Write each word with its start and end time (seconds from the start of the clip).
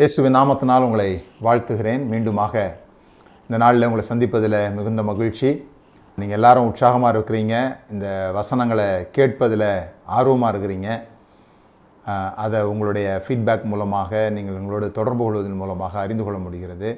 இயேசுவின் 0.00 0.36
நாமத்தினால் 0.36 0.84
உங்களை 0.84 1.08
வாழ்த்துகிறேன். 1.46 2.02
மீண்டுமாக 2.10 2.54
இந்த 3.46 3.56
நாளில் 3.62 3.86
உங்களை 3.86 4.04
சந்திப்பதில் 4.10 4.56
மிகுந்த 4.76 5.02
மகிழ்ச்சி. 5.08 5.50
நீங்கள் 6.20 6.36
எல்லாரும் 6.38 6.68
உற்சாகமாக 6.68 7.10
இருக்கிறீங்க. 7.14 7.54
இந்த 7.92 8.06
வசனங்களை 8.36 8.86
கேட்பதில் 9.16 9.64
ஆர்வமாக 10.18 10.50
இருக்கிறீங்க. 10.52 10.88
அதை 12.44 12.60
உங்களுடைய 12.70 13.08
ஃபீட்பேக் 13.24 13.66
மூலமாக 13.72 14.22
நீங்கள் 14.36 14.56
உங்களோட 14.60 14.86
தொடர்பு 14.98 15.22
கொள்வதன் 15.24 15.60
மூலமாக 15.62 15.98
அறிந்து 16.04 16.26
கொள்ள 16.28 16.40
முடிகிறது. 16.46 16.92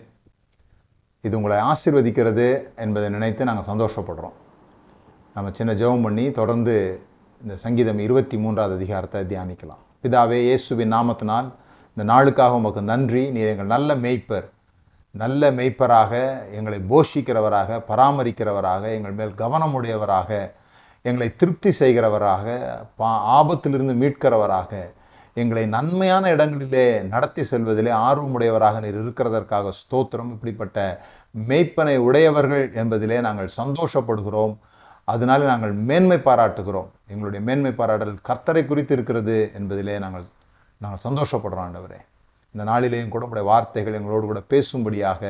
இது 1.28 1.34
உங்களை 1.40 1.58
ஆசிர்வதிக்கிறது 1.70 2.46
என்பதை 2.84 3.08
நினைத்து 3.16 3.48
நாங்கள் 3.50 3.68
சந்தோஷப்படுறோம். 3.70 4.36
நம்ம 5.38 5.52
சின்ன 5.60 5.74
ஜெபம் 5.82 6.06
பண்ணி 6.08 6.26
தொடர்ந்து 6.38 6.76
இந்த 7.42 7.56
சங்கீதம் 7.64 8.04
இருபத்தி 8.06 8.38
மூன்றாவது 8.44 8.78
அதிகாரத்தை 8.80 9.24
தியானிக்கலாம். 9.32 9.82
பிதாவே 10.04 10.40
இயேசுவின் 10.50 10.94
நாமத்தினால் 10.96 11.50
இந்த 11.94 12.12
நாளுக்காக 12.12 12.54
உமக்கு 12.54 12.82
நன்றி. 12.82 13.30
நீர் 13.30 13.46
எங்கள் 13.46 13.66
நல்ல 13.66 13.94
மேய்ப்பர். 13.94 14.46
நல்ல 15.10 15.50
மெய்ப்பராக 15.50 16.12
எங்களை 16.52 16.78
போஷிக்கிறவராக 16.90 17.80
பராமரிக்கிறவராக 17.88 18.84
எங்கள் 18.94 19.12
மேல் 19.12 19.34
கவனமுடையவராக 19.38 20.50
எங்களை 21.02 21.36
திருப்தி 21.36 21.70
செய்கிறவராக 21.78 22.56
பா 22.96 23.10
ஆபத்திலிருந்து 23.38 23.94
மீட்கிறவராக 24.02 24.72
எங்களை 25.34 25.66
நன்மையான 25.66 26.30
இடங்களிலே 26.30 27.00
நடத்தி 27.00 27.42
செல்வதிலே 27.42 27.92
ஆர்வமுடையவராக 28.08 28.80
நீர் 28.80 28.98
இருக்கிறதற்காக 29.04 29.72
ஸ்தோத்திரம். 29.80 30.30
இப்படிப்பட்ட 30.36 31.00
மெய்ப்பனை 31.48 31.96
உடையவர்கள் 31.96 32.72
என்பதிலே 32.72 33.20
நாங்கள் 33.20 33.56
சந்தோஷப்படுகிறோம். 33.56 34.56
அதனால 35.04 35.44
நாங்கள் 35.44 35.72
மேன்மை 35.72 36.16
பாராட்டுகிறோம். 36.16 36.90
எங்களுடைய 37.08 37.44
மேன்மை 37.44 37.72
பாராட்டல் 37.72 38.16
கர்த்தரை 38.28 38.66
குறித்து 38.66 38.94
இருக்கிறது 38.94 39.52
என்பதிலே 39.58 39.98
நாங்கள் 39.98 40.24
நாங்கள் 40.82 41.04
சந்தோஷப்படுறோம் 41.06 41.64
ஆண்டவரே. 41.66 42.00
இந்த 42.54 42.62
நாளிலேயும் 42.70 43.12
கூட 43.14 43.24
உடைய 43.30 43.46
வார்த்தைகள் 43.50 43.96
எங்களோடு 43.98 44.24
கூட 44.30 44.40
பேசும்படியாக 44.52 45.20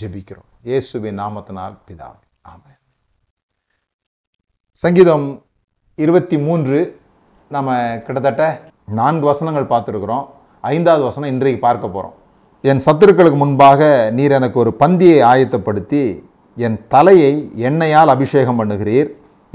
ஜெபிக்கிறோம். 0.00 0.48
இயேசுவின் 0.68 1.20
நாமத்தினால் 1.22 1.74
பிதாவே. 1.88 2.24
ஆமே 2.52 2.72
சங்கீதம் 4.84 5.26
இருபத்தி 6.04 6.36
மூன்று 6.46 6.78
நம்ம 7.54 7.76
கிட்டத்தட்ட 8.06 8.44
நான்கு 8.98 9.24
வசனங்கள் 9.30 9.70
பார்த்துருக்குறோம். 9.72 10.24
ஐந்தாவது 10.74 11.02
வசனம் 11.08 11.32
இன்றைக்கு 11.34 11.60
பார்க்க 11.66 11.94
போகிறோம் 11.94 12.16
என் 12.70 12.84
சத்துருக்களுக்கு 12.86 13.38
முன்பாக 13.42 13.82
நீர் 14.18 14.36
எனக்கு 14.38 14.58
ஒரு 14.62 14.70
பந்தியை 14.82 15.18
ஆயத்தப்படுத்தி 15.30 16.02
என் 16.66 16.78
தலையை 16.94 17.32
எண்ணெயால் 17.68 18.12
அபிஷேகம் 18.14 18.58
பண்ணுகிறீர். 18.60 19.08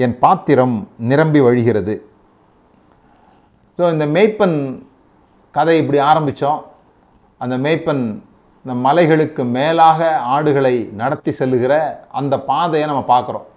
என் 0.03 0.15
பாத்திரம் 0.23 0.75
நிரம்பி 1.11 1.39
வழிகிறது. 1.47 1.95
ஸோ 3.79 3.83
இந்த 3.93 4.05
மேய்ப்பன் 4.15 4.57
கதை 5.55 5.75
இப்படி 5.81 5.99
ஆரம்பித்தோம் 6.11 6.61
அந்த 7.41 7.55
மேய்ப்பன் 7.65 8.03
இந்த 8.65 8.73
மலைகளுக்கு 8.85 9.43
மேலாக 9.57 9.99
ஆடுகளை 10.35 10.75
நடத்தி 11.01 11.31
செல்லுகிற 11.39 11.73
அந்த 12.19 12.35
பாதையை 12.49 12.85
நம்ம 12.89 13.01
பார்க்குறோம். 13.13 13.47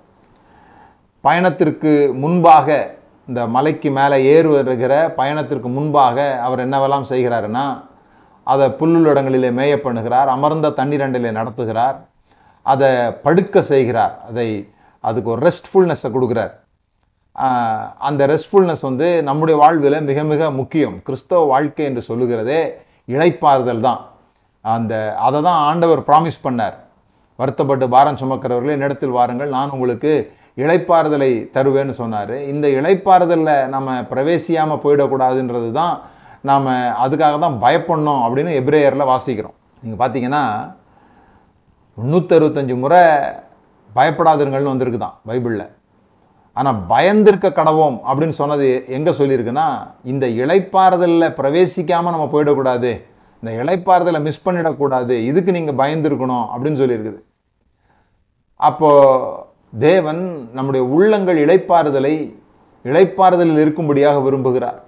பயணத்திற்கு 1.25 1.93
முன்பாக 2.23 2.69
இந்த 3.31 3.43
மலைக்கு 3.57 3.91
மேலே 3.99 4.17
ஏறு 4.35 4.49
வருகிற 4.57 4.93
பயணத்திற்கு 5.21 5.69
முன்பாக 5.77 6.17
அவர் 6.47 6.65
என்னவெல்லாம் 6.67 7.09
செய்கிறாருன்னா 7.13 7.65
அதை 8.53 8.67
புல்லுள்ளடங்களிலே 8.81 9.51
மேய 9.61 9.75
பண்ணுகிறார் 9.87 10.29
அமர்ந்த 10.35 10.75
தண்ணீரண்டிலே 10.81 11.33
நடத்துகிறார் 11.39 11.97
அதை 12.73 12.91
படுக்க 13.25 13.63
செய்கிறார் 13.73 14.15
அதை 14.29 14.49
அதுக்கு 15.09 15.31
ஒரு 15.35 15.43
ரெஸ்ட்ஃபுல்னஸை 15.47 16.11
கொடுக்குறார். 16.17 16.53
அந்த 18.09 18.23
ரெஸ்ட்ஃபுல்னஸ் 18.33 18.85
வந்து 18.89 19.09
நம்முடைய 19.29 19.57
வாழ்வில் 19.63 19.97
மிக 20.11 20.23
மிக 20.33 20.51
முக்கியம். 20.61 20.97
கிறிஸ்தவ 21.07 21.41
வாழ்க்கை 21.53 21.85
என்று 21.91 22.03
சொல்லுகிறதே 22.11 22.61
இழைப்பாறுதல் 23.15 23.85
தான். 23.89 24.01
அந்த 24.65 24.95
அதை 25.27 25.41
தான் 25.49 25.61
ஆண்டவர் 25.69 26.03
ப்ராமிஸ் 26.09 26.45
பண்ணார். 26.47 26.77
வருத்தப்பட்டு 27.41 27.87
பாரம் 27.95 28.21
சுமக்கிறவர்களே 28.23 28.77
என்னிடத்தில் 28.77 29.17
வாருங்கள் 29.19 29.55
நான் 29.57 29.75
உங்களுக்கு 29.77 30.13
இழைப்பாறுதலை 30.63 31.31
தருவேன்னு 31.57 31.95
சொன்னார். 32.01 32.35
இந்த 32.53 32.67
இழைப்பாறுதலில் 32.79 33.55
நம்ம 33.75 33.97
பிரவேசியாமல் 34.13 34.83
போயிடக்கூடாதுன்றது 34.85 35.71
தான் 35.81 35.95
நாம் 36.51 36.69
அதுக்காக 37.05 37.37
தான் 37.45 37.61
பயப்படணும் 37.65 38.23
அப்படின்னு 38.27 38.53
எப்ரேயரில் 38.61 39.11
வாசிக்கிறோம். 39.13 39.57
நீங்கள் 39.83 40.01
பார்த்தீங்கன்னா 40.03 40.43
முந்நூற்றி 41.99 42.35
அறுபத்தஞ்சு 42.39 42.77
முறை 42.85 43.03
பயப்படாதீர்கள்னு 43.99 44.73
வந்திருக்கு 44.75 45.01
தான் 45.05 45.19
பைபிளில். 45.29 45.67
ஆனால் 46.61 46.79
பயந்திருக்க 46.91 47.49
கடவோம் 47.59 47.97
அப்படின்னு 48.09 48.37
சொன்னது 48.41 48.67
எங்கே 48.97 49.13
சொல்லியிருக்குன்னா 49.19 49.67
இந்த 50.13 50.27
இழைப்பாறுதலில் 50.43 51.35
பிரவேசிக்காமல் 51.39 52.15
நம்ம 52.15 52.29
போயிடக்கூடாது 52.35 52.91
இந்த 53.43 53.51
இழைப்பாறுதலை 53.63 54.21
மிஸ் 54.27 54.45
பண்ணிடக்கூடாது 54.47 55.15
இதுக்கு 55.31 55.51
நீங்கள் 55.57 55.79
பயந்துருக்கணும் 55.81 56.47
அப்படின்னு 56.53 56.81
சொல்லியிருக்குது. 56.83 57.19
அப்போ 58.69 58.91
தேவன் 59.87 60.23
நம்முடைய 60.57 60.83
உள்ளங்கள் 60.97 61.39
இளைப்பாறுதலை 61.45 62.15
இழைப்பாறுதலில் 62.85 63.63
இருக்கும்படியாக 63.65 64.21
விரும்புகிறார். 64.27 64.79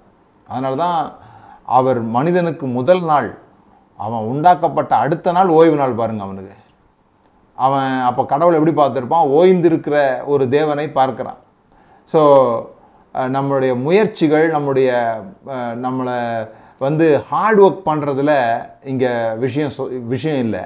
அதனால 0.46 0.76
தான் 0.84 0.98
அவர் 1.78 2.00
மனிதனுக்கு 2.16 2.66
முதல் 2.78 3.04
நாள் 3.10 3.28
அவன் 4.04 4.26
உண்டாக்கப்பட்ட 4.30 4.92
அடுத்த 5.04 5.32
நாள் 5.36 5.50
ஓய்வு 5.58 5.76
நாள் 5.80 5.98
பாருங்க 6.00 6.22
அவனுக்கு. 6.26 6.56
அவன் 7.58 7.92
அப்போ 8.08 8.22
கடவுளை 8.32 8.56
எப்படி 8.58 8.74
பார்த்துருப்பான்? 8.80 9.30
ஓய்ந்திருக்கிற 9.38 9.96
ஒரு 10.32 10.44
தேவனை 10.56 10.86
பார்க்கிறான். 10.98 11.40
ஸோ 12.12 12.20
நம்மளுடைய 13.14 13.80
முயற்சிகள் 13.80 14.48
நம்முடைய 14.48 14.91
நம்மளை 15.82 16.16
வந்து 16.80 17.06
ஹார்ட் 17.28 17.60
ஒர்க் 17.60 17.86
பண்ணுறதுல 17.86 18.32
இங்கே 18.84 19.10
விஷயம் 19.34 19.72
சொ- 19.78 20.06
விஷயம் 20.06 20.38
இல்லை. 20.38 20.62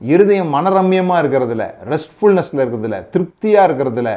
இருதயம் 0.00 0.54
மனரம்யமாக 0.54 1.20
இருக்கிறதுல 1.22 1.64
ரெஸ்ட்ஃபுல்னஸில் 1.88 2.62
இருக்கிறதுல 2.62 3.08
திருப்தியாக 3.08 3.68
இருக்கிறதுல 3.68 4.10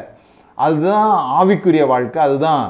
அதுதான் 0.57 1.09
ஆவிக்குரிய 1.39 1.87
வாழ்க்கை 1.87 2.21
அதுதான் 2.21 2.63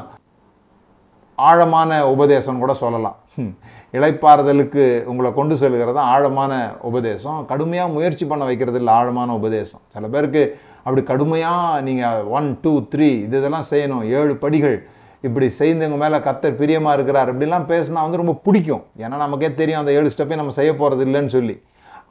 ஆழமான 1.38 2.08
உபதேசம் 2.08 2.60
கூட 2.60 2.74
சொல்லலாம். 2.74 3.18
இழைப்பாறுதலுக்கு 3.94 3.94
இளைப்பாறுதலுக்கு 3.94 4.84
உங்களை 5.06 5.34
கொண்டு 5.34 5.58
செல்கிறது 5.58 6.00
ஆழமான 6.14 6.54
உபதேசம். 6.82 7.46
கடுமையாக 7.46 7.92
முயற்சி 7.92 8.26
பண்ண 8.26 8.46
வைக்கிறது 8.46 8.78
இல்லை 8.78 8.94
ஆழமான 8.94 9.34
உபதேசம். 9.34 9.82
சில 9.88 10.08
பேருக்கு 10.08 10.42
அப்படி 10.88 11.02
கடுமையாக 11.10 11.82
நீங்கள் 11.88 12.28
ஒன் 12.38 12.48
டூ 12.64 12.74
த்ரீ 12.92 13.10
இது 13.26 13.36
இதெல்லாம் 13.42 13.68
செய்யணும். 13.72 14.04
ஏழு 14.20 14.34
படிகள். 14.44 14.78
இப்படி 15.28 15.48
செய்தவங்க 15.60 15.98
மேலே 16.04 16.18
கத்தர் 16.26 16.60
பிரியமாக 16.60 16.96
இருக்கிறார். 16.98 17.30
இப்படிலாம் 17.34 17.66
பேசினா 17.72 18.04
வந்து 18.06 18.20
ரொம்ப 18.22 18.34
பிடிக்கும். 18.46 18.84
ஏன்னா 19.04 19.18
நமக்கே 19.24 19.50
தெரியும் 19.62 19.82
அந்த 19.82 19.92
ஏழு 20.00 20.12
ஸ்டெப்பையும் 20.14 20.42
நம்ம 20.42 20.54
செய்ய 20.60 20.72
போகிறது 20.82 21.04
இல்லைன்னு 21.08 21.34
சொல்லி. 21.38 21.56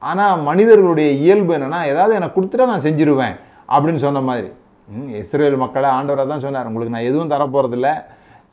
ஆனால் 0.09 0.43
மனிதர்களுடைய 0.49 1.11
இயல்பு 1.25 1.53
என்னென்னா 1.57 1.81
ஏதாவது 1.93 2.15
எனக்கு 2.19 2.37
கொடுத்துட்டா 2.39 2.67
நான் 2.73 2.85
செஞ்சிருவேன் 2.87 3.37
அப்படின்னு 3.75 4.03
சொன்ன 4.07 4.23
மாதிரி. 4.29 4.49
ம், 4.89 5.09
இஸ்ரேல் 5.21 5.57
மக்களை 5.63 5.89
ஆண்டவராக 5.99 6.29
தான் 6.33 6.45
சொன்னார். 6.47 6.69
உங்களுக்கு 6.71 6.95
நான் 6.97 7.09
எதுவும் 7.11 7.33
தரப்போகிறதில்ல 7.35 7.89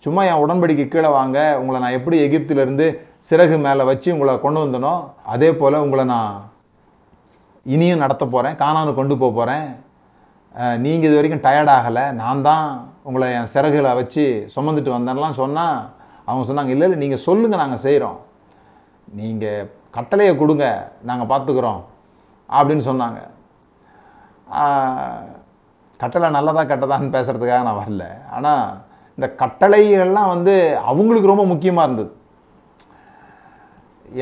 சும்மா 0.03 0.21
என் 0.29 0.41
உடன்படிக்கை 0.43 0.85
கீழே 0.93 1.09
வாங்க. 1.17 1.37
உங்களை 1.59 1.77
நான் 1.83 1.97
எப்படி 1.97 2.17
எகிப்திலிருந்து 2.27 2.87
சிறகு 3.27 3.57
மேலே 3.67 3.83
வச்சு 3.91 4.09
உங்களை 4.15 4.33
கொண்டு 4.45 4.61
வந்தனோ 4.63 4.93
அதே 5.33 5.49
போல் 5.59 5.83
உங்களை 5.85 6.05
நான் 6.15 6.31
இனியும் 7.65 8.01
நடத்த 8.03 8.23
போகிறேன் 8.25 8.57
காணான்னு 8.63 8.93
கொண்டு 8.97 9.15
போக 9.21 9.31
போகிறேன் 9.37 9.67
நீங்கள் 10.85 11.07
இது 11.09 11.17
வரைக்கும் 11.17 11.43
டயர்ட் 11.45 11.71
ஆகலை. 11.75 12.03
நான் 12.21 12.43
தான் 12.49 12.65
உங்களை 13.07 13.27
என் 13.37 13.51
சிறகுகளை 13.53 13.91
வச்சு 13.99 14.25
சுமந்துட்டு 14.55 14.91
வந்தேன்லாம் 14.95 15.39
சொன்னால் 15.41 15.77
அவங்க 16.27 16.43
சொன்னாங்க 16.49 16.73
இல்லை 16.73 16.85
இல்லை 16.87 16.99
நீங்கள் 17.03 17.23
சொல்லுங்கள் 17.27 17.61
நாங்கள் 17.63 17.83
செய்கிறோம் 17.85 18.19
நீங்கள் 19.19 19.69
கட்டளையை 19.97 20.33
கொடுங்க 20.41 20.65
நாங்கள் 21.09 21.31
பார்த்துக்குறோம் 21.31 21.81
அப்படின்னு 22.49 22.83
சொன்னாங்க. 22.89 23.19
கட்டளை 26.03 26.29
நல்லதா 26.37 26.61
கெட்டதான்னு 26.71 27.15
பேசுகிறதுக்காக 27.15 27.65
நான் 27.67 27.81
வரல. 27.81 28.05
ஆனால் 28.35 28.63
இந்த 29.17 29.27
கட்டளைகள்லாம் 29.41 30.31
வந்து 30.33 30.53
அவங்களுக்கு 30.91 31.31
ரொம்ப 31.31 31.45
முக்கியமாக 31.51 31.87
இருந்தது. 31.87 32.11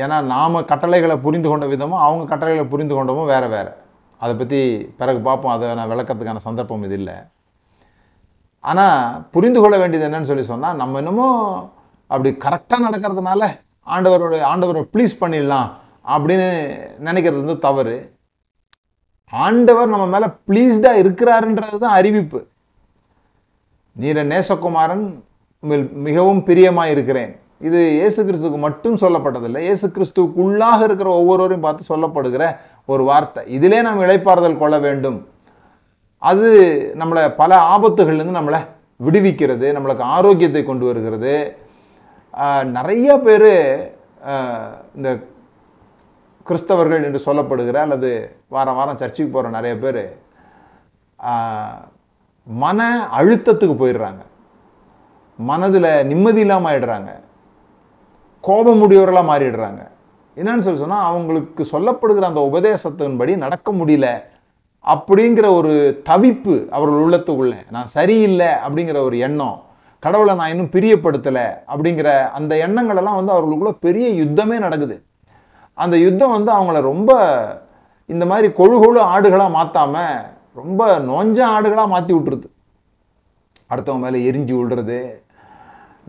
ஏன்னா 0.02 0.16
நாம் 0.34 0.66
கட்டளைகளை 0.72 1.16
புரிந்து 1.26 1.48
கொண்ட 1.48 1.66
விதமும் 1.72 2.04
அவங்க 2.06 2.24
கட்டளைகளை 2.32 2.66
புரிந்து 2.74 2.94
கொண்டமும் 2.96 3.30
வேறு 3.32 3.48
வேறு. 3.54 3.72
அதை 4.22 4.32
பற்றி 4.40 4.60
பிறகு 5.00 5.20
பார்ப்போம். 5.28 5.54
அதை 5.54 5.68
நான் 5.78 5.92
விளக்கத்துக்கான 5.92 6.42
சந்தர்ப்பம் 6.48 6.84
இது 6.88 6.96
இல்லை. 7.00 7.16
ஆனால் 8.70 9.20
புரிந்து 9.34 9.60
கொள்ள 9.62 9.76
வேண்டியது 9.82 10.06
என்னன்னு 10.08 10.30
சொல்லி 10.30 10.44
சொன்னால் 10.50 10.78
நம்ம 10.80 10.98
என்னமோ 11.02 11.28
அப்படி 12.12 12.30
கரெக்டாக 12.44 12.84
நடக்கிறதுனால 12.86 13.42
ஆண்டவரோட 13.94 14.34
ஆண்டவரை 14.52 14.82
ப்ளீஸ் 14.94 15.14
பண்ணிடலாம் 15.22 15.68
அப்படின்னு 16.14 16.48
நினைக்கிறது 17.08 17.42
வந்து 17.42 17.58
தவறு. 17.66 17.96
ஆண்டவர் 19.32 19.92
நம்ம 19.92 20.06
மேலே 20.14 20.26
ப்ளீஸ்டாக 20.48 21.00
இருக்கிறாருன்றது 21.02 21.76
தான் 21.84 21.98
அறிவிப்பு. 21.98 22.40
நீர 23.96 24.24
நேசகுமாரன் 24.32 25.06
மிகவும் 26.06 26.42
பிரியமாக 26.48 26.92
இருக்கிறேன். 26.94 27.32
இது 27.68 27.80
இயேசு 27.98 28.20
கிறிஸ்துவுக்கு 28.28 28.60
மட்டும் 28.66 29.00
சொல்லப்பட்டதில்லை. 29.02 29.60
இயேசு 29.66 29.86
கிறிஸ்துவுக்குள்ளாக 29.96 30.80
இருக்கிற 30.88 31.08
ஒவ்வொருவரையும் 31.18 31.66
பார்த்து 31.66 31.90
சொல்லப்படுகிற 31.90 32.44
ஒரு 32.88 33.02
வார்த்தை. 33.10 33.42
இதிலே 33.56 33.78
நாம் 33.86 34.04
இழைப்பாறுதல் 34.04 34.60
கொள்ள 34.62 34.76
வேண்டும். 34.86 35.18
அது 36.22 36.48
நம்மளை 37.00 37.22
பல 37.40 37.52
ஆபத்துகள்லேருந்து 37.74 38.38
நம்மளை 38.38 38.60
விடுவிக்கிறது 39.06 39.66
நம்மளுக்கு 39.76 40.04
ஆரோக்கியத்தை 40.16 40.62
கொண்டு 40.64 40.84
வருகிறது. 40.88 41.34
நிறைய 42.76 43.08
பேர் 43.26 43.50
இந்த 44.96 45.08
கிறிஸ்தவர்கள் 46.48 47.04
என்று 47.06 47.20
சொல்லப்படுகிற 47.26 47.78
அல்லது 47.86 48.10
வாரம் 48.54 48.78
வாரம் 48.78 49.00
சர்ச்சுக்கு 49.00 49.32
போகிற 49.32 49.50
நிறைய 49.56 49.74
பேர் 49.84 50.02
மன 52.46 52.86
அழுத்தத்துக்கு 53.18 53.74
போயிடுறாங்க. 53.80 54.22
மனதில் 55.38 55.90
நிம்மதி 56.10 56.42
இல்லாமல் 56.44 56.70
ஆயிடுறாங்க. 56.70 57.10
கோபமுடையவர்களாக 58.44 59.30
மாறிடுறாங்க. 59.30 59.82
என்னன்னு 60.36 60.64
சொல்லி 60.66 60.80
சொன்னால் 60.80 61.04
அவங்களுக்கு 61.04 61.62
சொல்லப்படுகிற 61.72 62.22
அந்த 62.22 62.42
உபதேசத்தின்படி 62.52 63.36
நடக்க 63.36 63.72
முடியல 63.72 64.06
அப்படிங்கிற 64.84 65.54
ஒரு 65.54 66.02
தவிப்பு 66.08 66.68
அவர்கள் 66.68 67.02
உள்ளத்துக்குள்ள. 67.04 67.54
நான் 67.70 67.86
சரியில்லை 67.86 68.46
அப்படிங்கிற 68.46 69.02
ஒரு 69.02 69.18
எண்ணம் 69.18 69.62
கடவுளை 69.98 70.34
நான் 70.34 70.50
இன்னும் 70.50 70.70
பிரியப்படுத்தலை 70.70 71.44
அப்படிங்கிற 71.66 72.30
அந்த 72.30 72.56
எண்ணங்கள் 72.56 72.96
எல்லாம் 72.96 73.14
வந்து 73.14 73.32
அவர்களுக்குள்ள 73.32 73.72
பெரிய 73.72 74.24
யுத்தமே 74.24 74.58
நடக்குது. 74.58 75.02
அந்த 75.74 75.96
யுத்தம் 75.96 76.30
வந்து 76.30 76.52
அவங்கள 76.52 76.80
ரொம்ப 76.80 77.10
இந்த 78.06 78.26
மாதிரி 78.26 78.48
கொழு 78.48 78.76
கொழு 78.82 79.00
ஆடுகளாக 79.14 79.56
மாற்றாம 79.58 79.96
ரொம்ப 80.54 80.98
நொஞ்ச 80.98 81.38
ஆடுகளாக 81.54 81.88
மாற்றி 81.88 82.14
விட்டுருது. 82.14 82.48
அடுத்தவங்க 83.70 83.98
மேலே 83.98 84.30
எரிஞ்சு 84.30 84.54
விடுறது 84.56 85.21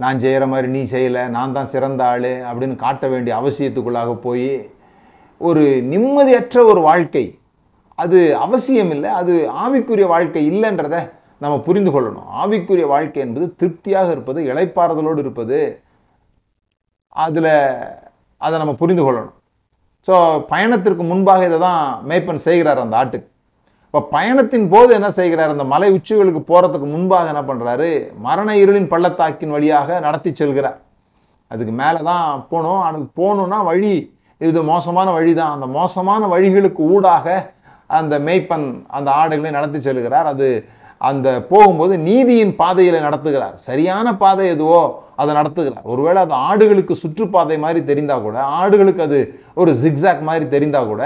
நான் 0.01 0.21
செய்கிற 0.23 0.43
மாதிரி 0.51 0.67
நீ 0.75 0.81
செய்யலை 0.93 1.23
நான் 1.29 1.55
தான் 1.57 1.71
சிறந்த 1.73 2.01
ஆள் 2.11 2.31
அப்படின்னு 2.49 2.75
காட்ட 2.75 3.07
வேண்டிய 3.07 3.33
அவசியத்துக்குள்ளாக 3.41 4.13
போய் 4.25 4.47
ஒரு 5.41 5.63
நிம்மதியற்ற 5.91 6.57
ஒரு 6.71 6.81
வாழ்க்கை. 6.89 7.25
அது 7.95 8.19
அவசியம் 8.45 8.91
இல்லை 8.95 9.09
அது 9.19 9.33
ஆவிக்குரிய 9.63 10.05
வாழ்க்கை 10.13 10.43
இல்லைன்றத 10.51 10.95
நம்ம 11.43 11.55
புரிந்து 11.67 11.91
கொள்ளணும். 11.91 12.27
ஆவிக்குரிய 12.41 12.85
வாழ்க்கை 12.93 13.21
என்பது 13.25 13.45
திருப்தியாக 13.61 14.09
இருப்பது 14.11 14.39
இழைப்பாறுதலோடு 14.51 15.19
இருப்பது. 15.25 15.59
அதில் 17.25 17.53
அதை 18.37 18.55
நம்ம 18.61 18.73
புரிந்து 18.81 19.03
கொள்ளணும். 19.05 19.35
ஸோ 20.07 20.15
பயணத்திற்கு 20.51 21.03
முன்பாக 21.11 21.45
இதை 21.49 21.59
தான் 21.67 21.83
மேய்ப்பன் 22.09 22.45
செய்கிறார் 22.47 22.83
அந்த 22.85 22.97
ஆட்டுக்கு. 23.01 23.29
இப்போ 23.93 24.07
பயணத்தின் 24.13 24.63
போது 24.69 24.91
என்ன 24.97 25.09
செய்கிறார்? 25.17 25.51
அந்த 25.53 25.65
மலை 25.71 25.87
உச்சிகளுக்கு 25.95 26.39
போகிறதுக்கு 26.47 26.87
முன்பாக 26.93 27.31
என்ன 27.31 27.41
பண்ணுறாரு 27.49 27.89
மரண 28.27 28.53
இருளின் 28.61 28.87
பள்ளத்தாக்கின் 28.93 29.53
வழியாக 29.55 29.99
நடத்தி 30.05 30.31
செல்கிறார். 30.39 30.77
அதுக்கு 31.51 31.73
மேலே 31.81 31.99
தான் 32.07 32.23
போகணும் 32.51 32.81
அதுக்கு 32.85 33.07
போகணுன்னா 33.19 33.59
வழி 33.67 33.91
இது 34.47 34.61
மோசமான 34.71 35.11
வழி 35.17 35.33
தான் 35.41 35.53
அந்த 35.55 35.67
மோசமான 35.75 36.29
வழிகளுக்கு 36.33 36.81
ஊடாக 36.95 37.35
அந்த 37.99 38.17
மேய்ப்பன் 38.29 38.65
அந்த 38.97 39.11
ஆடுகளை 39.19 39.51
நடத்தி 39.57 39.81
செல்கிறார். 39.87 40.29
அது 40.33 40.47
அந்த 41.01 41.27
போகும்போது 41.51 41.93
நீதியின் 42.09 42.55
பாதையில் 42.63 43.05
நடத்துகிறார். 43.07 43.55
சரியான 43.67 44.15
பாதை 44.23 44.47
எதுவோ 44.55 44.81
அதை 45.21 45.31
நடத்துகிறார். 45.39 45.87
ஒருவேளை 45.93 46.19
அது 46.25 46.35
ஆடுகளுக்கு 46.49 46.95
சுற்றுப்பாதை 47.03 47.59
மாதிரி 47.67 47.83
தெரிந்தால் 47.91 48.25
கூட 48.25 48.39
ஆடுகளுக்கு 48.59 49.05
அது 49.07 49.21
ஒரு 49.61 49.73
ஜிக்ஸாக் 49.83 50.27
மாதிரி 50.31 50.47
தெரிந்தால் 50.57 50.91
கூட 50.93 51.03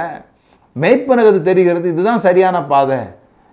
மெய்ப்பனகது 0.83 1.39
தெரிகிறது 1.49 1.87
இதுதான் 1.93 2.23
சரியான 2.27 2.57
பாதை. 2.71 2.99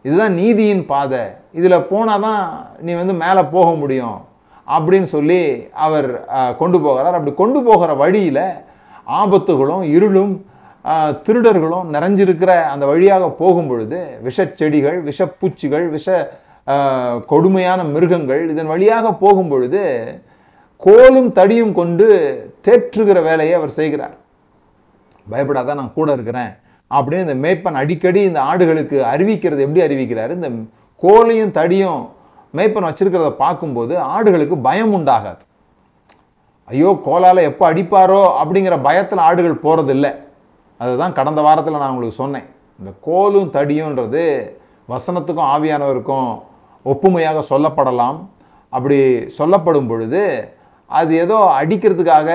இதுதான் 0.06 0.34
நீதியின் 0.40 0.84
பாதை. 0.92 1.22
இதில் 1.58 1.86
போனால் 1.90 2.24
தான் 2.26 2.42
நீ 2.86 2.92
வந்து 3.00 3.14
மேலே 3.24 3.42
போக 3.54 3.68
முடியும் 3.82 4.18
அப்படின்னு 4.74 5.08
சொல்லி 5.16 5.40
அவர் 5.86 6.08
கொண்டு 6.60 6.78
போகிறார். 6.86 7.16
அப்படி 7.18 7.34
கொண்டு 7.42 7.60
போகிற 7.68 7.90
வழியில் 8.02 8.44
ஆபத்துகளும் 9.20 9.84
இருளும் 9.96 10.34
திருடர்களும் 11.26 11.86
நிறைஞ்சிருக்கிற 11.94 12.52
அந்த 12.72 12.84
வழியாக 12.90 13.28
போகும் 13.42 13.68
பொழுது 13.70 13.98
விஷச்செடிகள் 14.26 14.98
விஷப்பூச்சிகள் 15.08 15.86
விஷ 15.94 16.08
கொடுமையான 17.30 17.80
மிருகங்கள் 17.94 18.42
இதன் 18.52 18.70
வழியாக 18.72 19.06
போகும் 19.22 19.50
பொழுது 19.52 19.82
கோலும் 20.86 21.30
தடியும் 21.38 21.72
கொண்டு 21.78 22.06
தேற்றுகிற 22.66 23.18
வேலையை 23.28 23.54
அவர் 23.58 23.76
செய்கிறார். 23.78 24.14
பயப்படாத 25.26 25.74
நான் 25.80 25.96
கூட 25.98 26.08
இருக்கிறேன். 26.16 26.52
அப்படின்னு 26.96 27.26
இந்த 27.26 27.36
மேய்ப்பன் 27.44 27.80
அடிக்கடி 27.82 28.20
இந்த 28.30 28.40
ஆடுகளுக்கு 28.50 28.96
அறிவிக்கிறது 29.12 29.64
எப்படி 29.66 29.82
அறிவிக்கிறாரு? 29.86 30.32
இந்த 30.38 30.50
கோலையும் 31.02 31.54
தடியும் 31.58 32.02
மேய்ப்பன் 32.54 32.88
வச்சிருக்கிறத 32.88 33.30
பார்க்கும்போது 33.44 33.94
ஆடுகளுக்கு 34.14 34.56
பயம் 34.66 34.94
உண்டாகாது. 34.98 35.42
ஐயோ 36.68 36.90
கோலால 37.06 37.38
எப்போ 37.48 37.64
அடிப்பாரோ 37.72 38.20
அப்படிங்கிற 38.40 38.76
பயத்தில் 38.86 39.24
ஆடுகள் 39.28 39.62
போறது 39.64 39.92
இல்லை 39.96 40.12
அதுதான் 40.80 41.16
கடந்த 41.18 41.40
வாரத்தில் 41.46 41.80
நான் 41.82 41.92
உங்களுக்கு 41.94 42.20
சொன்னேன். 42.22 42.46
இந்த 42.78 42.90
கோலும் 43.06 43.50
தடியுன்றது 43.56 44.22
வசனத்துக்கும் 44.92 45.50
ஆவியானவருக்கும் 45.54 46.30
ஒப்புமையாக 46.92 47.42
சொல்லப்படலாம். 47.50 48.16
அப்படி 48.72 48.98
சொல்லப்படும் 49.38 49.90
பொழுது 49.90 50.22
அது 50.90 51.12
ஏதோ 51.24 51.36
அடிக்கிறதுக்காக 51.60 52.30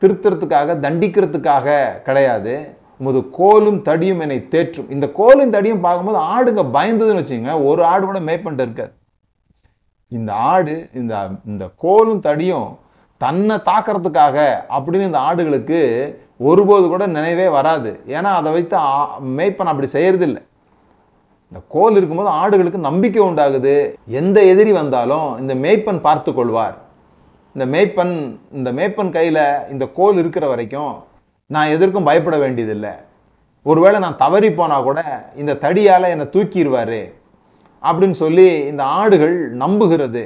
திருத்துறதுக்காக 0.00 0.74
தண்டிக்கிறதுக்காக 0.86 1.76
கிடையாது. 2.06 2.54
உமது 3.00 3.20
கோலும் 3.38 3.80
தடியும் 3.88 4.22
என்னை 4.24 4.38
தேற்றும். 4.54 4.90
இந்த 4.94 5.06
கோலும் 5.18 5.52
தடியும் 5.56 5.82
பார்க்கும்போது 5.86 6.20
ஆடுங்க 6.34 6.62
பயந்ததுன்னு 6.76 7.22
வச்சுங்க 7.22 7.52
ஒரு 7.68 7.82
ஆடு 7.92 8.04
கூட 8.04 8.20
மேய்ப்பன்ட்டு 8.28 8.64
இருக்காது. 8.66 8.92
இந்த 10.16 10.30
ஆடு 10.52 10.74
இந்த 11.00 11.14
இந்த 11.50 11.64
கோலும் 11.84 12.22
தடியும் 12.28 12.68
தன்னை 13.24 13.56
தாக்கிறதுக்காக 13.68 14.36
அப்படின்னு 14.76 15.08
இந்த 15.10 15.20
ஆடுகளுக்கு 15.28 15.80
ஒருபோது 16.48 16.86
கூட 16.88 17.04
நினைவே 17.16 17.46
வராது. 17.58 17.90
ஏன்னா 18.16 18.30
அதை 18.38 18.50
வைத்து 18.56 18.76
மேய்ப்பன் 19.38 19.70
அப்படி 19.72 19.88
செய்யறதில்லை. 19.92 20.42
இந்த 21.52 21.60
கோல் 21.74 21.96
இருக்கும்போது 21.98 22.30
ஆடுகளுக்கு 22.40 22.80
நம்பிக்கை 22.88 23.20
உண்டாகுது. 23.28 23.74
எந்த 24.20 24.38
எதிரி 24.52 24.72
வந்தாலும் 24.72 25.28
இந்த 25.42 25.54
மேய்ப்பன் 25.64 26.00
பார்த்து 26.06 26.30
கொள்வார். 26.34 26.76
இந்த 27.54 27.66
மேய்ப்பன் 27.74 28.14
இந்த 28.52 28.72
மேய்ப்பன் 28.78 29.12
கையில் 29.16 29.44
இந்த 29.74 29.84
கோல் 29.98 30.18
இருக்கிற 30.22 30.46
வரைக்கும் 30.54 30.94
நான் 31.54 31.72
எதற்கும் 31.74 32.08
பயப்பட 32.08 32.36
வேண்டியதில்லை. 32.42 32.94
ஒருவேளை 33.70 33.98
நான் 34.04 34.20
தவறி 34.22 34.48
போனால் 34.58 34.86
கூட 34.86 35.00
இந்த 35.40 35.52
தடியால் 35.64 36.12
என்னை 36.14 36.26
தூக்கிடுவார் 36.34 37.00
அப்படின்னு 37.82 38.16
சொல்லி 38.24 38.46
இந்த 38.70 38.82
ஆடுகள் 38.98 39.36
நம்புகிறது. 39.62 40.24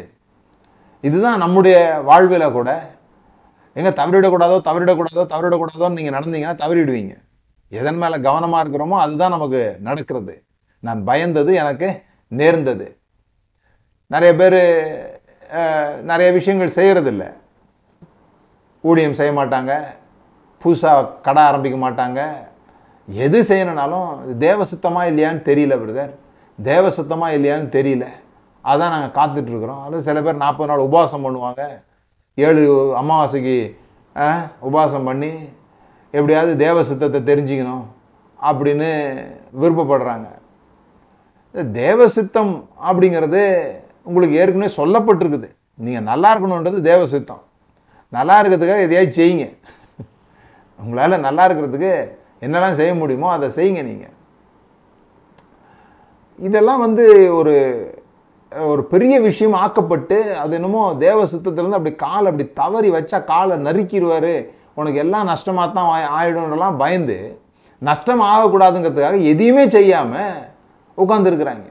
இதுதான் 1.09 1.43
நம்முடைய 1.45 1.77
வாழ்வில் 2.09 2.55
கூட. 2.59 2.71
எங்கே 3.79 3.93
தவறிடக்கூடாதோ 4.01 4.57
தவறிடக்கூடாதோ 4.69 5.25
தவறிடக்கூடாதோன்னு 5.35 5.99
நீங்கள் 5.99 6.17
நடந்தீங்கன்னா 6.19 6.57
தவறிடுவீங்க. 6.63 7.15
எதன் 7.81 8.01
மேலே 8.03 8.17
கவனமாக 8.29 8.63
இருக்கிறோமோ 8.65 8.97
அதுதான் 9.05 9.35
நமக்கு 9.37 9.61
நடக்கிறது. 9.89 10.35
நான் 10.87 11.01
பயந்தது 11.11 11.53
எனக்கு 11.63 11.89
நேர்ந்தது. 12.41 12.87
நிறைய 14.15 14.33
பேர் 14.41 14.61
நிறைய 16.11 16.29
விஷயங்கள் 16.39 16.77
செய்கிறதில்ல 16.79 17.25
ஊழியம் 18.85 19.19
செய்ய 19.19 19.33
மாட்டாங்க. 19.39 19.73
புதுசாக 20.63 21.05
கடை 21.27 21.43
ஆரம்பிக்க 21.51 21.77
மாட்டாங்க. 21.85 22.21
எது 23.09 23.39
செய்யணுனாலும் 23.51 24.09
தேவ 24.45 24.65
சுத்தமாக 24.73 25.11
இல்லையான்னு 25.11 25.41
தெரியல 25.51 25.77
பிரதர். 25.83 26.13
தேவ 26.59 26.91
சுத்தமாக 26.97 27.37
இல்லையான்னு 27.39 27.69
தெரியல. 27.77 28.07
அதான் 28.71 28.93
நாங்கள் 28.95 29.15
காத்துட்டு 29.19 29.51
இருக்கிறோம். 29.53 29.83
அது 29.87 30.03
சில 30.09 30.19
பேர் 30.27 30.43
நாற்பது 30.43 30.71
நாள் 30.71 30.87
உபவாசம் 30.89 31.25
பண்ணுவாங்க. 31.27 31.63
ஏழு 32.47 32.65
அமாவாசைக்கு 33.01 33.57
உபவாசம் 34.69 35.09
பண்ணி 35.09 35.33
எப்படியாவது 36.19 36.53
தேவ 36.65 36.83
சித்தத்தை 36.91 37.21
தெரிஞ்சுக்கணும் 37.31 37.85
அப்படின்னு 38.51 38.91
விருப்பப்படுறாங்க. 39.63 40.29
தேவ 41.81 42.09
சித்தம் 42.17 42.55
அப்படிங்கிறது 42.89 43.43
உங்களுக்கு 44.09 44.39
ஏற்கனவே 44.43 44.71
சொல்லப்பட்டிருக்குது. 44.81 45.49
நீங்கள் 45.87 46.09
நல்லா 46.11 46.29
இருக்கணுன்றது 46.35 46.79
தேவ 46.91 47.01
சித்தம். 47.15 47.43
நல்லா 48.17 48.37
இருக்கிறதுக்காக 48.41 48.87
எதையாவது 48.87 49.19
செய்யுங்க. 49.19 49.47
உங்களால் 50.85 51.25
நல்லா 51.27 51.45
இருக்கிறதுக்கு 51.47 51.93
என்னெல்லாம் 52.45 52.79
செய்ய 52.81 52.93
முடியுமோ 53.01 53.29
அதை 53.37 53.49
செய்யுங்க 53.57 53.83
நீங்கள் 53.91 54.15
இதெல்லாம் 56.39 56.85
வந்து 56.87 57.05
ஒரு 57.39 57.55
ஒரு 58.53 58.83
பெரிய 58.93 59.15
விஷயம் 59.27 59.57
ஆக்கப்பட்டு 59.65 60.17
அது 60.43 60.55
என்னமோ 60.59 60.83
தேவ 61.03 61.19
சித்தத்திலேருந்து 61.33 61.79
அப்படி 61.79 61.93
கால் 62.05 62.29
அப்படி 62.31 62.47
தவறி 62.61 62.89
வச்சா 62.95 63.19
காலை 63.33 63.57
நறுக்கிடுவாரு. 63.67 64.35
உனக்கு 64.79 64.99
எல்லாம் 65.03 65.29
நஷ்டமாக 65.31 65.67
தான் 65.77 65.91
ஆயிடும்லாம் 66.19 66.81
பயந்து 66.83 67.19
நஷ்டம் 67.89 68.23
ஆகக்கூடாதுங்கிறதுக்காக 68.33 69.21
எதையுமே 69.33 69.65
செய்யாமல் 69.77 70.41
உட்காந்துருக்குறாங்க 70.99 71.69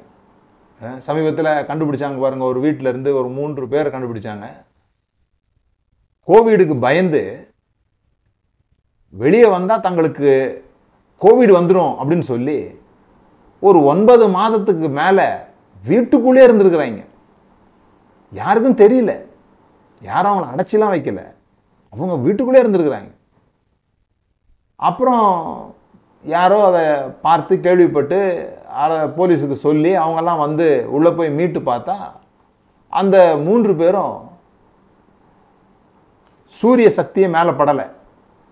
சமீபத்தில் 1.08 1.52
கண்டுபிடிச்சாங்க 1.70 2.20
பாருங்கள் 2.24 2.52
ஒரு 2.52 2.60
வீட்டிலேருந்து 2.66 3.12
ஒரு 3.20 3.30
மூன்று 3.38 3.64
பேரை 3.74 3.90
கண்டுபிடிச்சாங்க. 3.94 4.48
கோவிடுக்கு 6.28 6.76
பயந்து 6.88 7.22
வெளியே 9.10 9.46
வந்தா 9.46 9.78
தங்களுக்கு 9.78 10.66
கோவிட் 11.22 11.56
வந்துடும் 11.56 11.96
அப்படின்னு 12.02 12.20
சொல்லி 12.20 12.80
ஒரு 13.60 13.84
ஒன்பது 13.84 14.28
மாதத்துக்கு 14.28 14.90
மேல 14.90 15.48
வீட்டுக்குள்ளே 15.86 16.48
இருந்திருக்கிறாங்க. 16.48 17.06
யாருக்கும் 18.32 18.78
தெரியல. 18.78 19.26
யாரும் 20.02 20.32
அவங்கள 20.32 20.46
அடைச்சிலாம் 20.46 20.94
வைக்கல. 20.96 21.36
அவங்க 21.90 22.16
வீட்டுக்குள்ளே 22.16 22.62
இருந்திருக்கிறாங்க. 22.62 23.12
அப்புறம் 24.76 25.76
யாரோ 26.24 26.66
அதை 26.66 27.10
பார்த்து 27.10 27.60
கேள்விப்பட்டு 27.60 28.20
அதை 28.70 28.98
போலீஸுக்கு 28.98 29.52
சொல்லி 29.52 29.98
அவங்கெல்லாம் 29.98 30.38
வந்து 30.38 30.86
உள்ளே 30.90 31.12
போய் 31.12 31.32
மீட்டு 31.32 31.60
பார்த்தா 31.60 31.96
அந்த 32.90 33.38
மூன்று 33.38 33.76
பேரும் 33.76 34.30
சூரிய 36.46 36.90
சக்தியை 36.90 37.30
மேலே 37.30 37.50
படலை. 37.50 37.98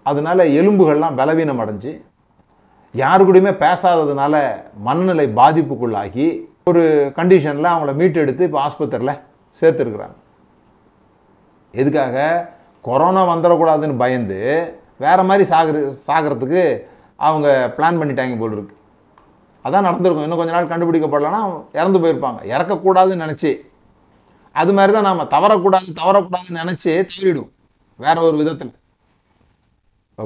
அதனால 0.10 0.44
எலும்புகள்லாம் 0.60 1.18
பலவீனம் 1.20 1.60
அடைஞ்சு 1.60 1.92
யாரு 2.94 3.22
கூடயுமே 3.24 3.54
பேசாததுனால 3.64 4.36
மனநிலை 4.88 5.26
பாதிப்புக்குள்ளாகி 5.40 6.26
ஒரு 6.70 6.84
கண்டிஷனில் 7.16 7.74
அவங்கள 7.74 7.92
மீட்டெடுத்து 8.02 8.46
இப்போ 8.48 8.60
ஆஸ்பத்திரியில் 8.68 9.20
சேர்த்துருக்குறாங்க. 9.60 10.18
எதுக்காக? 11.74 12.18
கொரோனா 12.82 13.22
வந்துடக்கூடாதுன்னு 13.34 13.98
பயந்து 13.98 14.40
வேற 14.98 15.24
மாதிரி 15.24 15.44
சாகிற 15.52 15.80
சாகிறதுக்கு 16.08 16.62
அவங்க 17.20 17.48
பிளான் 17.78 18.00
பண்ணிட்டாங்க 18.00 18.36
போல் 18.40 18.52
இருக்கு. 18.52 18.76
அதான் 19.66 19.88
நடந்திருக்கும். 19.88 20.26
இன்னும் 20.28 20.42
கொஞ்ச 20.42 20.52
நாள் 20.56 20.72
கண்டுபிடிக்கப்படலன்னா 20.72 21.42
இறந்து 21.80 22.00
போயிருப்பாங்க. 22.00 22.40
இறக்கக்கூடாதுன்னு 22.56 23.26
நினச்சி 23.26 23.52
அது 24.62 24.74
மாதிரி 24.74 24.94
தான் 24.94 25.08
நாம் 25.10 25.32
தவறக்கூடாது 25.36 25.90
தவறக்கூடாதுன்னு 26.04 26.62
நினச்சி 26.64 26.92
தவறிடுவோம். 27.14 27.54
வேற 28.06 28.22
ஒரு 28.22 28.38
விதத்தில். 28.38 28.74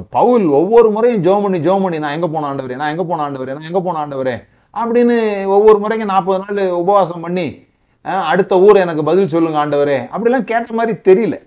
பவுல் 0.00 0.46
ஒவ்வொரு 0.46 0.90
முறையும் 0.90 1.22
ஜோமணி 1.22 1.42
பண்ணி 1.42 1.82
பண்ணி 1.82 1.98
நான் 1.98 2.12
எங்கே 2.12 2.26
போன 2.26 2.54
ஆண்டவரே 2.54 2.76
நான் 2.76 2.88
எங்கே 2.88 3.04
போன 3.08 3.30
ஆண்டவரே 3.30 3.44
நான் 3.44 3.68
எங்கே 3.70 3.80
போன 3.80 4.06
ஆண்டவரே 4.06 4.42
அப்படின்னு 4.74 5.46
ஒவ்வொரு 5.46 5.78
முறைக்கும் 5.78 6.12
நாற்பது 6.12 6.44
நாள் 6.44 6.68
உபவாசம் 6.68 7.20
பண்ணி 7.20 7.66
அடுத்த 8.04 8.58
ஊர் 8.58 8.76
எனக்கு 8.76 9.02
பதில் 9.02 9.28
சொல்லுங்க 9.28 9.66
ஆண்டவரே 9.66 10.08
அப்படிலாம் 10.12 10.44
கேட்ட 10.44 10.72
மாதிரி 10.72 10.98
தெரியல. 10.98 11.42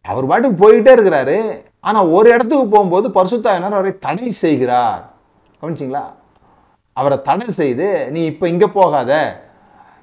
அவர் 0.00 0.26
பாட்டுக்கு 0.26 0.56
போயிட்டே 0.64 0.92
இருக்கிறாரு. 0.96 1.62
ஆனா 1.80 2.04
ஒரு 2.04 2.30
இடத்துக்கு 2.30 2.66
போகும்போது 2.66 3.08
பரிசுத்தாயினர் 3.08 3.78
அவரை 3.78 3.98
தடை 3.98 4.30
செய்கிறார். 4.30 5.12
கவனிச்சிங்களா? 5.62 6.04
அவரை 6.92 7.22
தடை 7.22 7.46
செய்து 7.46 8.10
நீ 8.10 8.24
இப்ப 8.24 8.48
இங்க 8.48 8.68
போகாத. 8.68 9.42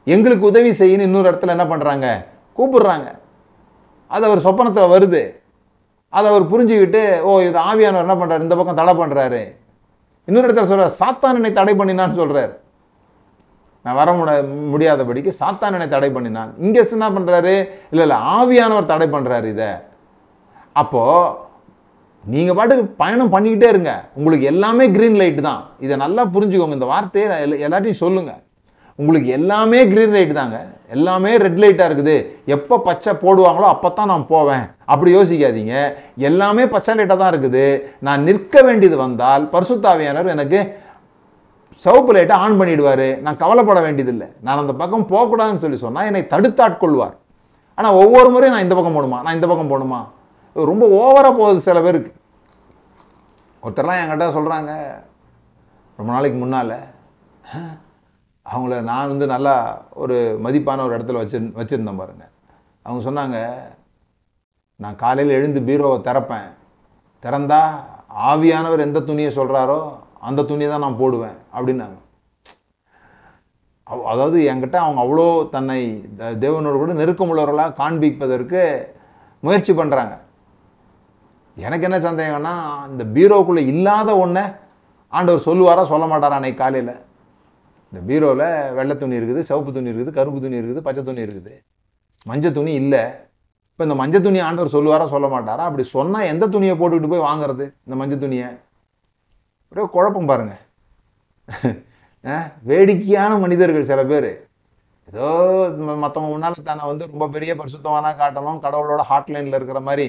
எங்களுக்கு 0.04 0.46
உதவி 0.46 0.70
செய்யன்னு 0.70 1.00
இன்னொரு 1.00 1.32
இடத்துல 1.32 1.48
என்ன 1.48 1.68
பண்றாங்க? 1.68 2.28
கூப்பிடுறாங்க. 2.58 3.20
அது 4.08 4.26
அவர் 4.26 4.40
சொப்பனத்தில் 4.40 4.94
வருது. 4.96 5.39
அதை 6.14 6.26
அவர் 6.32 6.52
புரிஞ்சுக்கிட்டு 6.52 7.02
ஓ 7.30 7.34
இது 7.48 7.60
ஆவியானவர் 7.70 8.06
என்ன 8.08 8.16
பண்ணுறாரு 8.22 8.46
இந்த 8.48 8.56
பக்கம் 8.60 8.80
தடை 8.80 8.94
பண்ணுறாரு 9.02 9.42
இன்னொரு 10.28 10.48
இடத்துல 10.48 10.70
சொல்கிறார் 10.72 10.98
சாத்தான் 11.02 11.38
என்னை 11.40 11.52
தடை 11.60 11.74
பண்ணினான்னு 11.80 12.20
சொல்கிறார் 12.22 12.54
நான் 13.86 13.98
வர 14.00 14.12
முட 14.14 14.32
முடியாதபடிக்கு 14.72 15.32
சாத்தான் 15.42 15.76
என்னை 15.76 15.88
தடை 15.94 16.10
பண்ணினான். 16.16 16.50
இங்கே 16.66 16.82
என்ன 16.96 17.08
பண்ணுறாரு 17.18 17.54
இல்லை 17.92 18.04
இல்லை 18.06 18.18
ஆவியானவர் 18.38 18.90
தடை 18.92 19.08
பண்ணுறாரு 19.14 19.48
இதை. 19.54 19.70
அப்போது 20.82 21.48
நீங்கள் 22.24 22.58
பாட்டுக்கு 22.58 22.86
பயணம் 23.02 23.34
பண்ணிக்கிட்டே 23.34 23.70
இருங்க. 23.74 23.92
உங்களுக்கு 24.18 24.46
எல்லாமே 24.54 24.86
க்ரீன் 24.96 25.18
லைட் 25.22 25.42
தான். 25.50 25.62
இதை 25.86 25.96
நல்லா 26.04 26.26
புரிஞ்சுக்கோங்க. 26.36 26.78
இந்த 26.80 26.90
வார்த்தையை 26.94 27.28
எல்லாத்தையும் 27.68 28.02
சொல்லுங்கள் 28.04 28.42
உங்களுக்கு 29.02 29.30
எல்லாமே 29.38 29.80
கிரீன் 29.92 30.16
லைட் 30.16 30.34
தாங்க. 30.40 30.58
எல்லாமே 30.96 31.32
ரெட் 31.44 31.60
லைட்டாக 31.64 31.88
இருக்குது. 31.90 32.16
எப்போ 32.56 32.76
பச்சை 32.88 33.12
போடுவாங்களோ 33.24 33.68
அப்போ 33.74 33.90
தான் 34.00 34.12
நான் 34.12 34.26
போவேன். 34.34 34.66
அப்படி 34.94 35.10
யோசிக்காதீங்க. 35.18 35.76
எல்லாமே 36.30 36.64
பச்சை 36.74 36.94
லைட்டாக 36.98 37.20
தான் 37.22 37.32
இருக்குது. 37.34 37.64
நான் 38.08 38.26
நிற்க 38.30 38.62
வேண்டியது 38.68 38.98
வந்தால் 39.04 39.46
பரிசுத்தாவியானவர் 39.54 40.36
எனக்கு 40.36 40.60
சவுப்பு 41.86 42.12
லைட்டை 42.18 42.38
ஆன் 42.44 42.60
பண்ணிடுவார். 42.60 43.08
நான் 43.26 43.42
கவலைப்பட 43.44 43.80
வேண்டியதில்லை. 43.88 44.30
நான் 44.46 44.62
அந்த 44.64 44.74
பக்கம் 44.82 45.10
போகக்கூடாதுன்னு 45.12 45.64
சொல்லி 45.66 45.80
சொன்னால் 45.86 46.08
என்னை 46.12 46.24
தடுத்தாட்கொள்வார் 46.34 47.18
ஆனால் 47.78 47.98
ஒவ்வொரு 48.04 48.30
முறையும் 48.36 48.56
நான் 48.56 48.68
இந்த 48.68 48.76
பக்கம் 48.78 48.98
போகணுமா? 48.98 49.20
நான் 49.26 49.38
இந்த 49.40 49.48
பக்கம் 49.52 49.72
போகணுமா? 49.74 50.00
ரொம்ப 50.56 50.86
ஓவராக 51.02 51.34
போகுது 51.42 51.68
சில 51.68 51.80
பேருக்கு. 51.86 52.12
ஒருத்தர்லாம் 53.64 54.02
என்கிட்ட 54.02 54.28
சொல்கிறாங்க 54.38 54.72
ரொம்ப 56.00 56.10
நாளைக்கு 56.16 56.40
முன்னால் 56.42 56.74
அவங்கள 58.52 58.82
நான் 58.82 59.08
வந்து 59.08 59.28
நல்லா 59.28 59.54
ஒரு 59.94 60.40
மதிப்பான 60.44 60.84
ஒரு 60.84 60.98
இடத்துல 60.98 61.14
வச்சு 61.14 61.40
வச்சுருந்தேன் 61.56 61.98
பாருங்க. 61.98 62.26
அவங்க 62.86 63.02
சொன்னாங்க 63.10 63.38
நான் 64.80 64.96
காலையில் 64.96 65.34
எழுந்து 65.34 65.60
பீரோவை 65.60 66.02
திறப்பேன். 66.02 66.50
திறந்தா 67.24 67.62
ஆவியானவர் 68.26 68.80
எந்த 68.80 69.00
துணியை 69.00 69.36
சொல்கிறாரோ 69.36 69.80
அந்த 70.20 70.44
துணியை 70.44 70.72
தான் 70.72 70.80
நான் 70.80 70.98
போடுவேன் 70.98 71.38
அப்படின்னாங்க. 71.54 71.98
அதாவது 74.06 74.40
என்கிட்ட 74.42 74.76
அவங்க 74.76 75.02
அவ்வளோ 75.02 75.50
தன்னை 75.50 75.80
த- 76.18 76.36
தேவனோடு 76.40 76.78
கூட 76.78 76.94
நெருக்கமுள்ளவர்களாக 76.94 77.76
காண்பிப்பதற்கு 77.78 78.62
முயற்சி 79.44 79.74
பண்ணுறாங்க 79.74 80.16
எனக்கு 81.58 81.92
என்ன 81.92 82.00
சந்தேகம்னா 82.00 82.54
இந்த 82.88 83.04
பீரோக்குள்ளே 83.06 83.66
இல்லாத 83.66 84.18
ஒன்றை 84.18 84.44
ஆண்டவர் 85.14 85.46
சொல்லுவாரா 85.46 85.84
சொல்ல 85.84 86.06
மாட்டாரா 86.06 86.30
அன்னைக்கு 86.30 86.64
காலையில்? 86.64 86.94
இந்த 87.92 88.00
பீரோவில் 88.10 88.48
வெள்ளை 88.78 88.96
துணி 89.02 89.20
இருக்குது 89.20 89.42
சிவப்பு 89.50 89.72
துணி 89.76 89.90
இருக்குது 89.92 90.14
கருப்பு 90.18 90.40
துணி 90.44 90.60
இருக்குது 90.62 90.82
பச்சை 90.88 91.04
துணி 91.10 91.22
இருக்குது. 91.28 91.54
மஞ்சள் 92.30 92.56
துணி 92.58 92.72
இல்லை. 92.82 93.04
இப்போ 93.72 93.84
இந்த 93.88 93.96
மஞ்சள் 94.02 94.24
துணி 94.26 94.40
ஆண்டவர் 94.48 94.74
சொல்லுவாரா 94.76 95.06
சொல்ல 95.14 95.28
மாட்டாரா? 95.34 95.64
அப்படி 95.70 95.84
சொன்னால் 95.96 96.30
எந்த 96.32 96.46
துணியை 96.56 96.74
போட்டுக்கிட்டு 96.80 97.12
போய் 97.14 97.28
வாங்குறது 97.30 97.66
இந்த 97.86 97.96
மஞ்சள் 98.02 98.24
துணியை? 98.24 98.50
ஒரே 99.72 99.84
குழப்பம் 99.96 100.30
பாருங்க. 100.32 100.54
வேடிக்கையான 102.70 103.32
மனிதர்கள் 103.44 103.90
சில 103.92 104.02
பேர். 104.12 104.32
ஏதோ 105.12 105.28
மற்றவங்க 106.04 106.30
முன்னால் 106.32 106.56
முன்னால 106.56 106.66
தானே 106.72 106.84
வந்து 106.90 107.06
ரொம்ப 107.14 107.28
பெரிய 107.36 107.52
பரிசுத்தமான 107.60 108.12
காட்டணும் 108.20 108.60
கடவுளோட 108.66 109.02
ஹாட்லைனில் 109.12 109.58
இருக்கிற 109.60 109.80
மாதிரி 109.88 110.06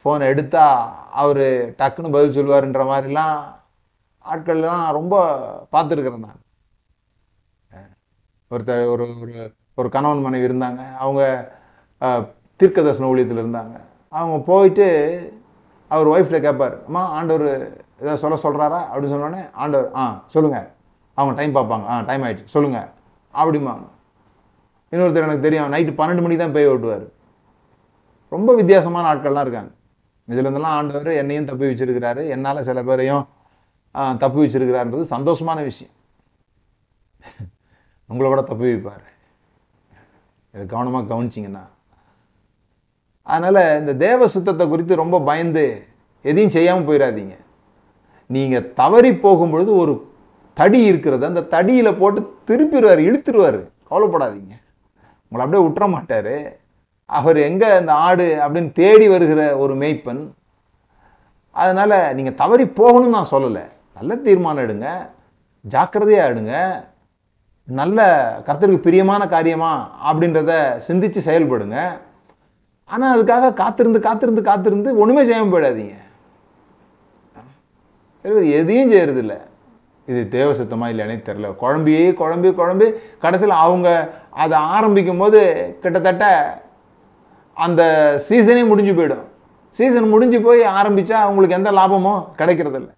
ஃபோன் 0.00 0.22
எடுத்தால் 0.30 0.82
அவர் 1.22 1.44
டக்குன்னு 1.78 2.12
பதில் 2.16 2.36
சொல்லுவாருன்ற 2.38 2.82
மாதிரிலாம் 2.90 3.36
ஆட்கள்லாம் 4.32 4.82
ரொம்ப 4.98 5.14
பார்த்துருக்குறேன் 5.74 6.26
நான். 6.26 6.42
ஒருத்தர் 8.50 8.90
ஒரு 8.94 9.04
ஒரு 9.22 9.54
ஒரு 9.74 9.88
கணவன் 9.94 10.24
மனைவி 10.26 10.46
இருந்தாங்க. 10.46 10.80
அவங்க 11.04 11.22
தீர்க்க 12.60 12.82
தரிசன 12.82 13.08
ஊழியத்தில் 13.12 13.42
இருந்தாங்க. 13.42 13.74
அவங்க 14.08 14.36
போயிட்டு 14.50 14.86
அவர் 15.88 16.08
ஒய்ஃப்கிட்ட 16.12 16.40
கேட்பார் 16.46 16.84
அம்மா 16.84 17.02
ஆண்டவர் 17.18 17.46
ஏதாவது 18.02 18.20
சொல்ல 18.22 18.36
சொல்கிறாரா 18.44 18.80
அப்படின்னு 18.92 19.12
சொன்னோடனே 19.14 19.42
ஆண்டவர் 19.52 19.90
ஆ 19.94 20.02
சொல்லுங்கள் 20.26 20.66
அவங்க 21.18 21.34
டைம் 21.40 21.54
பார்ப்பாங்க. 21.56 21.86
ஆ 21.92 22.00
டைம் 22.00 22.22
ஆயிடுச்சு. 22.22 22.52
சொல்லுங்கள் 22.56 22.88
அப்படிம்பாங்க. 23.34 23.86
இன்னொருத்தர் 24.92 25.26
எனக்கு 25.26 25.46
தெரியும் 25.46 25.72
நைட்டு 25.72 25.92
பன்னெண்டு 26.00 26.22
மணிக்கு 26.24 26.42
தான் 26.44 26.52
பேய் 26.52 26.68
ஓட்டுவார். 26.68 27.06
ரொம்ப 28.34 28.54
வித்தியாசமான 28.60 29.08
ஆட்கள்லாம் 29.12 29.44
இருக்காங்க. 29.46 29.70
இதுலேருந்துலாம் 30.28 30.74
ஆண்டவர் 30.78 31.10
என்னையும் 31.22 31.48
தப்பி 31.50 31.66
வச்சிருக்கிறாரு. 31.66 32.22
என்னால் 32.34 32.66
சில 32.68 32.82
பேரையும் 32.82 33.24
ஆ, 33.98 34.12
தப்பி 34.22 34.40
வச்சுருக்கிறாருன்றது 34.40 35.04
சந்தோஷமான 35.16 35.62
விஷயம். 35.68 35.94
உங்களை 38.10 38.28
கூட 38.30 38.42
தப்பி 38.42 38.66
வைப்பார். 38.72 39.06
இது 40.54 40.66
கவனமாக 40.66 41.08
கவனிச்சிங்கன்னா. 41.14 41.64
அதனால் 43.22 43.78
இந்த 43.80 43.92
தேவ 43.94 44.26
சுத்தத்தை 44.26 44.68
குறித்து 44.68 45.02
ரொம்ப 45.02 45.16
பயந்து 45.20 45.64
எதையும் 46.22 46.54
செய்யாமல் 46.56 46.88
போயிடாதீங்க. 46.88 47.34
நீங்கள் 48.26 48.72
தவறி 48.72 49.10
போகும்பொழுது 49.24 49.70
ஒரு 49.76 49.92
தடி 50.54 50.80
இருக்கிறது 50.84 51.24
அந்த 51.26 51.46
தடியில் 51.54 51.98
போட்டு 51.98 52.20
திருப்பிடுவார் 52.48 53.02
இழுத்துருவார். 53.08 53.60
கவலைப்படாதீங்க. 53.90 54.54
உங்களை 55.28 55.42
அப்படியே 55.44 55.62
விட்டுற 55.66 55.86
மாட்டார். 55.96 56.34
அவர் 57.06 57.38
எங்கே 57.48 57.68
அந்த 57.80 57.92
ஆடு 58.06 58.26
அப்படின்னு 58.44 58.72
தேடி 58.72 59.08
வருகிற 59.08 59.42
ஒரு 59.56 59.74
மேய்ப்பன். 59.74 60.22
அதனால் 61.50 62.14
நீங்கள் 62.14 62.38
தவறி 62.42 62.64
போகணும்னு 62.80 63.16
நான் 63.16 63.32
சொல்லலை. 63.34 63.64
நல்ல 63.94 64.16
தீர்மானம் 64.16 64.64
எடுங்க. 64.66 64.88
ஜாக்கிரதையாக 65.64 66.30
எடுங்க. 66.32 66.54
நல்ல 67.68 68.00
கர்த்தருக்கு 68.46 68.86
பிரியமான 68.86 69.22
காரியமா 69.32 69.72
அப்படின்றத 70.08 70.52
சிந்திச்சு 70.86 71.20
செயல்படுங்க. 71.26 71.78
ஆனால் 72.90 73.12
அதுக்காக 73.14 73.52
காத்திருந்து 73.62 74.00
காத்திருந்து 74.06 74.42
காத்திருந்து 74.42 74.90
ஒன்றுமே 75.00 75.22
செய்யாம 75.24 75.52
போயிடாதீங்க. 75.54 75.96
சரி 78.24 78.50
எதையும் 78.60 78.92
செய்யறது 78.92 79.22
இது 80.08 80.20
தேவ 80.34 80.48
சுத்தமா 80.58 80.86
இல்லையானே 80.90 81.16
தெரில 81.24 81.48
குழம்பியே 81.62 82.04
குழம்பி 82.20 82.50
குழம்பி 82.60 82.86
கடைசியில் 83.24 83.60
அவங்க 83.64 83.88
அதை 84.42 84.58
ஆரம்பிக்கும் 84.76 85.20
போது 85.22 85.40
கிட்டத்தட்ட 85.82 86.26
அந்த 87.56 87.82
சீசனே 88.28 88.62
முடிஞ்சு 88.70 88.92
போயிடும். 88.92 89.26
சீசன் 89.74 90.12
முடிஞ்சு 90.12 90.38
போய் 90.46 90.62
ஆரம்பித்தா 90.78 91.16
அவங்களுக்கு 91.24 91.58
எந்த 91.58 91.70
லாபமும் 91.78 92.24
கிடைக்கிறதில்ல. 92.40 92.90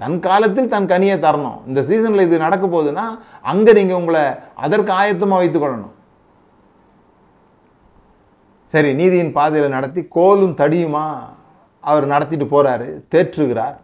தன் 0.00 0.18
காலத்தில் 0.26 0.72
தன் 0.72 0.90
கனியை 0.92 1.16
தரணும். 1.26 1.58
இந்த 1.68 1.80
சீசனில் 1.88 2.26
இது 2.26 2.36
நடக்க 2.46 2.64
போகுதுன்னா 2.66 3.06
அங்கே 3.52 3.72
நீங்கள் 3.78 3.98
உங்களை 4.00 4.24
அதற்கு 4.64 4.92
ஆயத்தமாக 5.00 5.40
வைத்துக் 5.42 5.64
கொள்ளணும். 5.64 5.94
சரி 8.72 8.90
நீதியின் 9.00 9.34
பாதையில் 9.36 9.74
நடத்தி 9.76 10.02
கோலும் 10.16 10.56
தடியுமா 10.60 11.04
அவர் 11.90 12.06
நடத்திட்டு 12.12 12.46
போகிறாரு 12.52 12.88
தேற்றுகிறார். 13.12 13.76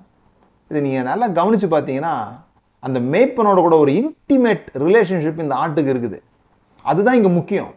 இது 0.70 0.80
நீங்கள் 0.86 1.08
நல்லா 1.10 1.26
கவனித்து 1.38 1.68
பார்த்தீங்கன்னா 1.72 2.14
அந்த 2.86 2.98
மேய்ப்பனோட 3.12 3.58
கூட 3.66 3.76
ஒரு 3.84 3.92
இன்டிமேட் 4.00 4.66
ரிலேஷன்ஷிப் 4.84 5.42
இந்த 5.44 5.54
ஆட்டுக்கு 5.62 5.92
இருக்குது. 5.94 6.18
அதுதான் 6.90 7.18
இங்கே 7.18 7.32
முக்கியம். 7.38 7.72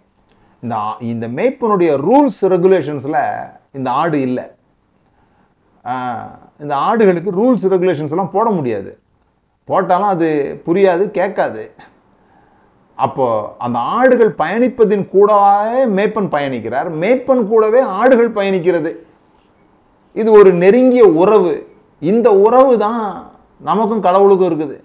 இந்த 0.63 0.75
இந்த 1.13 1.25
மேய்ப்பனுடைய 1.37 1.91
ரூல்ஸ் 2.07 2.41
ரெகுலேஷன்ஸில் 2.53 3.21
இந்த 3.77 3.89
ஆடு 4.01 4.19
இல்லை. 4.27 4.45
இந்த 6.63 6.73
ஆடுகளுக்கு 6.87 7.31
ரூல்ஸ் 7.39 7.65
ரெகுலேஷன்ஸ் 7.73 8.13
எல்லாம் 8.15 8.33
போட 8.35 8.47
முடியாது. 8.49 8.91
போட்டாலும் 9.69 10.11
அது 10.15 10.27
புரியாது 10.65 11.03
கேட்காது. 11.17 11.63
அப்போது 12.97 13.47
அந்த 13.65 13.79
ஆடுகள் 13.79 14.31
பயணிப்பதின் 14.41 15.05
கூடவே 15.13 15.81
மேப்பன் 15.97 16.29
பயணிக்கிறார். 16.35 16.89
மேப்பன் 17.03 17.43
கூடவே 17.51 17.81
ஆடுகள் 17.99 18.35
பயணிக்கிறது. 18.37 18.91
இது 20.21 20.29
ஒரு 20.39 20.51
நெருங்கிய 20.63 21.03
உறவு. 21.21 21.53
இந்த 22.01 22.27
உறவு 22.45 22.73
தான் 22.85 23.03
நமக்கும் 23.69 24.05
கடவுளுக்கும் 24.07 24.49
இருக்குது. 24.49 24.77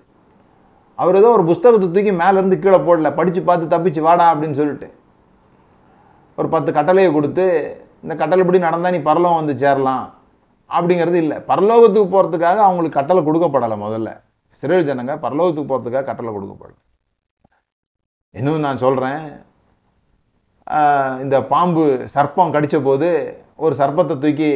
அவர் 0.99 1.19
ஏதோ 1.21 1.31
ஒரு 1.37 1.45
புஸ்தகத்தை 1.51 1.87
தூக்கி 1.91 2.13
மேலேருந்து 2.23 2.59
கீழே 2.65 2.79
போடல. 2.89 3.11
படித்து 3.19 3.41
பார்த்து 3.43 3.73
தப்பிச்சு 3.75 4.01
வாடா 4.09 4.27
அப்படின்னு 4.33 4.59
சொல்லிட்டு. 4.61 4.89
ஒரு 6.39 6.49
பத்து 6.49 6.73
கட்டளையை 6.73 7.13
கொடுத்து 7.13 7.47
இந்த 8.03 8.15
கட்டளைப்படி 8.21 8.59
நடந்தால் 8.67 8.95
நீ 8.97 9.01
பரலம் 9.09 9.39
வந்து 9.41 9.55
சேரலாம். 9.63 10.05
அப்படிங்கிறது 10.77 11.19
இல்லை. 11.25 11.37
பரலோகத்துக்கு 11.51 12.13
போகிறதுக்காக 12.15 12.61
அவங்களுக்கு 12.67 12.99
கட்டளை 12.99 13.23
கொடுக்கப்படலை 13.29 13.77
முதல்ல. 13.87 14.11
சிறையில் 14.61 14.89
ஜனங்க 14.91 15.15
பரலோகத்துக்கு 15.25 15.71
போகிறதுக்காக 15.73 16.07
கட்டளை 16.11 16.33
கொடுக்கப்படல. 16.35 16.79
இன்னும் 18.39 18.65
நான் 18.67 18.83
சொல்கிறேன் 18.85 19.23
இந்த 21.23 21.37
பாம்பு 21.53 21.85
சர்ப்பம் 22.15 22.53
கடிச்ச 22.55 22.77
போது 22.89 23.09
ஒரு 23.65 23.75
சர்ப்பத்தை 23.81 24.15
தூக்கி 24.25 24.51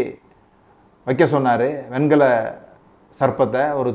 வைக்க 1.06 1.24
சொன்னார். 1.32 1.68
வெண்கல 1.94 2.24
சர்ப்பத்தை 3.20 3.62
ஒரு 3.80 3.90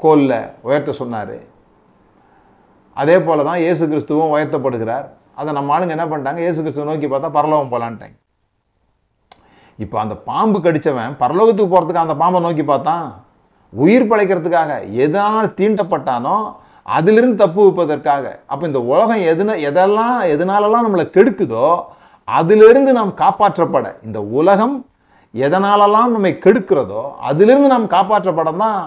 கோல்ல 0.00 0.32
உயர்த்த 0.66 0.92
சொன்னார். 1.00 1.36
அதே 3.00 3.16
போல 3.26 3.42
தான் 3.48 3.62
இயேசு 3.64 3.84
கிறிஸ்துவும் 3.90 4.32
உயர்த்தப்படுகிறார். 4.34 5.06
அதை 5.40 5.50
நம்ம 5.58 5.74
ஆளுங்க 5.74 5.96
என்ன 5.96 6.06
பண்ணிட்டாங்க? 6.10 6.40
இயேசு 6.44 6.60
கிறிஸ்துவை 6.62 6.86
நோக்கி 6.90 7.08
பார்த்தா 7.12 7.36
பரலோகம் 7.38 7.72
போகலான்ட்டாங்க 7.74 8.16
இப்போ 9.82 9.96
அந்த 10.02 10.14
பாம்பு 10.28 10.58
கடித்தவன் 10.64 11.12
பரலோகத்துக்கு 11.22 11.72
போகிறதுக்கு 11.72 12.04
அந்த 12.04 12.16
பாம்பை 12.22 12.40
நோக்கி 12.46 12.64
பார்த்தான். 12.70 13.06
உயிர் 13.72 14.08
பழைக்கிறதுக்காக 14.10 14.72
எதனால் 15.04 15.54
தீண்டப்பட்டானோ 15.58 16.36
அதிலிருந்து 16.96 17.36
தப்பு 17.42 17.60
வைப்பதற்காக. 17.66 18.24
அப்போ 18.52 18.64
இந்த 18.70 18.80
உலகம் 18.92 19.22
எதுன 19.32 19.56
எதெல்லாம் 19.70 20.20
எதனாலெல்லாம் 20.34 20.86
நம்மளை 20.86 21.06
கெடுக்குதோ 21.16 21.66
அதிலிருந்து 22.28 22.92
நாம் 23.00 23.12
காப்பாற்றப்பட. 23.22 23.86
இந்த 24.06 24.18
உலகம் 24.40 24.76
எதனாலெல்லாம் 25.34 26.14
நம்மை 26.14 26.32
கெடுக்கிறதோ 26.44 27.02
அதிலிருந்து 27.30 27.68
நாம் 27.74 27.92
காப்பாற்றப்பட 27.96 28.52
தான் 28.64 28.80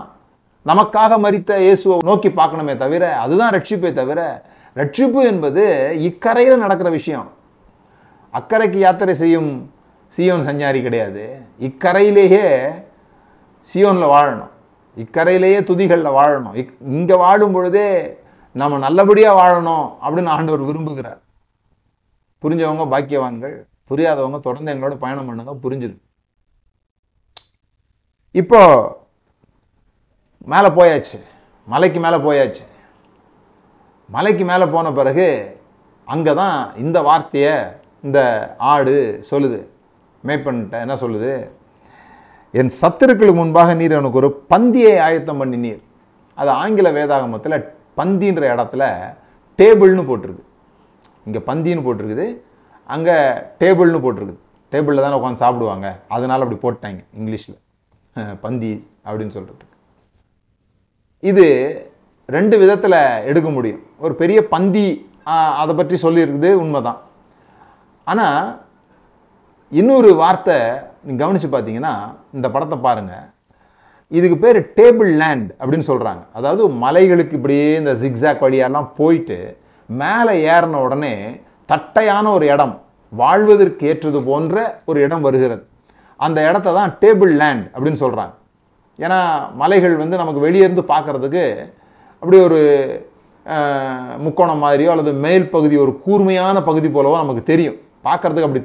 நமக்காக 0.66 1.18
மறித்த 1.26 1.52
இயேசுவை 1.66 1.96
நோக்கி 2.10 2.30
பார்க்கணுமே 2.40 2.74
தவிர 2.84 3.04
அதுதான் 3.24 3.54
ரட்சிப்பே 3.56 3.92
தவிர 4.02 4.20
ரட்சிப்பு 4.76 5.22
என்பது 5.32 5.64
இக்கரையில் 6.10 6.64
நடக்கிற 6.64 6.90
விஷயம். 7.00 7.28
அக்கறைக்கு 8.34 8.80
யாத்திரை 8.84 9.14
செய்யும் 9.24 9.50
சியோன் 10.18 10.46
சஞ்சாரி 10.48 10.82
கிடையாது. 10.82 11.42
இக்கரையிலேயே 11.60 12.70
சியோன்ல 13.74 14.06
வாழணும். 14.06 14.50
இக்கரையிலேயே 14.96 15.60
துதிகள்ல 15.60 16.10
வாழணும். 16.10 16.54
இக்- 16.54 16.78
இங்க 16.82 17.18
வாழும் 17.18 17.52
பொழுதே 17.52 18.18
நம்ம 18.52 18.78
நல்லபடியா 18.78 19.38
வாழணும் 19.38 20.08
அப்படின்னு 20.08 20.28
ஆண்டவர் 20.28 20.62
விரும்புகிறார். 20.62 21.22
புரிஞ்சவங்க 22.42 22.88
பாக்கியவான்கள் 22.88 23.64
புரியாதவங்க 23.90 24.40
தொடர்ந்து 24.40 24.74
எங்களோட 24.74 24.96
பயணம் 24.96 25.26
பண்ணுங்க 25.26 25.70
புரிஞ்சிடும் 25.70 26.02
இப்போ 28.32 28.92
மேலே 30.38 30.68
போயாச்சு. 30.68 31.22
மலைக்கு 31.66 32.00
மேலே 32.00 32.16
போயாச்சு. 32.16 32.66
மலைக்கு 34.08 34.46
மேலே 34.46 34.66
போன 34.66 34.92
பிறகு 34.92 35.60
அங்கே 36.06 36.34
தான் 36.34 36.76
இந்த 36.76 37.02
வார்த்தையை 37.02 37.64
இந்த 38.04 38.56
ஆடு 38.58 39.26
சொல்லுது. 39.32 39.68
மேய்ப்பன்ட்ட 40.28 40.80
என்ன 40.86 40.96
சொல்லுது? 41.04 41.32
என் 42.60 42.72
சத்துருக்களுக்கு 42.82 43.42
முன்பாக 43.42 43.74
நீர் 43.80 43.98
எனக்கு 44.00 44.20
ஒரு 44.22 44.30
பந்தியை 44.54 44.94
ஆயத்தம் 45.08 45.40
பண்ணி 45.42 45.58
நீர். 45.66 45.82
அது 46.38 46.50
ஆங்கில 46.62 46.88
வேதாகமத்தில் 46.98 47.58
பந்தின்ற 48.00 48.44
இடத்துல 48.54 48.84
டேபிள்னு 49.60 50.04
போட்டிருக்கு. 50.10 50.44
இங்கே 51.26 51.42
பந்தின்னு 51.50 51.86
போட்டிருக்குது. 51.88 52.28
அங்கே 52.90 53.16
டேபிள்னு 53.62 54.02
போட்டிருக்குது. 54.06 54.40
டேபிளில் 54.72 55.06
தானே 55.06 55.18
உட்காந்து 55.20 55.44
சாப்பிடுவாங்க. 55.44 55.88
அதனால் 56.16 56.44
அப்படி 56.46 56.60
போட்டாங்க 56.66 57.02
இங்கிலீஷில். 57.20 57.60
பந்தி 58.46 58.72
அப்படின்னு 59.08 59.36
சொல்கிறதுக்கு 59.36 59.70
இது 61.30 61.46
ரெண்டு 62.30 62.56
விதத்தில் 62.62 62.98
எடுக்க 63.30 63.50
முடியும். 63.56 63.82
ஒரு 64.04 64.14
பெரிய 64.22 64.40
பந்தி 64.54 64.86
அதை 65.62 65.74
பற்றி 65.76 65.96
சொல்லியிருக்குது 66.04 66.50
உண்மைதான். 66.64 67.00
ஆனால் 68.08 68.40
இன்னொரு 69.72 70.10
வார்த்தை 70.22 70.58
நீங்கள் 71.06 71.24
கவனிச்சு 71.24 71.48
பார்த்தீங்கன்னா 71.54 71.94
இந்த 72.38 72.48
படத்தை 72.56 72.78
பாருங்க. 72.86 73.14
இதுக்கு 74.18 74.38
பேர் 74.44 74.60
டேபிள் 74.80 75.12
லேண்ட் 75.22 75.50
அப்படின்னு 75.60 75.88
சொல்கிறாங்க 75.90 76.24
அதாவது 76.38 76.64
மலைகளுக்கு 76.84 77.38
இப்படியே 77.40 77.68
இந்த 77.82 77.94
ஜிக்ஸாக் 78.02 78.44
வழியெல்லாம் 78.46 78.90
போயிட்டு 79.00 79.38
மேலே 79.90 80.34
ஏறின 80.54 80.82
உடனே 80.88 81.14
தட்டையான 81.72 82.26
ஒரு 82.38 82.46
இடம் 82.54 82.76
வாழ்வதற்கு 83.22 83.88
ஏற்றது 83.92 84.20
போன்ற 84.28 84.58
ஒரு 84.90 85.00
இடம் 85.06 85.26
வருகிறது. 85.28 85.64
அந்த 86.20 86.40
இடத்த 86.50 86.74
தான் 86.78 86.92
டேபிள் 87.02 87.34
லேண்ட் 87.42 87.66
அப்படின்னு 87.76 88.02
சொல்றாங்க. 88.04 88.34
ஏன்னா 89.00 89.20
மலைகள் 89.62 89.96
வந்து 90.04 90.22
நமக்கு 90.22 90.46
வெளியே 90.46 90.66
இருந்து 90.68 90.84
பார்க்கறதுக்கு 90.94 91.46
அப்படி 92.22 92.38
ஒரு 92.48 92.62
முக்கோணம் 94.26 94.64
மாதிரியோ 94.66 94.92
அல்லது 94.94 95.12
மேல் 95.26 95.46
பகுதி 95.56 95.76
ஒரு 95.86 95.94
கூர்மையான 96.06 96.58
பகுதி 96.70 96.90
போலவோ 96.96 97.18
நமக்கு 97.24 97.44
தெரியும். 97.52 97.78
பார்க்கறதுக்கு 98.08 98.48
அப்படி 98.50 98.64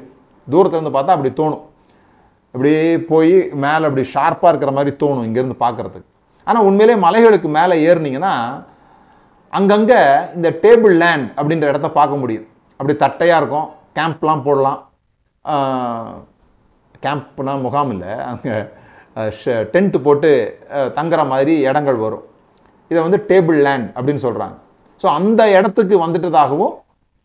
தூரத்துலேருந்து 0.53 0.95
பார்த்தா 0.97 1.15
அப்படி 1.15 1.31
தோணும். 1.41 1.63
அப்படியே 2.53 2.83
போய் 3.11 3.33
மேலே 3.63 3.83
அப்படி 3.87 4.03
ஷார்ப்பாக 4.13 4.51
இருக்கிற 4.51 4.71
மாதிரி 4.77 4.91
தோணும் 5.01 5.25
இங்கேருந்து 5.27 5.57
பார்க்குறதுக்கு. 5.65 6.07
ஆனால் 6.47 6.67
உண்மையிலே 6.69 6.95
மலைகளுக்கு 7.05 7.49
மேலே 7.57 7.75
ஏறுனீங்கன்னா 7.89 8.33
அங்கங்கே 9.57 9.99
இந்த 10.37 10.49
டேபிள் 10.63 10.95
லேண்ட் 11.03 11.27
அப்படின்ற 11.37 11.67
இடத்த 11.71 11.87
பார்க்க 11.99 12.21
முடியும். 12.23 12.47
அப்படி 12.79 12.93
தட்டையாக 13.03 13.41
இருக்கும். 13.41 13.67
கேம்ப்லாம் 13.97 14.43
போடலாம். 14.47 14.79
கேம்ப்னா 17.05 17.53
முகாம் 17.65 17.91
இல்லை. 17.95 18.11
அங்கே 18.31 18.55
டென்ட் 19.73 19.95
போட்டு 20.05 20.31
தங்குற 20.97 21.21
மாதிரி 21.31 21.53
இடங்கள் 21.69 21.97
வரும். 22.05 22.25
இதை 22.91 22.99
வந்து 23.05 23.19
டேபிள் 23.29 23.59
லேண்ட் 23.67 23.87
அப்படின்னு 23.95 24.23
சொல்கிறாங்க 24.25 24.55
ஸோ 25.01 25.07
அந்த 25.17 25.41
இடத்துக்கு 25.57 25.95
வந்துட்டதாகவும் 26.03 26.73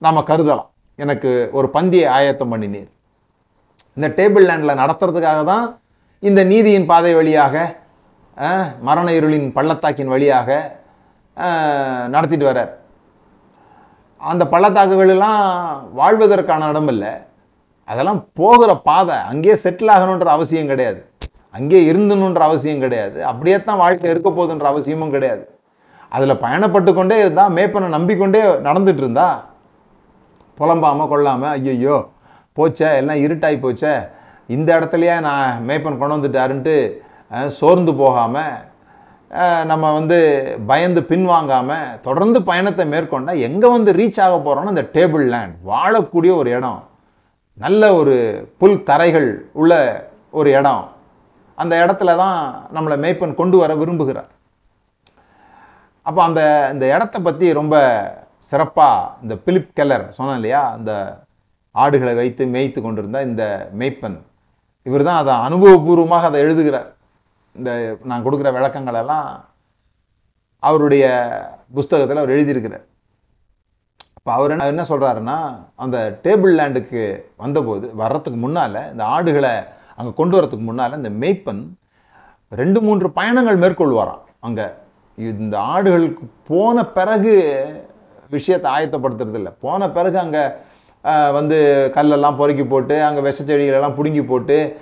நாம் 0.04 0.26
கருதலாம். 0.30 0.70
எனக்கு 0.98 1.30
ஒரு 1.58 1.68
பந்தியை 1.76 2.06
ஆயத்தம் 2.16 2.52
பண்ணினீர் 2.52 2.90
இந்த 3.96 4.06
டேபிள் 4.18 4.46
லேண்டில் 4.48 4.80
நடத்துறதுக்காக 4.82 5.40
தான் 5.52 5.66
இந்த 6.28 6.40
நீதியின் 6.52 6.88
பாதை 6.92 7.12
வழியாக 7.18 7.54
மரண 8.88 9.08
இருளின் 9.18 9.48
பள்ளத்தாக்கின் 9.56 10.12
வழியாக 10.14 10.48
நடத்திட்டு 12.14 12.46
வர்றார். 12.48 12.72
அந்த 14.20 14.42
பள்ளத்தாக்குகளெல்லாம் 14.52 15.40
வாழ்வதற்கான 16.00 16.68
இடம் 16.72 16.90
இல்லை. 16.94 17.12
அதெல்லாம் 17.90 18.20
போகிற 18.40 18.70
பாதை 18.88 19.16
அங்கேயே 19.30 19.56
செட்டில் 19.64 19.92
ஆகணுன்ற 19.94 20.28
அவசியம் 20.36 20.70
கிடையாது. 20.72 21.00
அங்கேயே 21.56 21.82
இருந்தணுன்ற 21.90 22.42
அவசியம் 22.48 22.82
கிடையாது. 22.84 23.18
அப்படியே 23.30 23.56
தான் 23.68 23.80
வாழ்க்கை 23.82 24.08
இருக்க 24.12 24.28
போகுதுன்ற 24.30 24.66
அவசியமும் 24.72 25.14
கிடையாது. 25.16 25.44
அதில் 26.16 26.40
பயணப்பட்டு 26.44 26.90
கொண்டே 26.98 27.16
இருந்தால் 27.24 27.54
மேப்பனை 27.58 27.88
நம்பிக்கொண்டே 27.96 28.40
நடந்துட்டு 28.68 29.02
இருந்தா 29.04 29.28
புலம்பாமல் 30.58 31.10
கொள்ளாமல் 31.12 31.54
ஐயையோ 31.58 31.96
போச்சே 32.58 32.88
எல்லாம் 32.98 33.22
இருட்டாகி 33.24 33.56
போச்சே 33.62 33.92
இந்த 34.54 34.68
இடத்துலையே 34.78 35.14
நான் 35.26 35.64
மேய்ப்பன் 35.68 35.98
கொண்டு 36.00 36.16
வந்துட்டாருன்ட்டு 36.16 36.74
சோர்ந்து 37.56 37.92
போகாமல் 38.00 38.54
நம்ம 39.70 39.84
வந்து 39.96 40.18
பயந்து 40.70 41.00
பின்வாங்காமல் 41.08 41.94
தொடர்ந்து 42.06 42.40
பயணத்தை 42.50 42.84
மேற்கொண்டால் 42.92 43.42
எங்கே 43.48 43.68
வந்து 43.76 43.92
ரீச் 44.00 44.20
ஆக 44.24 44.34
போறோம்னா 44.44 44.74
இந்த 44.74 44.84
டேபிள் 44.96 45.24
லேண்ட் 45.32 45.56
வாழக்கூடிய 45.70 46.32
ஒரு 46.40 46.50
இடம். 46.58 46.80
நல்ல 47.64 47.82
ஒரு 48.00 48.14
புல் 48.60 48.78
தரைகள் 48.90 49.28
உள்ள 49.62 49.72
ஒரு 50.38 50.50
இடம். 50.58 50.84
அந்த 51.58 51.74
இடத்துல 51.84 52.16
தான் 52.22 52.38
நம்மளை 52.76 52.98
மேய்ப்பன் 53.04 53.38
கொண்டு 53.40 53.56
வர 53.62 53.72
விரும்புகிறார். 53.82 54.30
அப்போ 56.06 56.20
அந்த 56.28 56.40
இந்த 56.74 56.84
இடத்த 56.94 57.16
பற்றி 57.26 57.46
ரொம்ப 57.60 57.76
சிறப்பாக 58.52 59.12
இந்த 59.24 59.34
பிலிப் 59.44 59.76
கெல்லர் 59.78 60.08
சொன்னேன் 60.16 60.38
இல்லையா? 60.40 60.64
அந்த 60.78 60.92
ஆடுகளை 61.74 62.14
வைத்து 62.20 62.42
மேய்த்து 62.54 62.80
கொண்டிருந்த 62.80 63.20
இந்த 63.28 63.44
மேய்ப்பன் 63.80 64.18
இவர் 64.86 65.06
தான் 65.08 65.20
அதை 65.22 65.34
அனுபவபூர்வமாக 65.46 66.28
அதை 66.30 66.40
எழுதுகிறார். 66.46 66.88
இந்த 67.56 67.70
நான் 68.10 68.24
கொடுக்குற 68.24 68.48
விளக்கங்கள் 68.56 68.98
எல்லாம் 69.02 69.28
அவருடைய 70.62 71.04
புஸ்தகத்தில் 71.76 72.20
அவர் 72.22 72.34
எழுதியிருக்கிறார். 72.36 72.84
இப்போ 74.18 74.32
அவர் 74.36 74.52
என்ன 74.54 74.66
என்ன 74.72 74.82
சொல்கிறாருன்னா 74.90 75.38
அந்த 75.84 75.96
டேபிள் 76.24 76.52
லேண்டுக்கு 76.58 77.02
வந்தபோது 77.44 77.86
வர்றதுக்கு 78.02 78.38
முன்னால் 78.44 78.78
இந்த 78.92 79.02
ஆடுகளை 79.14 79.54
அங்கே 79.98 80.12
கொண்டு 80.20 80.36
வரதுக்கு 80.36 80.64
முன்னால 80.68 80.96
இந்த 81.00 81.10
மேய்ப்பன் 81.22 81.62
ரெண்டு 82.60 82.78
மூன்று 82.86 83.08
பயணங்கள் 83.18 83.62
மேற்கொள்வாராம். 83.64 84.22
அங்கே 84.46 84.66
இந்த 85.16 85.56
ஆடுகளுக்கு 85.72 86.24
போன 86.50 86.86
பிறகு 86.96 87.34
விஷயத்தை 88.36 88.68
ஆயத்தப்படுத்துறது 88.76 89.38
இல்லை 89.40 89.52
போன 89.64 89.88
பிறகு 89.96 90.16
அங்கே 90.22 90.44
வந்து 91.32 91.88
கல்லெல்லாம் 91.96 92.36
பொறுக்கி 92.36 92.64
போட்டு 92.64 93.02
அங்கே 93.02 93.20
விஷ 93.20 93.44
செடிகளெல்லாம் 93.44 93.94
பிடுங்கி 93.94 94.22
போட்டு 94.22 94.76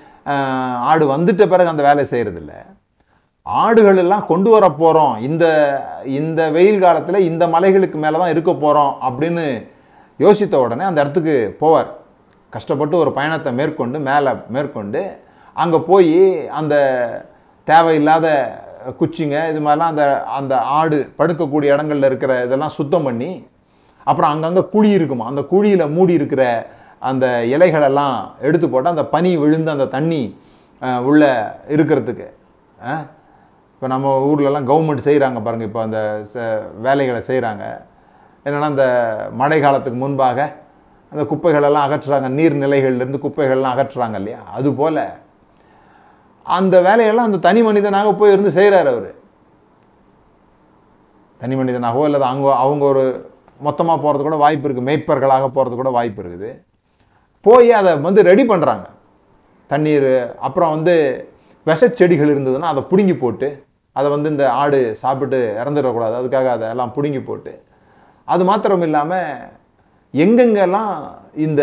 ஆடு 0.81 1.07
வந்துட்ட 1.07 1.49
பிறகு 1.49 1.69
அந்த 1.69 1.83
வேலையை 1.83 2.07
செய்கிறதில்ல 2.11 2.53
ஆடுகள் 3.47 3.97
எல்லாம் 3.97 4.27
கொண்டு 4.27 4.51
வர 4.51 4.69
போகிறோம் 4.69 5.19
இந்த 5.19 5.45
இந்த 6.05 6.51
வெயில் 6.51 6.81
காலத்தில் 6.81 7.15
இந்த 7.15 7.47
மலைகளுக்கு 7.47 7.99
மேலே 7.99 8.19
தான் 8.19 8.31
இருக்க 8.31 8.53
போகிறோம் 8.53 8.93
அப்படின்னு 9.03 9.69
யோசித்த 10.21 10.57
உடனே 10.57 10.85
அந்த 10.85 11.01
இடத்துக்கு 11.01 11.57
போவார். 11.61 11.91
கஷ்டப்பட்டு 12.51 12.97
ஒரு 12.97 13.13
பயணத்தை 13.13 13.53
மேற்கொண்டு 13.53 13.99
மேலே 13.99 14.33
மேற்கொண்டு 14.49 15.19
அங்கே 15.57 15.79
போய் 15.79 16.49
அந்த 16.49 16.75
தேவையில்லாத 17.65 18.57
குச்சிங்க 18.99 19.49
இது 19.51 19.61
மாதிரிலாம் 19.61 19.89
அந்த 19.89 20.25
அந்த 20.27 20.61
ஆடு 20.61 21.11
படுக்கக்கூடிய 21.19 21.75
இடங்கள்ல 21.75 22.05
இருக்கிற 22.05 22.45
இதெல்லாம் 22.45 22.69
சுத்தம் 22.69 23.03
பண்ணி 23.03 23.47
அப்புறம் 24.07 24.31
அங்கங்கே 24.31 24.63
குழி 24.67 24.91
இருக்குமா? 24.91 25.27
அந்த 25.27 25.43
குழியில் 25.45 25.89
மூடி 25.89 26.13
இருக்கிற 26.13 26.43
அந்த 27.03 27.27
இலைகளெல்லாம் 27.47 28.17
எடுத்து 28.41 28.71
போட்டால் 28.71 28.93
அந்த 28.93 29.05
பனி 29.07 29.37
விழுந்து 29.37 29.71
அந்த 29.71 29.87
தண்ணி 29.87 30.23
உள்ளே 31.05 31.31
இருக்கிறதுக்கு 31.69 32.27
இப்போ 33.73 33.87
நம்ம 33.89 34.09
ஊர்லலாம் 34.27 34.69
கவர்மெண்ட் 34.69 35.07
செய்கிறாங்க 35.07 35.43
பாருங்கள் 35.43 35.67
இப்போ 35.67 35.81
அந்த 35.83 35.99
ச- 36.33 36.45
வேலைகளை 36.81 37.23
செய்கிறாங்க 37.27 37.65
என்னன்னா 38.47 38.69
அந்த 38.69 38.85
மழை 39.33 39.61
காலத்துக்கு 39.61 39.99
முன்பாக 39.99 40.39
அந்த 41.13 41.23
குப்பைகளெல்லாம் 41.25 41.87
அகற்றுறாங்க. 41.87 42.29
நீர்நிலைகள்லேருந்து 42.31 43.23
குப்பைகள்லாம் 43.23 43.75
அகற்றுறாங்க 43.75 44.15
இல்லையா? 44.15 44.41
அதுபோல் 44.53 45.01
அந்த 46.47 46.81
வேலையெல்லாம் 46.81 47.25
அந்த 47.25 47.39
தனி 47.39 47.63
மனிதனாக 47.63 48.13
போய் 48.13 48.33
இருந்து 48.33 48.51
செய்கிறார் 48.51 48.87
அவர். 48.87 49.11
தனி 51.41 51.55
மனிதனாகவோ 51.55 52.05
அல்லது 52.05 52.25
அவங்க 52.25 52.49
அவங்க 52.57 52.85
ஒரு 52.85 53.05
மொத்தமாக 53.67 53.99
போகிறது 54.05 54.23
கூட 54.27 54.37
வாய்ப்பு 54.45 54.67
இருக்குது 54.67 54.89
மேய்ப்பர்களாக 54.89 55.49
போகிறது 55.57 55.75
கூட 55.81 55.91
வாய்ப்பு 55.97 56.21
இருக்குது. 56.23 56.51
போய் 57.47 57.71
அதை 57.81 57.93
வந்து 58.07 58.23
ரெடி 58.31 58.45
பண்ணுறாங்க 58.53 58.87
தண்ணீர் 59.71 60.11
அப்புறம் 60.47 60.73
வந்து 60.77 60.95
விஷச்செடிகள் 61.67 62.33
இருந்ததுன்னா 62.35 62.71
அதை 62.73 62.83
பிடுங்கி 62.91 63.17
போட்டு 63.23 63.49
அதை 63.97 64.09
வந்து 64.15 64.29
இந்த 64.35 64.45
ஆடு 64.61 64.79
சாப்பிட்டு 65.03 65.39
இறந்துடக்கூடாது. 65.61 66.15
அதுக்காக 66.21 66.49
அதை 66.57 66.67
எல்லாம் 66.75 66.95
பிடுங்கி 66.97 67.21
போட்டு. 67.29 67.53
அது 68.29 68.43
மாத்திரம் 68.51 68.85
இல்லாமல் 68.89 69.31
எங்கெங்கெல்லாம் 70.15 70.95
இந்த 71.47 71.63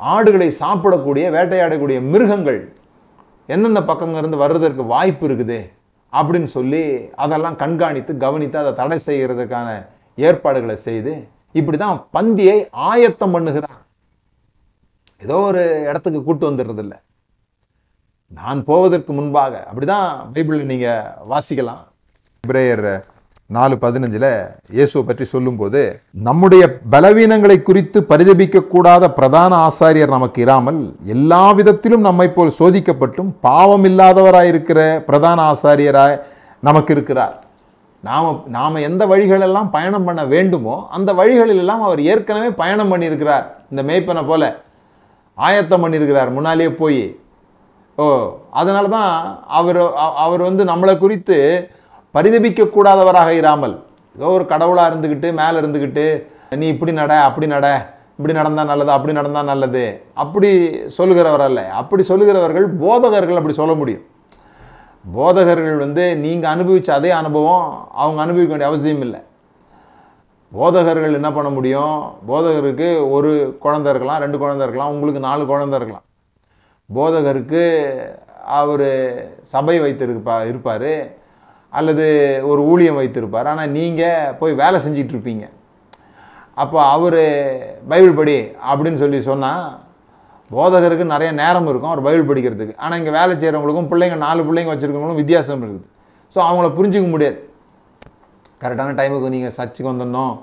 ஆடுகளை 0.00 0.48
சாப்பிடக்கூடிய 0.62 1.24
வேட்டையாடக்கூடிய 1.36 1.98
மிருகங்கள் 2.12 2.60
எந்தெந்த 3.54 3.80
பக்கங்க 3.90 4.18
இருந்து 4.22 4.42
வர்றதற்கு 4.42 4.82
வாய்ப்பு 4.94 5.24
இருக்குது 5.28 5.60
அப்படின்னு 6.12 6.48
சொல்லி 6.56 6.82
அதெல்லாம் 7.24 7.56
கண்காணித்து 7.62 8.12
கவனித்து 8.24 8.58
அதை 8.62 8.72
தடை 8.80 8.98
செய்கிறதுக்கான 9.06 9.68
ஏற்பாடுகளை 10.26 10.76
செய்து 10.86 11.12
இப்படிதான் 11.58 11.98
பந்தியை 12.16 12.56
ஆயத்தம் 12.88 13.34
பண்ணுகிறார். 13.34 13.82
ஏதோ 15.24 15.36
ஒரு 15.50 15.62
இடத்துக்கு 15.90 16.20
கூட்டு 16.24 16.44
வந்துடுறது 16.48 16.82
இல்லை 16.84 16.98
நான் 18.38 18.58
போவதற்கு 18.70 19.12
முன்பாக 19.18 19.54
அப்படிதான் 19.68 20.08
பைபிளில் 20.34 20.70
நீங்க 20.72 20.88
வாசிக்கலாம். 21.30 21.84
இப்ரேயர் 22.44 22.88
நாலு 23.50 23.74
பதினஞ்சில் 23.82 24.26
இயேசுவை 24.76 25.02
பற்றி 25.04 25.24
சொல்லும்போது 25.32 25.82
நம்முடைய 26.26 26.64
பலவீனங்களை 26.94 27.56
குறித்து 27.68 27.98
பரிதபிக்க 28.10 28.62
கூடாத 28.72 29.04
பிரதான 29.18 29.52
ஆசாரியர் 29.68 30.14
நமக்கு 30.16 30.40
இராமல் 30.44 30.80
எல்லா 31.14 31.42
விதத்திலும் 31.58 32.06
நம்மை 32.08 32.28
போல் 32.34 32.56
சோதிக்கப்பட்டும் 32.60 33.30
பாவம் 33.46 33.86
இல்லாதவராயிருக்கிற 33.90 34.80
பிரதான 35.08 35.38
ஆசாரியராய் 35.52 36.18
நமக்கு 36.62 36.92
இருக்கிறார். 36.96 37.36
நாம் 38.06 38.42
நாம் 38.56 38.84
எந்த 38.88 39.02
வழிகளெல்லாம் 39.12 39.70
பயணம் 39.76 40.04
பண்ண 40.08 40.22
வேண்டுமோ 40.32 40.74
அந்த 40.96 41.10
வழிகளிலெல்லாம் 41.20 41.82
அவர் 41.86 42.00
ஏற்கனவே 42.10 42.50
பயணம் 42.60 42.90
பண்ணியிருக்கிறார். 42.92 43.46
இந்த 43.70 43.82
மேய்ப்பனை 43.88 44.22
போல 44.26 44.44
ஆயத்தம் 45.38 45.82
பண்ணியிருக்கிறார். 45.84 46.30
முன்னாலேயே 46.36 46.70
போய். 46.82 47.02
ஓ 47.98 48.04
அதனால 48.60 48.88
தான் 48.96 49.10
அவர் 49.58 49.80
அவர் 50.24 50.42
வந்து 50.48 50.64
நம்மளை 50.70 50.94
குறித்து 50.98 51.36
பரிதபிக்கக்கூடாதவராக 52.14 53.30
இராமல் 53.42 53.74
ஏதோ 54.16 54.28
ஒரு 54.36 54.44
கடவுளாக 54.52 54.90
இருந்துக்கிட்டு 54.90 55.28
மேலே 55.40 55.56
இருந்துக்கிட்டு 55.62 56.04
நீ 56.60 56.66
இப்படி 56.74 56.92
நட 56.92 57.14
அப்படி 57.28 57.46
நட 57.54 57.66
இப்படி 58.18 58.34
நடந்தால் 58.38 58.70
நல்லது 58.70 58.90
அப்படி 58.94 59.12
நடந்தால் 59.18 59.50
நல்லது 59.50 59.82
அப்படி 60.22 60.48
சொல்லுகிறவர் 60.98 61.44
அல்ல. 61.48 61.60
அப்படி 61.80 62.02
சொல்லுகிறவர்கள் 62.10 62.66
போதகர்கள் 62.84 63.38
அப்படி 63.40 63.56
சொல்ல 63.60 63.74
முடியும். 63.74 64.04
போதகர்கள் 65.04 65.78
வந்து 65.84 66.16
நீங்கள் 66.16 66.50
அனுபவித்த 66.50 66.94
அதே 66.94 67.10
அனுபவம் 67.10 67.88
அவங்க 68.02 68.20
அனுபவிக்க 68.22 68.50
வேண்டிய 68.52 68.70
அவசியம் 68.70 69.04
இல்லை. 69.06 69.20
போதகர்கள் 70.52 71.16
என்ன 71.18 71.32
பண்ண 71.32 71.50
முடியும்? 71.50 71.98
போதகருக்கு 72.28 72.88
ஒரு 73.10 73.56
குழந்தை 73.60 73.90
இருக்கலாம் 73.92 74.22
ரெண்டு 74.24 74.38
குழந்தை 74.38 74.64
இருக்கலாம் 74.66 74.92
உங்களுக்கு 74.94 75.20
நாலு 75.20 75.46
குழந்தை 75.46 75.78
இருக்கலாம். 75.78 76.06
போதகருக்கு 76.94 77.62
அவர் 78.60 78.88
சபை 79.42 79.80
வைத்திருப்பா 79.80 80.36
இருப்பார். 80.48 80.90
அல்லது 81.70 82.06
ஒரு 82.50 82.60
ஊழியம் 82.72 82.98
வைத்திருப்பார். 83.00 83.48
ஆனால் 83.52 83.74
நீங்கள் 83.78 84.34
போய் 84.40 84.60
வேலை 84.62 84.80
செஞ்சிட்ருப்பீங்க 84.86 85.46
அப்போ 86.62 86.78
அவர் 86.82 87.22
பைபிள் 87.88 88.14
படி 88.20 88.36
அப்படின்னு 88.70 89.00
சொல்லி 89.02 89.18
சொன்னால் 89.20 89.64
போதகருக்கு 90.54 91.04
நிறைய 91.14 91.30
நேரம் 91.40 91.68
இருக்கும் 91.70 91.92
அவர் 91.92 92.04
பைபிள் 92.06 92.28
படிக்கிறதுக்கு. 92.30 92.74
ஆனால் 92.84 92.98
இங்கே 93.00 93.12
வேலை 93.18 93.32
செய்கிறவங்களுக்கும் 93.40 93.90
பிள்ளைங்க 93.90 94.16
நாலு 94.26 94.40
பிள்ளைங்க 94.48 94.70
வச்சுருக்கவங்களுக்கும் 94.72 95.22
வித்தியாசம் 95.22 95.62
இருக்குது. 95.64 95.88
ஸோ 96.34 96.38
அவங்கள 96.48 96.68
புரிஞ்சிக்க 96.78 97.08
முடியாது. 97.14 97.38
கரெக்டான 98.62 98.94
டைமுக்கு 99.00 99.34
நீங்கள் 99.34 99.54
சர்ச்சுக்கு 99.58 99.90
வந்துடணும். 99.92 100.34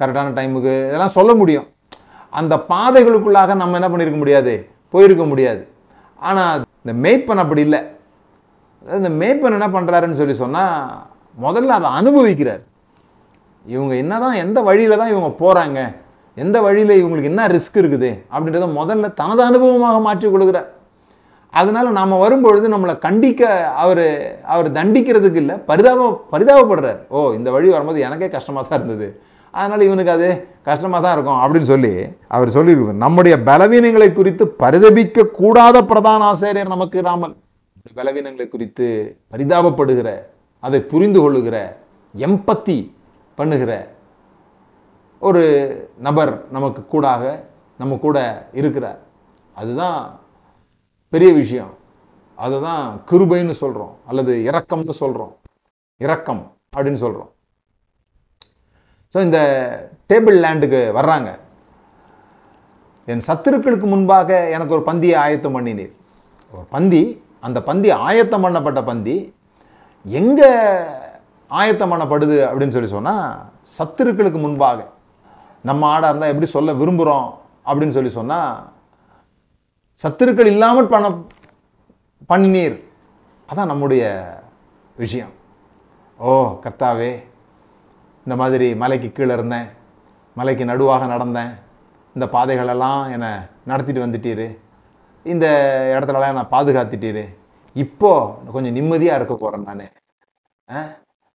கரெக்டான 0.00 0.34
டைமுக்கு 0.38 0.74
இதெல்லாம் 0.90 1.16
சொல்ல 1.18 1.30
முடியும். 1.40 1.66
அந்த 2.40 2.54
பாதைகளுக்குள்ளாக 2.72 3.54
நம்ம 3.62 3.78
என்ன 3.80 3.88
பண்ணியிருக்க 3.90 4.20
முடியாது? 4.22 4.54
போயிருக்க 4.92 5.24
முடியாது. 5.32 5.62
ஆனால் 6.28 6.62
இந்த 6.82 6.94
மேய்ப்பன் 7.04 7.42
அப்படி 7.44 7.62
இல்லை. 7.66 7.80
அதாவது 8.82 9.02
இந்த 9.02 9.12
மேய்ப்பன் 9.20 9.56
என்ன 9.58 9.68
பண்ணுறாருன்னு 9.74 10.20
சொல்லி 10.20 10.34
சொன்னால் 10.44 10.78
முதல்ல 11.44 11.76
அதை 11.80 11.90
அனுபவிக்கிறார். 11.98 12.62
இவங்க 13.74 13.92
என்னதான் 14.02 14.40
எந்த 14.44 14.58
வழியில 14.68 14.96
தான் 15.00 15.12
இவங்க 15.12 15.30
போறாங்க? 15.42 15.80
எந்த 16.42 16.56
வழியில் 16.66 17.00
இவங்களுக்கு 17.00 17.30
என்ன 17.32 17.42
ரிஸ்க் 17.54 17.78
இருக்குது 17.82 18.10
அப்படின்றத 18.34 18.68
முதல்ல 18.78 19.10
தனது 19.20 19.42
அனுபவமாக 19.48 19.98
மாற்றிக் 20.06 20.32
கொள்கிறார். 20.34 20.68
அதனால 21.60 21.90
நாம் 21.98 22.22
வரும்பொழுது 22.22 22.66
நம்மளை 22.74 22.94
கண்டிக்க 23.04 23.42
அவர் 23.82 24.06
அவர் 24.54 24.68
தண்டிக்கிறதுக்கு 24.78 25.40
இல்லை 25.42 25.56
பரிதாப 25.68 26.08
பரிதாபப்படுறார். 26.32 26.98
ஓ 27.14 27.18
இந்த 27.38 27.48
வழி 27.56 27.68
வரும்போது 27.74 28.00
எனக்கே 28.06 28.28
கஷ்டமாக 28.36 28.64
தான் 28.70 28.80
இருந்தது. 28.80 29.08
அதனால் 29.54 29.86
இவனுக்கு 29.88 30.12
அது 30.16 30.28
கஷ்டமாக 30.68 31.00
தான் 31.04 31.14
இருக்கும் 31.16 31.40
அப்படின்னு 31.42 31.70
சொல்லி 31.72 31.92
அவர் 32.36 32.54
சொல்லியிருப்பார் 32.56 33.02
நம்முடைய 33.04 33.34
பலவீனங்களை 33.48 34.08
குறித்து 34.12 34.44
பரிதபிக்க 34.62 35.26
கூடாத 35.40 35.84
பிரதான 35.90 36.24
ஆசிரியர் 36.30 36.74
நமக்கு 36.74 37.06
ராமன். 37.08 37.34
பலவீனங்களை 38.00 38.46
குறித்து 38.48 38.86
பரிதாபப்படுகிற 39.32 40.10
அதை 40.62 40.80
புரிந்து 40.92 41.18
கொள்ளுகிற 41.22 41.56
எம்பத்தி 42.14 42.78
பண்ணுகிற 43.38 43.72
ஒரு 45.28 45.42
நபர் 46.06 46.32
நமக்கு 46.56 46.80
கூடாக 46.92 47.22
நம்ம 47.80 47.96
கூட 48.04 48.18
இருக்கிறார். 48.60 48.98
அதுதான் 49.60 49.98
பெரிய 51.12 51.30
விஷயம். 51.42 51.72
அதுதான் 52.38 52.84
கிருபைன்னு 53.10 53.54
சொல்கிறோம் 53.62 53.94
அல்லது 54.10 54.32
இரக்கம்னு 54.48 54.94
சொல்கிறோம் 55.02 55.32
இரக்கம் 56.00 56.42
அப்படின்னு 56.76 57.00
சொல்கிறோம் 57.04 57.30
ஸோ 59.14 59.20
இந்த 59.26 59.40
டேபிள் 60.10 60.36
லேண்டுக்கு 60.44 60.80
வர்றாங்க. 60.98 61.30
என் 63.08 63.26
சத்துருக்களுக்கு 63.26 63.86
முன்பாக 63.92 64.30
எனக்கு 64.54 64.74
ஒரு 64.76 64.84
பந்தியை 64.88 65.16
ஆயத்தம் 65.24 65.54
பண்ணினீர். 65.56 65.92
ஒரு 66.52 66.66
பந்தி 66.74 67.02
அந்த 67.46 67.58
பந்தி 67.68 67.88
ஆயத்தம் 68.06 68.44
பண்ணப்பட்ட 68.44 68.80
பந்தி 68.90 69.16
எங்கே 70.04 70.50
ஆயத்தம் 71.50 71.92
பண்ணப்படுது 71.92 72.36
அப்படின்னு 72.48 72.76
சொல்லி 72.76 72.90
சொன்னால் 72.96 73.28
சத்துருக்களுக்கு 73.78 74.40
முன்பாக. 74.46 74.80
நம்ம 75.64 75.82
ஆடாக 75.94 76.10
இருந்தால் 76.10 76.32
எப்படி 76.32 76.48
சொல்ல 76.56 76.72
விரும்புகிறோம் 76.80 77.28
அப்படின்னு 77.68 77.96
சொல்லி 77.96 78.12
சொன்னால் 78.18 78.50
சத்துருக்கள் 80.00 80.52
இல்லாமல் 80.54 80.92
பண்ண 80.94 81.08
பண்ணினீர். 82.30 82.76
அதான் 83.48 83.70
நம்முடைய 83.72 84.02
விஷயம். 85.02 85.32
ஓ 86.20 86.32
கர்த்தாவே 86.64 87.12
இந்த 88.26 88.34
மாதிரி 88.42 88.66
மலைக்கு 88.82 89.08
கீழே 89.12 89.32
இருந்தேன் 89.36 89.68
மலைக்கு 90.36 90.64
நடுவாக 90.70 91.06
நடந்தேன் 91.14 91.52
இந்த 92.16 92.26
பாதைகளெல்லாம் 92.34 93.02
என்னை 93.14 93.30
நடத்திட்டு 93.70 94.04
வந்துட்டீரு 94.04 94.46
இந்த 95.26 95.46
இடத்துலலாம் 95.94 96.32
என்னை 96.32 96.44
பாதுகாத்துட்டீரு 96.54 97.24
இப்போ 97.76 98.10
கொஞ்சம் 98.54 98.76
நிம்மதியாக 98.78 99.18
இருக்க 99.18 99.34
போகிறேன் 99.34 99.68
நான். 100.68 100.90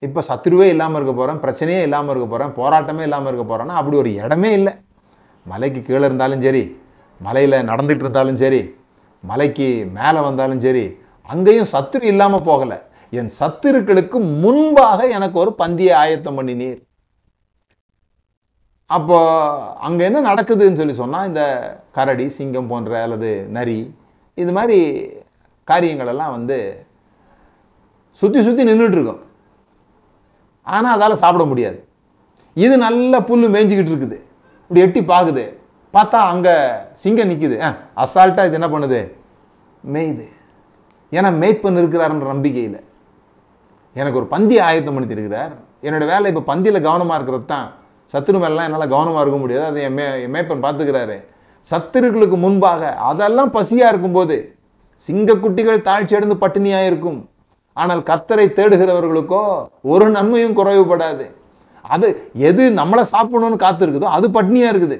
இப்போ 0.05 0.21
சத்துருவே 0.29 0.67
இல்லாமல் 0.73 0.97
இருக்க 0.99 1.13
போகிறேன் 1.19 1.41
பிரச்சனையே 1.43 1.81
இல்லாமல் 1.87 2.11
இருக்க 2.13 2.27
போகிறேன் 2.31 2.55
போராட்டமே 2.59 3.03
இல்லாமல் 3.07 3.29
இருக்க 3.31 3.45
போகிறேன்னா 3.51 3.75
அப்படி 3.81 3.95
ஒரு 4.01 4.11
இடமே 4.21 4.51
இல்லை. 4.59 4.73
மலைக்கு 5.45 5.81
கீழே 5.87 6.05
இருந்தாலும் 6.09 6.43
சரி 6.45 6.63
மலையில் 7.21 7.65
நடந்துகிட்டு 7.69 8.05
இருந்தாலும் 8.05 8.39
சரி 8.43 8.61
மலைக்கு 9.23 9.67
மேலே 9.97 10.19
வந்தாலும் 10.27 10.63
சரி 10.65 10.85
அங்கேயும் 11.33 11.71
சத்துரு 11.73 12.05
இல்லாமல் 12.13 12.47
போகலை. 12.49 12.77
என் 13.19 13.31
சத்துருக்களுக்கு 13.39 14.17
முன்பாக 14.43 15.07
எனக்கு 15.17 15.37
ஒரு 15.43 15.51
பந்தியை 15.61 15.93
ஆயத்தம் 16.01 16.37
பண்ணினீர். 16.39 16.79
அப்போ 18.89 19.17
அங்கே 19.87 20.03
என்ன 20.07 20.19
நடக்குதுன்னு 20.29 20.79
சொல்லி 20.79 20.95
சொன்னால் 21.01 21.29
இந்த 21.29 21.43
கரடி 21.97 22.25
சிங்கம் 22.37 22.69
போன்ற 22.71 22.91
அல்லது 23.05 23.31
நரி 23.57 23.77
இது 24.37 24.51
மாதிரி 24.57 24.79
காரியங்களெல்லாம் 25.67 26.35
வந்து 26.37 26.57
சுற்றி 28.19 28.41
சுற்றி 28.47 28.63
நின்றுட்டு 28.69 29.15
ஆனால் 30.73 30.93
அதால் 30.95 31.21
சாப்பிட 31.23 31.43
முடியாது. 31.51 31.77
இது 32.63 32.75
நல்ல 32.85 33.13
புல்லு 33.27 33.47
மேய்ஞ்சிக்கிட்டு 33.55 33.93
இருக்குது. 33.93 34.17
இப்படி 34.65 34.83
எட்டி 34.85 35.01
பார்க்குது 35.13 35.43
பார்த்தா 35.95 36.19
அங்கே 36.31 36.53
சிங்கம் 37.01 37.29
நிற்குது 37.31 37.57
ஆ 37.65 37.67
அசால்ட்டாக 38.03 38.47
இது 38.49 38.57
என்ன 38.59 38.69
பண்ணுது? 38.73 38.99
மேயுது. 39.93 40.25
ஏன்னா 41.11 41.29
மேய்ப்பன் 41.41 41.79
இருக்கிறாருன்ற 41.81 42.27
நம்பிக்கையில். 42.33 42.79
எனக்கு 43.95 44.19
ஒரு 44.21 44.27
பந்தி 44.33 44.55
ஆயத்தம் 44.67 44.95
பண்ணி 44.95 45.15
இருக்கிறார். 45.17 45.53
என்னோட 45.87 46.05
வேலை 46.13 46.29
இப்போ 46.31 46.43
பந்தியில் 46.51 46.85
கவனமாக 46.87 47.17
இருக்கிறது 47.19 47.45
தான். 47.53 47.67
சத்துரு 48.13 48.37
மேலாம் 48.43 48.67
என்னால் 48.67 48.93
கவனமாக 48.95 49.23
இருக்க 49.23 49.37
முடியாது. 49.43 49.65
அதை 49.69 49.81
என் 49.87 49.95
மே 49.97 50.05
மேய்ப்பன் 50.33 50.65
பார்த்துக்கிறாரு 50.65 51.17
சத்துருக்களுக்கு 51.65 52.37
முன்பாக 52.45 52.91
அதெல்லாம் 53.11 53.53
பசியாக 53.55 53.91
இருக்கும்போது 53.93 54.35
சிங்கக்குட்டிகள் 55.05 55.85
தாழ்ச்சி 55.87 56.15
அடைந்து 56.17 56.37
பட்டினியாக 56.43 56.89
இருக்கும் 56.89 57.19
ஆனால் 57.77 58.01
கத்தரை 58.09 58.45
தேடுகிறவர்களுக்கோ 58.57 59.41
ஒரு 59.93 60.05
நன்மையும் 60.15 60.57
குறைவுபடாது. 60.59 61.25
அது 61.95 62.07
எது 62.49 62.63
நம்மளை 62.79 63.03
சாப்பிடணும்னு 63.13 63.57
காத்திருக்குதோ 63.63 64.09
அது 64.17 64.27
பட்னியா 64.37 64.67
இருக்குது. 64.73 64.97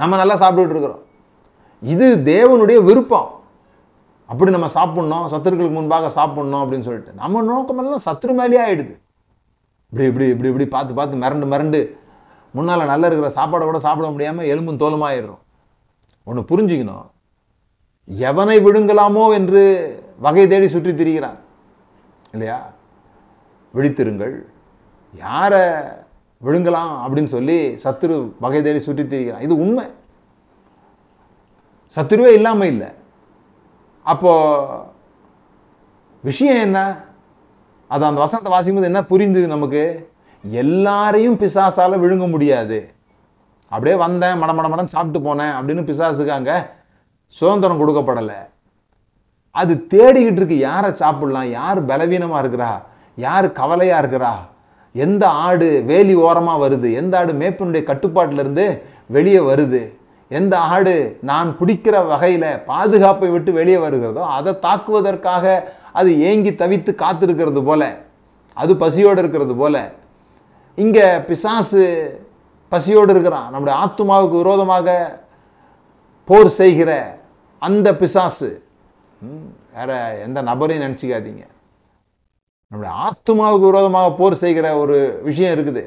நம்ம 0.00 0.16
நல்லா 0.20 0.36
சாப்பிட்டுட்டு 0.42 0.74
இருக்கிறோம். 0.76 1.02
இது 1.82 2.06
தேவனுடைய 2.32 2.78
விருப்பம். 2.88 3.30
அப்படி 4.30 4.50
நம்ம 4.54 4.68
சாப்பிடணும் 4.76 5.26
சத்துருக்களுக்கு 5.32 5.78
முன்பாக 5.78 6.10
சாப்பிடணும் 6.18 6.62
அப்படின்னு 6.62 6.86
சொல்லிட்டு. 6.88 7.12
நம்ம 7.22 7.42
நோக்கமெல்லாம் 7.48 8.04
சத்துரு 8.08 8.34
மேலேயே 8.40 8.60
ஆயிடுது. 8.66 8.94
இப்படி 9.92 10.04
இப்படி 10.10 10.26
இப்படி 10.32 10.50
இப்படி 10.52 10.66
பார்த்து 10.74 10.92
பார்த்து 10.98 11.22
மிரண்டு 11.22 11.46
மிரண்டு 11.52 11.80
முன்னால 12.56 12.86
நல்லா 12.92 13.06
இருக்கிற 13.08 13.28
சாப்பாடை 13.38 13.64
கூட 13.68 13.78
சாப்பிட 13.86 14.08
முடியாம 14.14 14.46
எலும்பும் 14.52 14.80
தோலுமாயிடுறோம். 14.82 15.42
ஒன்று 16.26 16.42
புரிஞ்சுக்கணும். 16.50 17.06
எவனை 18.08 18.56
விழுங்கலாமோ 18.66 19.24
என்று 19.38 19.62
வகை 20.24 20.44
தேடி 20.48 20.68
சுற்றி 20.68 20.92
திரிகிறான் 20.92 21.38
இல்லையா? 22.34 22.58
விழித்திருங்கள். 23.74 24.34
யாரை 25.14 25.64
விழுங்கலாம் 26.46 26.92
அப்படின்னு 27.04 27.30
சொல்லி 27.36 27.56
சத்துரு 27.84 28.16
வகை 28.44 28.60
தேடி 28.62 28.80
சுற்றி 28.86 29.02
திரிகிறான் 29.02 29.44
இது 29.46 29.54
உண்மை. 29.64 29.84
சத்துருவே 31.96 32.30
இல்லாம 32.38 32.66
இல்லை. 32.66 32.90
அப்போ 34.06 34.32
விஷயம் 36.24 36.60
என்ன? 36.66 36.78
அது 37.88 38.04
அந்த 38.04 38.20
வசனத்தை 38.20 38.50
வாசிக்கும்போது 38.52 38.90
என்ன 38.92 39.04
புரிந்தது 39.04 39.46
நமக்கு? 39.46 39.84
எல்லாரையும் 40.44 41.38
பிசாசால 41.42 41.98
விழுங்க 42.04 42.26
முடியாது. 42.30 42.78
அப்படியே 43.72 43.96
வந்தேன் 43.96 44.40
மடமடமடன் 44.42 44.92
சாப்பிட்டு 44.94 45.20
போனேன் 45.26 45.54
அப்படின்னு 45.58 45.88
பிசாசுக்கு 45.90 46.32
அங்கே 46.38 46.56
சுதந்திரம் 47.36 47.80
கொடுக்கப்படலை. 47.82 48.38
அது 49.60 49.72
தேடிக்கிட்டு 49.92 50.40
இருக்கு. 50.40 50.58
யாரை 50.58 50.90
சாப்பிடலாம்? 51.00 51.50
யார் 51.58 51.80
பலவீனமாக 51.90 52.42
இருக்கிறா? 52.42 52.72
யார் 53.18 53.46
கவலையாக 53.52 54.02
இருக்கிறா? 54.02 54.34
எந்த 54.94 55.24
ஆடு 55.46 55.68
வேலி 55.90 56.14
ஓரமாக 56.26 56.62
வருது? 56.62 56.88
எந்த 57.00 57.18
ஆடு 57.18 57.32
மேப்பினுடைய 57.32 57.82
கட்டுப்பாட்டிலிருந்து 57.90 58.66
வெளியே 59.16 59.38
வருது? 59.50 59.82
எந்த 60.30 60.54
ஆடு 60.74 60.94
நான் 61.30 61.48
பிடிக்கிற 61.58 61.96
வகையில் 62.06 62.48
பாதுகாப்பை 62.70 63.28
விட்டு 63.30 63.50
வெளியே 63.52 63.76
வருகிறதோ 63.76 64.22
அதை 64.36 64.52
தாக்குவதற்காக 64.66 65.44
அது 65.92 66.10
ஏங்கி 66.28 66.52
தவித்து 66.62 66.92
காத்திருக்கிறது 67.02 67.62
போல 67.64 67.82
அது 68.56 68.72
பசியோடு 68.76 69.20
இருக்கிறது 69.22 69.54
போல 69.56 69.76
இங்கே 70.78 71.06
பிசாசு 71.28 71.82
பசியோடு 72.72 73.12
இருக்கிறான். 73.14 73.48
நம்முடைய 73.50 73.74
ஆத்துமாவுக்கு 73.82 74.36
விரோதமாக 74.42 74.88
போர் 76.28 76.50
செய்கிற 76.60 76.90
அந்த 77.58 77.88
பிசாசு 78.02 78.50
வேற 79.78 79.90
எந்த 80.26 80.38
நபரையும் 80.50 80.84
நினச்சிக்காதீங்க. 80.86 81.44
நம்முடைய 82.70 82.92
ஆத்துமாவுக்கு 83.06 83.66
விரோதமாக 83.70 84.10
போர் 84.18 84.40
செய்கிற 84.42 84.66
ஒரு 84.82 84.96
விஷயம் 85.28 85.54
இருக்குது. 85.56 85.82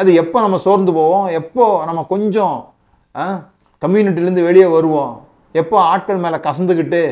அது 0.00 0.10
எப்போ 0.22 0.38
நம்ம 0.44 0.56
சோர்ந்து 0.66 0.92
போவோம்? 0.98 1.26
எப்போ 1.40 1.64
நம்ம 1.88 2.04
கொஞ்சம் 2.14 2.56
கம்யூனிட்டிலேருந்து 3.84 4.46
வெளியே 4.48 4.68
வருவோம்? 4.76 5.14
எப்போ 5.62 5.76
ஆட்கள் 5.92 6.22
மேலே 6.24 6.38
கசந்துக்கிட்டு 6.46 7.02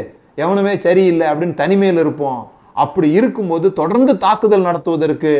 எவனுமே 0.42 0.72
சரியில்லை 0.86 1.26
அப்படின்னு 1.32 1.60
தனிமையில் 1.62 2.02
இருப்போம்? 2.04 2.40
அப்படி 2.84 3.08
இருக்கும்போது 3.18 3.66
தொடர்ந்து 3.80 4.12
தாக்குதல் 4.24 4.68
நடத்துவதற்கு 4.68 5.32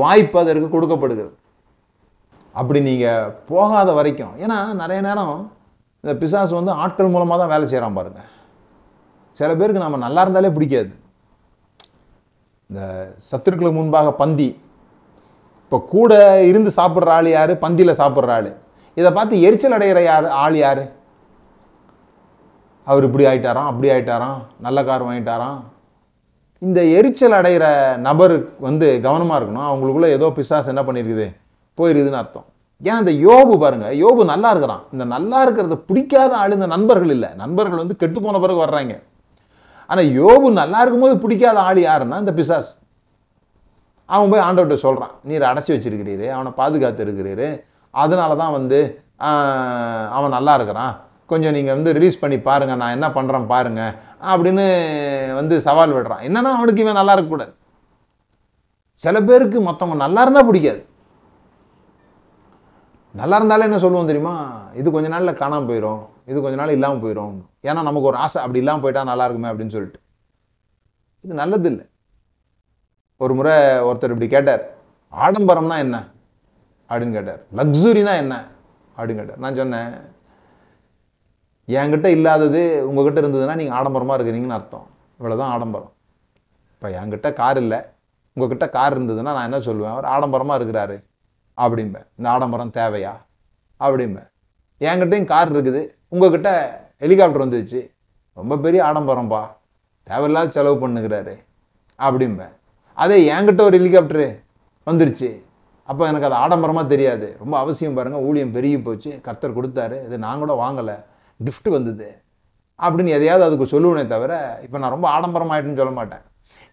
வாய்ப்பு 0.00 0.38
அதற்கு 0.42 0.68
கொடுக்கப்படுகிறது. 0.74 1.32
அப்படி 2.60 2.78
நீங்கள் 2.88 3.30
போகாத 3.50 3.88
வரைக்கும் 3.98 4.34
ஏன்னா 4.44 4.58
நிறைய 4.82 5.00
நேரம் 5.08 5.36
இந்த 6.04 6.12
பிசாசு 6.22 6.52
வந்து 6.60 6.72
ஆட்கள் 6.82 7.14
மூலமாக 7.14 7.38
தான் 7.40 7.52
வேலை 7.54 7.66
செய்கிறான் 7.72 7.98
பாருங்கள் 7.98 8.29
சில 9.38 9.50
பேருக்கு 9.60 9.84
நம்ம 9.84 10.00
நல்லா 10.06 10.22
இருந்தாலே 10.24 10.50
பிடிக்காது. 10.56 10.90
இந்த 12.70 12.82
சத்துருக்களுக்கு 13.30 13.80
முன்பாக 13.80 14.10
பந்தி. 14.22 14.48
இப்போ 15.64 15.78
கூட 15.94 16.12
இருந்து 16.50 16.70
சாப்பிட்ற 16.76 17.10
ஆள் 17.16 17.28
யாரு? 17.36 17.52
பந்தியில 17.64 17.92
சாப்பிட்ற 18.00 18.32
ஆள். 18.36 18.48
இதை 18.98 19.10
பார்த்து 19.16 19.42
எரிச்சல் 19.46 19.76
அடைகிற 19.76 20.00
யார் 20.10 20.26
ஆள் 20.44 20.56
யாரு? 20.64 20.84
அவர் 22.90 23.06
இப்படி 23.08 23.24
ஆயிட்டாராம் 23.30 23.68
அப்படி 23.70 23.88
ஆயிட்டாராம் 23.94 24.38
நல்ல 24.66 24.78
கார் 24.88 25.06
வாங்கிட்டாராம். 25.08 25.58
இந்த 26.66 26.80
எரிச்சல் 26.98 27.36
அடைகிற 27.40 27.66
நபருக்கு 28.06 28.64
வந்து 28.68 28.86
கவனமா 29.06 29.36
இருக்கணும். 29.38 29.68
அவங்களுக்குள்ள 29.68 30.08
ஏதோ 30.16 30.26
பிசாஸ் 30.38 30.70
என்ன 30.72 30.82
பண்ணியிருக்குது 30.88 31.26
போயிருக்குதுன்னு 31.78 32.20
அர்த்தம். 32.22 32.46
ஏன் 32.88 33.00
இந்த 33.02 33.12
யோபு 33.26 33.54
பாருங்க 33.62 33.86
யோபு 34.02 34.22
நல்லா 34.32 34.50
இருக்கிறான். 34.54 34.82
இந்த 34.94 35.04
நல்லா 35.14 35.38
இருக்கிறத 35.44 35.76
பிடிக்காத 35.88 36.32
ஆள் 36.42 36.56
இந்த 36.58 36.68
நண்பர்கள் 36.74 37.12
இல்லை. 37.16 37.30
நண்பர்கள் 37.42 37.82
வந்து 37.82 37.96
கெட்டு 38.02 38.18
போன 38.26 38.40
பிறகு 38.44 38.64
வர்றாங்க. 38.64 38.94
ஆனால் 39.90 40.10
யோபு 40.20 40.48
நல்லா 40.60 40.80
இருக்கும்போது 40.82 41.14
பிடிக்காத 41.24 41.58
ஆள் 41.68 41.80
யாருன்னா 41.88 42.18
இந்த 42.24 42.32
பிசாஸ். 42.38 42.70
அவன் 44.14 44.30
போய் 44.32 44.44
ஆண்டவர்கிட்ட 44.46 44.84
சொல்கிறான் 44.86 45.14
நீர் 45.28 45.50
அடைச்சி 45.50 45.72
வச்சிருக்கிறீரு 45.74 46.26
அவனை 46.36 46.50
பாதுகாத்து 46.60 47.04
இருக்கிறீரு. 47.06 47.48
அதனால 48.02 48.36
தான் 48.42 48.56
வந்து 48.58 48.78
அவன் 50.16 50.36
நல்லா 50.36 50.52
இருக்கிறான். 50.58 50.92
கொஞ்சம் 51.30 51.54
நீங்கள் 51.56 51.76
வந்து 51.76 51.90
ரிலீஸ் 51.96 52.20
பண்ணி 52.22 52.36
பாருங்கள் 52.46 52.80
நான் 52.82 52.94
என்ன 52.96 53.08
பண்ணுறேன் 53.16 53.50
பாருங்கள் 53.54 53.92
அப்படின்னு 54.32 54.66
வந்து 55.40 55.56
சவால் 55.66 55.94
விடுறான். 55.96 56.22
என்னன்னா 56.28 56.52
அவனுக்கு 56.58 56.84
இவன் 56.84 56.98
நல்லா 57.00 57.14
இருக்கக்கூடாது 57.16 57.52
சில 59.04 59.16
பேருக்கு 59.28 59.58
மற்றவங்க 59.66 59.98
நல்லா 60.04 60.22
இருந்தால் 60.24 60.48
பிடிக்காது. 60.48 60.80
நல்லா 63.20 63.36
இருந்தாலே 63.38 63.66
என்ன 63.68 63.78
சொல்லுவோம் 63.84 64.10
தெரியுமா? 64.10 64.34
இது 64.80 64.88
கொஞ்ச 64.94 65.08
நாளில் 65.12 65.38
காணாம 65.42 65.66
போயிடும் 65.70 66.02
இது 66.30 66.40
கொஞ்ச 66.40 66.56
நாள் 66.60 66.74
இல்லாமல் 66.76 67.02
போயிடும் 67.02 67.36
ஏன்னா 67.62 67.82
நமக்கு 67.88 68.08
ஒரு 68.10 68.16
ஆசை 68.16 68.42
அப்படி 68.42 68.58
இல்லாமல் 68.58 68.82
போயிட்டா 68.82 69.04
நல்லா 69.10 69.24
இருக்குமே 69.28 69.50
அப்படின்னு 69.52 69.74
சொல்லிட்டு. 69.76 70.00
இது 71.20 71.34
நல்லது 71.34 71.68
இல்லை 71.70 71.86
ஒரு 73.16 73.34
முறை 73.34 73.52
ஒருத்தர் 73.88 74.14
இப்படி 74.14 74.26
கேட்டார் 74.26 74.62
ஆடம்பரம்னா 75.12 75.78
என்ன? 75.78 75.96
அப்படின்னு 76.88 77.12
கேட்டார். 77.12 77.42
லக்ஸுரினா 77.56 78.16
என்ன? 78.16 78.34
அப்படின்னு 78.96 79.20
கேட்டார். 79.20 79.38
நான் 79.38 79.56
சொன்னேன் 79.56 79.90
என்கிட்ட 81.68 82.06
இல்லாதது 82.06 82.88
உங்ககிட்ட 82.88 83.20
இருந்ததுன்னா 83.20 83.54
நீங்கள் 83.54 83.76
ஆடம்பரமாக 83.78 84.22
இருக்கிறீங்கன்னு 84.22 84.58
அர்த்தம். 84.58 84.86
இவ்வளோதான் 85.20 85.52
ஆடம்பரம். 85.54 85.92
இப்போ 86.74 86.88
என்கிட்ட 87.00 87.32
கார் 87.32 87.56
இல்லை. 87.56 87.80
உங்ககிட்ட 88.32 88.68
கார் 88.68 88.94
இருந்ததுன்னா 88.98 89.32
நான் 89.36 89.52
என்ன 89.52 89.58
சொல்லுவேன்? 89.58 89.92
அவர் 89.94 90.04
ஆடம்பரமாக 90.04 90.58
இருக்கிறாரு. 90.60 90.96
அப்படிம்பேன். 91.56 92.06
இந்த 92.16 92.28
ஆடம்பரம் 92.30 92.76
தேவையா? 92.80 93.14
அப்படிம்பேன். 93.80 94.28
என்கிட்டையும் 94.80 95.30
கார் 95.34 95.52
இருக்குது. 95.52 95.82
உங்ககிட்ட 96.12 96.50
ஹெலிகாப்டர் 96.98 97.46
வந்துச்சு. 97.48 97.80
ரொம்ப 98.34 98.56
பெரிய 98.56 98.84
ஆடம்பரம்பா. 98.84 99.42
தேவையில்லாத 100.02 100.50
செலவு 100.50 100.88
பண்ணுகிறாரு. 100.88 101.34
அப்படிம்பேன் 101.98 102.54
அதே 102.94 103.16
என்கிட்ட 103.32 103.60
ஒரு 103.60 103.76
ஹெலிகாப்டரு 103.80 104.26
வந்துருச்சு. 104.86 105.30
அப்போ 105.88 106.06
எனக்கு 106.06 106.26
அது 106.28 106.34
ஆடம்பரமாக 106.34 106.86
தெரியாது. 106.86 107.36
ரொம்ப 107.38 107.58
அவசியம் 107.58 107.94
பாருங்கள் 107.94 108.20
ஊழியம் 108.20 108.52
பெருகி 108.52 108.78
போச்சு. 108.78 109.20
கர்த்தர் 109.22 109.56
கொடுத்தாரு. 109.56 110.04
இது 110.04 110.18
நான் 110.18 110.38
கூட 110.38 110.52
வாங்கலை. 110.64 110.96
கிஃப்ட்டு 111.40 111.70
வந்தது. 111.70 112.08
அப்படின்னு 112.82 113.14
எதையாவது 113.18 113.44
அதுக்கு 113.48 113.66
சொல்லுவேனே 113.66 114.06
தவிர 114.06 114.32
இப்போ 114.62 114.78
நான் 114.78 114.94
ரொம்ப 114.96 115.06
ஆடம்பரமாயிட்டுன்னு 115.18 115.80
சொல்ல 115.82 115.90
மாட்டேன். 115.90 116.22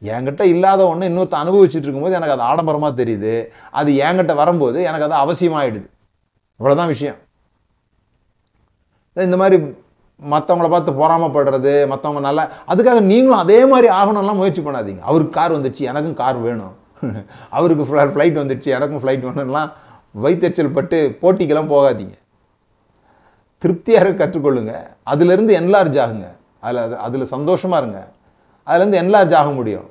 என்கிட்ட 0.01 0.43
இல்லாத 0.53 0.87
ஒன்று 0.87 1.09
இன்னொருத்த 1.09 1.37
அனுபவிச்சுட்டு 1.43 1.87
இருக்கும்போது 1.87 2.15
எனக்கு 2.15 2.35
அது 2.35 2.41
ஆடம்பரமாக 2.41 3.03
தெரியுது. 3.03 3.33
அது 3.71 3.91
என்கிட்ட 3.93 4.35
வரும்போது 4.35 4.83
எனக்கு 4.83 5.07
அது 5.09 5.17
அவசியமாயிடுது. 5.23 5.87
இவ்வளோதான் 6.59 6.93
விஷயம். 6.95 7.15
இந்த 9.23 9.37
மாதிரி 9.37 9.63
மற்றவங்கள 10.29 10.69
பார்த்து 10.69 10.91
பொறாமப்படுறது 10.91 11.95
மற்றவங்க 11.95 12.19
நல்லா 12.19 12.49
அதுக்காக 12.67 13.01
நீங்களும் 13.01 13.37
அதே 13.37 13.65
மாதிரி 13.65 13.93
ஆகணும்லாம் 13.93 14.35
முயற்சி 14.35 14.61
பண்ணாதீங்க. 14.61 14.99
அவருக்கு 14.99 15.29
கார் 15.29 15.51
வந்துடுச்சு 15.51 15.81
எனக்கும் 15.81 16.13
கார் 16.13 16.35
வேணும். 16.35 16.75
அவருக்கு 17.49 17.83
ஃப்ளைட் 17.83 18.39
வந்துடுச்சு 18.39 18.65
எனக்கும் 18.65 19.03
ஃப்ளைட் 19.03 19.25
வேணும்லாம் 19.25 19.71
வைத்தறிச்சல் 20.23 20.73
பட்டு 20.73 21.17
போட்டிக்கெல்லாம் 21.21 21.71
போகாதீங்க. 21.73 22.13
திருப்தியாக 23.57 24.09
கற்றுக்கொள்ளுங்க. 24.09 24.87
அதுலேருந்து 25.09 25.53
என்லார்ஜ் 25.59 25.99
ஆகுங்க. 25.99 26.27
அதில் 26.59 26.81
அது 26.81 26.97
அதில் 26.97 27.25
சந்தோஷமாக 27.25 27.85
இருங்க. 27.85 28.07
அதுலேருந்து 28.67 29.01
என்லார்ஜ் 29.01 29.33
ஆக 29.33 29.49
முடியும். 29.49 29.89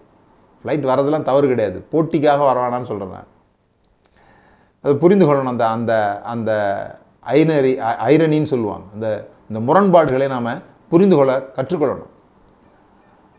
ஃப்ளைட் 0.65 0.89
வரதெல்லாம் 0.89 1.23
தவறு 1.23 1.47
கிடையாது. 1.47 1.87
போட்டிக்காக 1.93 2.45
வரவானான்னு 2.45 2.83
சொல்கிறேன் 2.83 3.13
நான். 3.13 3.27
அது 4.83 4.97
புரிந்து 4.97 5.35
கொள்ளணும் 5.35 5.45
அந்த 5.45 5.69
அந்த 5.69 6.21
அந்த 6.21 6.51
ஐனரி 7.27 7.77
ஐ- 7.77 8.17
ஐரணின்னு 8.17 8.43
சொல்லுவாங்க. 8.43 8.85
அந்த 8.95 9.29
இந்த 9.51 9.73
முரண்பாடுகளை 9.73 10.29
நாம் 10.29 10.63
புரிந்து 10.89 11.17
கொள்ள 11.17 11.39
கற்றுக்கொள்ளணும். 11.39 12.07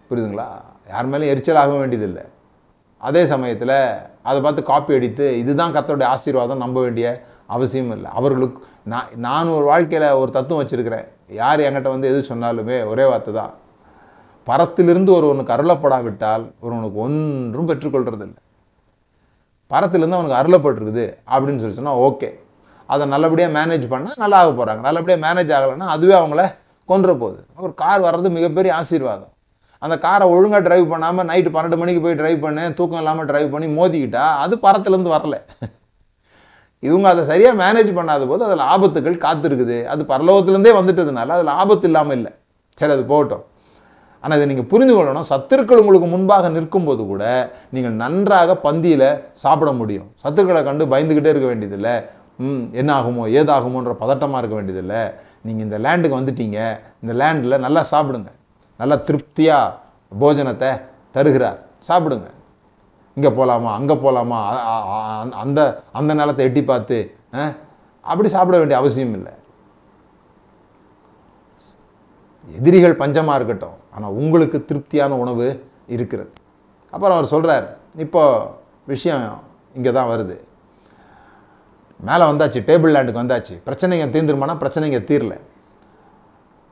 புரியுதுங்களா? 0.10 0.48
யார் 0.90 1.10
மேலேயும் 1.10 1.28
எரிச்சல் 1.28 1.56
ஆக 1.56 1.78
வேண்டியதில்லை. 1.78 2.24
அதே 2.98 3.26
சமயத்தில் 3.26 3.92
அதை 4.24 4.42
பார்த்து 4.42 4.64
காப்பி 4.64 4.94
அடித்து 4.94 5.38
இதுதான் 5.38 5.76
கத்தோடைய 5.76 6.04
ஆசீர்வாதம் 6.04 6.58
நம்ப 6.58 6.82
வேண்டிய 6.82 7.24
அவசியம் 7.48 7.92
இல்லை. 7.92 8.12
அவர்களுக்கு 8.12 8.66
நான் 8.84 9.08
நான் 9.16 9.48
ஒரு 9.48 9.66
வாழ்க்கையில் 9.66 10.10
ஒரு 10.10 10.32
தத்துவம் 10.32 10.68
வச்சுருக்கிறேன். 10.68 11.08
யார் 11.30 11.60
என்கிட்ட 11.60 11.90
வந்து 11.90 12.08
எது 12.08 12.36
சொன்னாலுமே 12.36 12.86
ஒரே 12.86 13.08
வார்த்தை 13.08 13.34
தான். 13.34 13.54
பரத்திலிருந்து 14.44 15.14
ஒருவனுக்கு 15.14 15.54
அருளப்படாவிட்டால் 15.54 16.52
ஒருவனுக்கு 16.60 17.00
ஒன்றும் 17.00 17.68
பெற்றுக்கொள்றதில்லை. 17.68 18.36
பரத்திலிருந்து 19.68 20.16
அவனுக்கு 20.16 20.36
அருளப்பட்டிருக்குது 20.36 21.32
அப்படின்னு 21.32 21.60
சொல்லி 21.60 21.74
சொன்னால் 21.74 21.96
ஓகே 21.96 22.46
அதை 22.94 23.06
நல்லபடியாக 23.14 23.52
மேனேஜ் 23.58 23.86
பண்ணால் 23.94 24.22
நல்லா 24.24 24.40
ஆக 24.44 24.52
போகிறாங்க 24.60 24.82
நல்லபடியாக 24.88 25.22
மேனேஜ் 25.26 25.52
ஆகலைன்னா 25.58 25.88
அதுவே 25.96 26.16
அவங்கள 26.20 26.44
கொன்ற 26.92 27.10
போகுது. 27.22 27.42
ஒரு 27.66 27.74
கார் 27.82 28.06
வர்றது 28.08 28.30
மிகப்பெரிய 28.38 28.72
ஆசீர்வாதம். 28.82 29.32
அந்த 29.86 29.96
காரை 30.06 30.26
ஒழுங்காக 30.36 30.62
டிரைவ் 30.68 30.86
பண்ணாமல் 30.92 31.28
நைட்டு 31.32 31.50
பன்னெண்டு 31.56 31.80
மணிக்கு 31.82 32.02
போய் 32.06 32.20
டிரைவ் 32.22 32.40
பண்ணு 32.46 32.64
தூக்கம் 32.78 33.02
இல்லாமல் 33.02 33.28
டிரைவ் 33.32 33.50
பண்ணி 33.56 33.68
மோதிக்கிட்டா 33.80 34.24
அது 34.44 34.54
பரத்துலேருந்து 34.64 35.14
வரல. 35.16 35.38
இவங்க 36.88 37.06
அதை 37.12 37.22
சரியாக 37.30 37.56
மேனேஜ் 37.62 37.92
பண்ணாத 38.00 38.26
போது 38.32 38.42
அதில் 38.48 38.66
ஆபத்துகள் 38.74 39.22
காத்திருக்குது. 39.26 39.78
அது 39.94 40.02
பரலோகத்துலேருந்தே 40.14 40.74
வந்துட்டதுனால 40.80 41.36
அதில் 41.38 41.54
ஆபத்து 41.62 41.88
இல்லாமல் 41.90 42.18
இல்லை. 42.18 42.32
சரி 42.80 42.94
அது 42.96 43.06
போகட்டும். 43.14 43.46
ஆனால் 44.24 44.38
இதை 44.38 44.46
நீங்கள் 44.52 44.70
புரிந்து 44.72 44.94
கொள்ளணும். 44.96 45.28
சத்துருக்கள் 45.32 45.82
உங்களுக்கு 45.82 46.08
முன்பாக 46.14 46.50
நிற்கும்போது 46.58 47.04
கூட 47.12 47.24
நீங்கள் 47.76 47.96
நன்றாக 48.04 48.56
பந்தியில் 48.68 49.10
சாப்பிட 49.44 49.72
முடியும். 49.82 50.08
சத்துருக்களை 50.24 50.62
கண்டு 50.70 50.86
பயந்துக்கிட்டே 50.94 51.34
இருக்க 51.34 51.50
வேண்டியதில்லை. 51.52 51.96
என்ன 52.80 52.90
ஆகுமோ 53.00 53.24
ஏதாகுமோன்ற 53.40 53.94
பதட்டமாக 54.04 54.42
இருக்க 54.42 54.56
வேண்டியதில்லை. 54.60 55.02
நீங்கள் 55.48 55.66
இந்த 55.68 55.78
லேண்டுக்கு 55.86 56.20
வந்துட்டீங்க. 56.20 56.60
இந்த 57.04 57.14
லேண்டில் 57.22 57.64
நல்லா 57.66 57.82
சாப்பிடுங்க. 57.94 58.32
நல்லா 58.82 58.96
திருப்தியாக 59.08 59.76
போஜனத்தை 60.24 60.72
தருகிறார். 61.16 61.60
சாப்பிடுங்க. 61.90 62.28
இங்கே 63.18 63.30
போகலாமா 63.38 63.70
அங்கே 63.80 63.96
போகலாமா 64.04 64.40
அந்த 65.44 65.60
அந்த 66.00 66.12
நிலத்தை 66.20 66.44
எட்டி 66.48 66.62
பார்த்து 66.72 66.98
அப்படி 68.12 68.28
சாப்பிட 68.36 68.56
வேண்டிய 68.60 68.78
அவசியம் 68.82 69.16
இல்லை. 69.20 69.34
எதிரிகள் 72.60 73.00
பஞ்சமாக 73.02 73.38
இருக்கட்டும். 73.40 73.78
ஆனால் 73.96 74.16
உங்களுக்கு 74.22 74.58
திருப்தியான 74.70 75.18
உணவு 75.24 75.48
இருக்கிறது. 75.96 76.32
அப்புறம் 76.94 77.16
அவர் 77.16 77.34
சொல்கிறார் 77.34 77.68
இப்போ 78.06 78.24
விஷயம் 78.92 79.26
இங்கே 79.78 79.92
தான் 79.98 80.12
வருது. 80.12 80.38
மேலே 82.00 82.24
வந்தாச்சு 82.32 82.60
டேபிள் 82.70 82.94
லேண்டுக்கு 82.96 83.24
வந்தாச்சு. 83.24 83.56
பிரச்சனைங்க 83.68 84.08
தீர்ந்துருமானா 84.16 84.56
பிரச்சனைங்க 84.64 85.00
தீரல. 85.10 85.36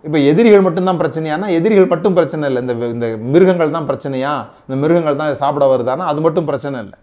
இப்போ 0.04 0.18
எதிரிகள் 0.32 0.66
மட்டும்தான் 0.66 1.00
பிரச்சனையானா 1.02 1.48
எதிரிகள் 1.58 1.92
மட்டும் 1.94 2.16
பிரச்சனை 2.18 2.48
இல்லை. 2.50 2.62
இந்த 2.66 2.74
இந்த 2.96 3.08
மிருகங்கள் 3.34 3.76
தான் 3.76 3.88
பிரச்சனையா? 3.90 4.34
இந்த 4.66 4.76
மிருகங்கள் 4.84 5.20
தான் 5.22 5.40
சாப்பிட 5.42 5.68
வருதானா? 5.74 6.06
அது 6.12 6.22
மட்டும் 6.26 6.48
பிரச்சனை 6.50 6.80
இல்லை. 6.86 6.98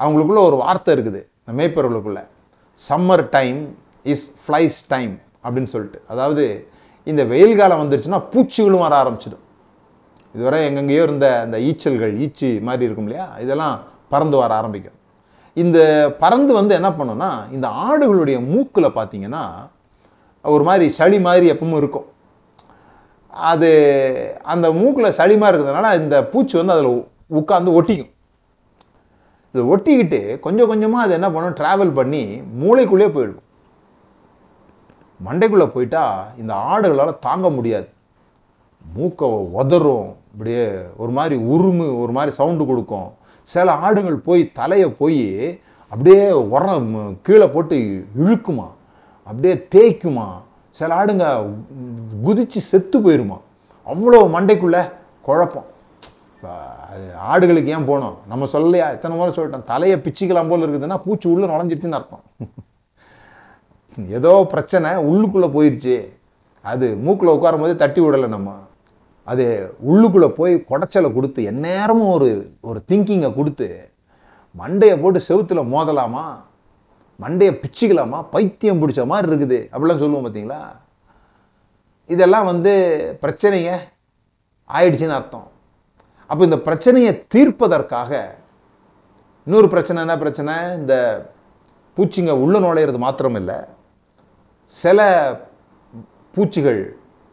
அவங்களுக்குள்ள 0.00 0.42
ஒரு 0.48 0.56
வார்த்தை 0.64 0.94
இருக்குது 0.96 1.20
இந்த 1.42 1.52
மேய்ப்பவர்களுக்குள்ள 1.60 2.20
summer 2.88 3.24
time 3.36 3.60
is 4.12 4.26
flies 4.44 4.78
time 4.94 5.14
அப்படின்னு 5.44 5.72
சொல்லிட்டு. 5.74 6.00
அதாவது 6.12 6.44
இந்த 7.10 7.22
வெயில் 7.32 7.58
காலம் 7.60 7.82
வந்துருச்சுன்னா 7.82 8.20
பூச்சிகளும் 8.32 8.84
வர 8.86 8.94
ஆரம்பிச்சிடும். 9.02 9.44
இதுவரை 10.34 10.58
எங்கெங்கேயோ 10.68 11.02
இருந்த 11.08 11.26
அந்த 11.44 11.56
ஈச்சல்கள் 11.68 12.12
ஈச்சி 12.24 12.48
மாதிரி 12.68 12.86
இருக்கும் 12.88 13.08
இல்லையா? 13.08 13.26
இதெல்லாம் 13.44 13.74
பறந்து 14.12 14.36
வர 14.42 14.52
ஆரம்பிக்கும். 14.60 14.98
இந்த 15.56 15.78
பறந்து 16.22 16.52
வந்து 16.58 16.72
என்ன 16.78 16.90
பண்ணுன்னா 16.98 17.30
இந்த 17.56 17.66
ஆடுகளுடைய 17.86 18.36
மூக்கில் 18.52 18.96
பார்த்தீங்கன்னா 18.98 19.44
ஒரு 20.44 20.64
மாதிரி 20.68 20.86
சளி 20.98 21.18
மாதிரி 21.26 21.46
எப்பவும் 21.52 21.80
இருக்கும். 21.80 22.06
அது 23.50 23.70
அந்த 24.52 24.66
மூக்கில் 24.78 25.16
சளிமா 25.18 25.48
இருக்கிறதுனால 25.50 25.90
இந்த 26.02 26.16
பூச்சி 26.32 26.54
வந்து 26.58 26.74
அதில் 26.74 26.90
உட்காந்து 27.40 27.76
ஒட்டிக்கும். 27.78 28.10
இது 29.54 29.62
ஒட்டிக்கிட்டு 29.74 30.20
கொஞ்சம் 30.44 30.70
கொஞ்சமாக 30.70 31.04
அது 31.06 31.16
என்ன 31.18 31.28
பண்ணும் 31.32 31.56
ட்ராவல் 31.60 31.96
பண்ணி 31.98 32.22
மூளைக்குள்ளே 32.60 33.08
போயிடும். 33.16 33.46
மண்டைக்குள்ளே 35.26 35.66
போயிட்டா 35.74 36.04
இந்த 36.42 36.52
ஆடுகளால் 36.72 37.20
தாங்க 37.26 37.48
முடியாது. 37.56 37.88
மூக்கை 38.94 39.28
உதறும் 39.60 40.08
இப்படியே 40.32 40.64
ஒரு 41.02 41.12
மாதிரி 41.18 41.36
உருமு 41.54 41.86
ஒரு 42.02 42.12
மாதிரி 42.16 42.32
சவுண்டு 42.38 42.64
கொடுக்கும். 42.70 43.10
சில 43.42 43.72
ஆடுகள் 43.86 44.16
போய் 44.26 44.42
தலையை 44.58 44.88
போய் 45.00 45.24
அப்படியே 45.92 46.22
உரம் 46.54 47.18
கீழே 47.26 47.46
போட்டு 47.54 47.76
இழுக்குமா? 48.22 48.66
அப்படியே 49.28 49.54
தேய்க்குமா? 49.74 50.26
சில 50.78 50.90
ஆடுங்க 51.00 51.24
குதிச்சு 52.24 52.60
செத்து 52.70 52.98
போயிருமா? 53.00 53.38
அவ்வளோ 53.86 54.20
மண்டைக்குள்ள 54.36 54.78
குழப்பம். 55.26 55.68
அது 56.92 57.04
ஆடுகளுக்கு 57.30 57.74
ஏன் 57.76 57.88
போனோம்? 57.88 58.16
நம்ம 58.30 58.48
சொல்லலையா? 58.52 58.86
எத்தனை 58.96 59.16
முறை 59.16 59.32
சொல்லிட்டோம். 59.36 59.68
தலையை 59.72 59.96
பிச்சுக்கலாம் 60.04 60.50
போல 60.52 60.66
இருக்குதுன்னா 60.66 60.98
பூச்சி 61.04 61.26
உள்ள 61.32 61.46
நுழைஞ்சிருச்சுன்னு 61.46 61.98
அர்த்தம். 61.98 62.24
ஏதோ 64.18 64.32
பிரச்சனை 64.50 64.90
உள்ளுக்குள்ளே 65.10 65.48
போயிருச்சு. 65.56 65.96
அது 66.64 66.86
மூக்குல 67.04 67.34
உட்காரும் 67.36 67.62
போதே 67.64 67.76
தட்டி 67.76 68.00
விடலை 68.02 68.28
நம்ம. 68.34 68.50
அது 69.30 69.44
உள்ளுக்குள்ளே 69.90 70.28
போய் 70.28 70.54
குடைச்சலை 70.70 71.12
கொடுத்து 71.12 71.42
எந்நேரமும் 71.42 72.12
ஒரு 72.12 72.28
ஒரு 72.60 72.84
திங்கிங்கை 72.88 73.34
கொடுத்து 73.34 73.90
மண்டையை 74.60 74.94
போட்டு 75.00 75.20
செவுத்தில் 75.28 75.70
மோதலாமா? 75.74 76.24
மண்டையை 77.20 77.52
பிச்சுக்கலாமா? 77.62 78.18
பைத்தியம் 78.34 78.80
பிடிச்ச 78.82 79.06
மாதிரி 79.06 79.30
இருக்குது. 79.30 79.58
அப்படிலாம் 79.72 80.02
சொல்லுவோம் 80.02 80.24
பார்த்தீங்களா? 80.26 80.62
இதெல்லாம் 82.06 82.44
வந்து 82.44 82.72
பிரச்சனையை 83.20 83.74
ஆயிடுச்சுன்னு 84.70 85.18
அர்த்தம். 85.18 85.48
அப்போ 86.26 86.42
இந்த 86.44 86.58
பிரச்சனையை 86.58 87.12
தீர்ப்பதற்காக 87.34 88.10
இன்னொரு 89.46 89.68
பிரச்சனை 89.68 90.02
என்ன 90.02 90.18
பிரச்சனை? 90.18 90.54
இந்த 90.80 90.94
பூச்சிங்க 91.96 92.30
உள்ள 92.44 92.58
நுழையிறது 92.58 92.98
மாத்திரம் 92.98 93.34
இல்லை 93.34 93.58
சில 94.66 94.98
பூச்சிகள் 96.34 96.80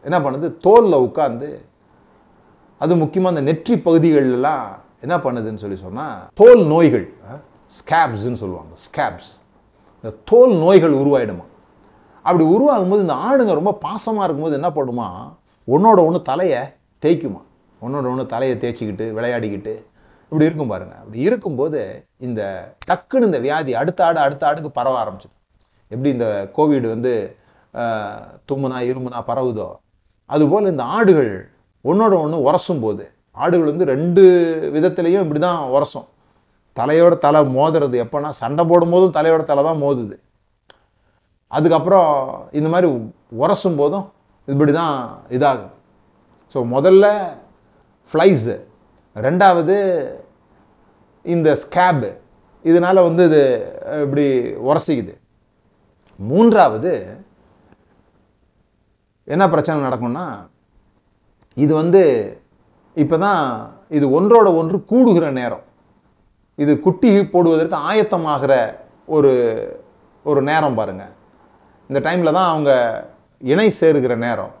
என்ன 0.04 0.16
பண்ணுது? 0.18 0.48
தோலில் 0.66 1.04
உட்காந்து 1.06 1.48
அது 2.82 2.92
முக்கியமாக 3.02 3.32
அந்த 3.34 3.42
நெற்றி 3.48 3.74
பகுதிகளெல்லாம் 3.86 4.64
என்ன 5.04 5.16
பண்ணுதுன்னு 5.24 5.62
சொல்லி 5.62 5.78
சொன்னால் 5.84 6.18
தோல் 6.40 6.62
நோய்கள் 6.72 7.06
ஸ்கேப்ஸ்ன்னு 7.78 8.40
சொல்லுவாங்க 8.42 8.72
ஸ்கேப்ஸ் 8.86 9.30
இந்த 10.00 10.10
தோல் 10.30 10.54
நோய்கள் 10.64 10.94
உருவாயிடுமா? 11.00 11.46
அப்படி 12.26 12.44
உருவாகும் 12.54 12.92
போது 12.92 13.04
இந்த 13.06 13.16
ஆடுங்க 13.26 13.52
ரொம்ப 13.58 13.72
பாசமாக 13.84 14.26
இருக்கும்போது 14.26 14.58
என்ன 14.60 14.70
பண்ணுமா? 14.78 15.08
ஒன்றோட 15.74 16.00
ஒன்று 16.08 16.20
தலையை 16.30 16.60
தேய்க்குமா? 17.04 17.42
ஒன்னோட 17.82 18.06
ஒன்று 18.12 18.24
தலையை 18.34 18.56
தேய்ச்சிக்கிட்டு 18.62 19.06
விளையாடிக்கிட்டு 19.18 19.74
இப்படி 20.30 20.48
இருக்கும் 20.48 20.72
பாருங்க. 20.72 20.94
அப்படி 21.02 21.20
இருக்கும்போது 21.28 21.80
இந்த 22.26 22.40
டக்குன்னு 22.88 23.28
இந்த 23.30 23.38
வியாதி 23.46 23.72
அடுத்த 23.82 24.00
ஆடு 24.06 24.20
அடுத்த 24.26 24.48
ஆடுக்கு 24.48 24.70
பரவ 24.80 24.96
ஆரம்பிச்சிடும். 25.02 25.38
எப்படி 25.92 26.10
இந்த 26.16 26.26
கோவிட் 26.56 26.88
வந்து 26.94 27.12
தும்முனா 28.50 28.78
இருமுனா 28.90 29.20
பரவுதோ? 29.30 29.68
அதுபோல் 30.34 30.70
இந்த 30.74 30.84
ஆடுகள் 30.96 31.32
ஒன்றோட 31.88 32.14
ஒன்று 32.24 32.38
உரசும் 32.48 32.82
போது 32.84 33.04
ஆடுகள் 33.42 33.70
வந்து 33.70 33.90
ரெண்டு 33.94 34.22
விதத்துலேயும் 34.74 35.24
இப்படி 35.24 35.40
தான் 35.46 35.60
உரசும். 35.74 36.06
தலையோட 36.76 37.14
தலை 37.24 37.40
மோதுறது 37.56 37.96
எப்போனா 38.04 38.30
சண்டை 38.40 38.62
போடும் 38.70 38.92
போதும் 38.94 39.14
தலையோட 39.18 39.42
தலை 39.50 39.62
தான் 39.68 39.80
மோதுது. 39.84 40.16
அதுக்கப்புறம் 41.56 42.10
இந்த 42.58 42.68
மாதிரி 42.72 42.88
உரசும் 43.42 43.78
போதும் 43.80 44.06
இப்படி 44.48 44.72
தான் 44.80 44.96
இதாகுது. 45.36 45.72
ஸோ 46.52 46.58
முதல்ல 46.74 47.06
ஃப்ளைஸு 48.12 48.56
ரெண்டாவது 49.16 49.76
இந்த 51.24 51.48
ஸ்கேபு 51.62 52.10
இதனால் 52.64 53.06
வந்து 53.08 53.22
இது 53.30 53.42
இப்படி 54.04 54.26
உரசிக்குது. 54.68 55.14
மூன்றாவது 56.18 56.92
என்ன 59.34 59.44
பிரச்சனை 59.52 59.78
நடக்கும்னா 59.86 60.24
இது 61.56 61.72
வந்து 61.74 62.02
இப்போ 62.96 63.16
தான் 63.26 63.42
இது 63.96 64.06
ஒன்றோட 64.18 64.48
ஒன்று 64.60 64.76
கூடுகிற 64.90 65.26
நேரம். 65.40 65.64
இது 66.58 66.72
குட்டி 66.86 67.10
போடுவதற்கு 67.32 67.76
ஆயத்தமாகிற 67.90 68.52
ஒரு 69.16 69.32
ஒரு 70.24 70.40
நேரம் 70.48 70.78
பாருங்கள் 70.78 71.12
இந்த 71.90 72.00
டைமில் 72.06 72.36
தான் 72.38 72.50
அவங்க 72.52 72.70
இணை 73.52 73.68
சேருகிற 73.80 74.14
நேரம். 74.26 74.52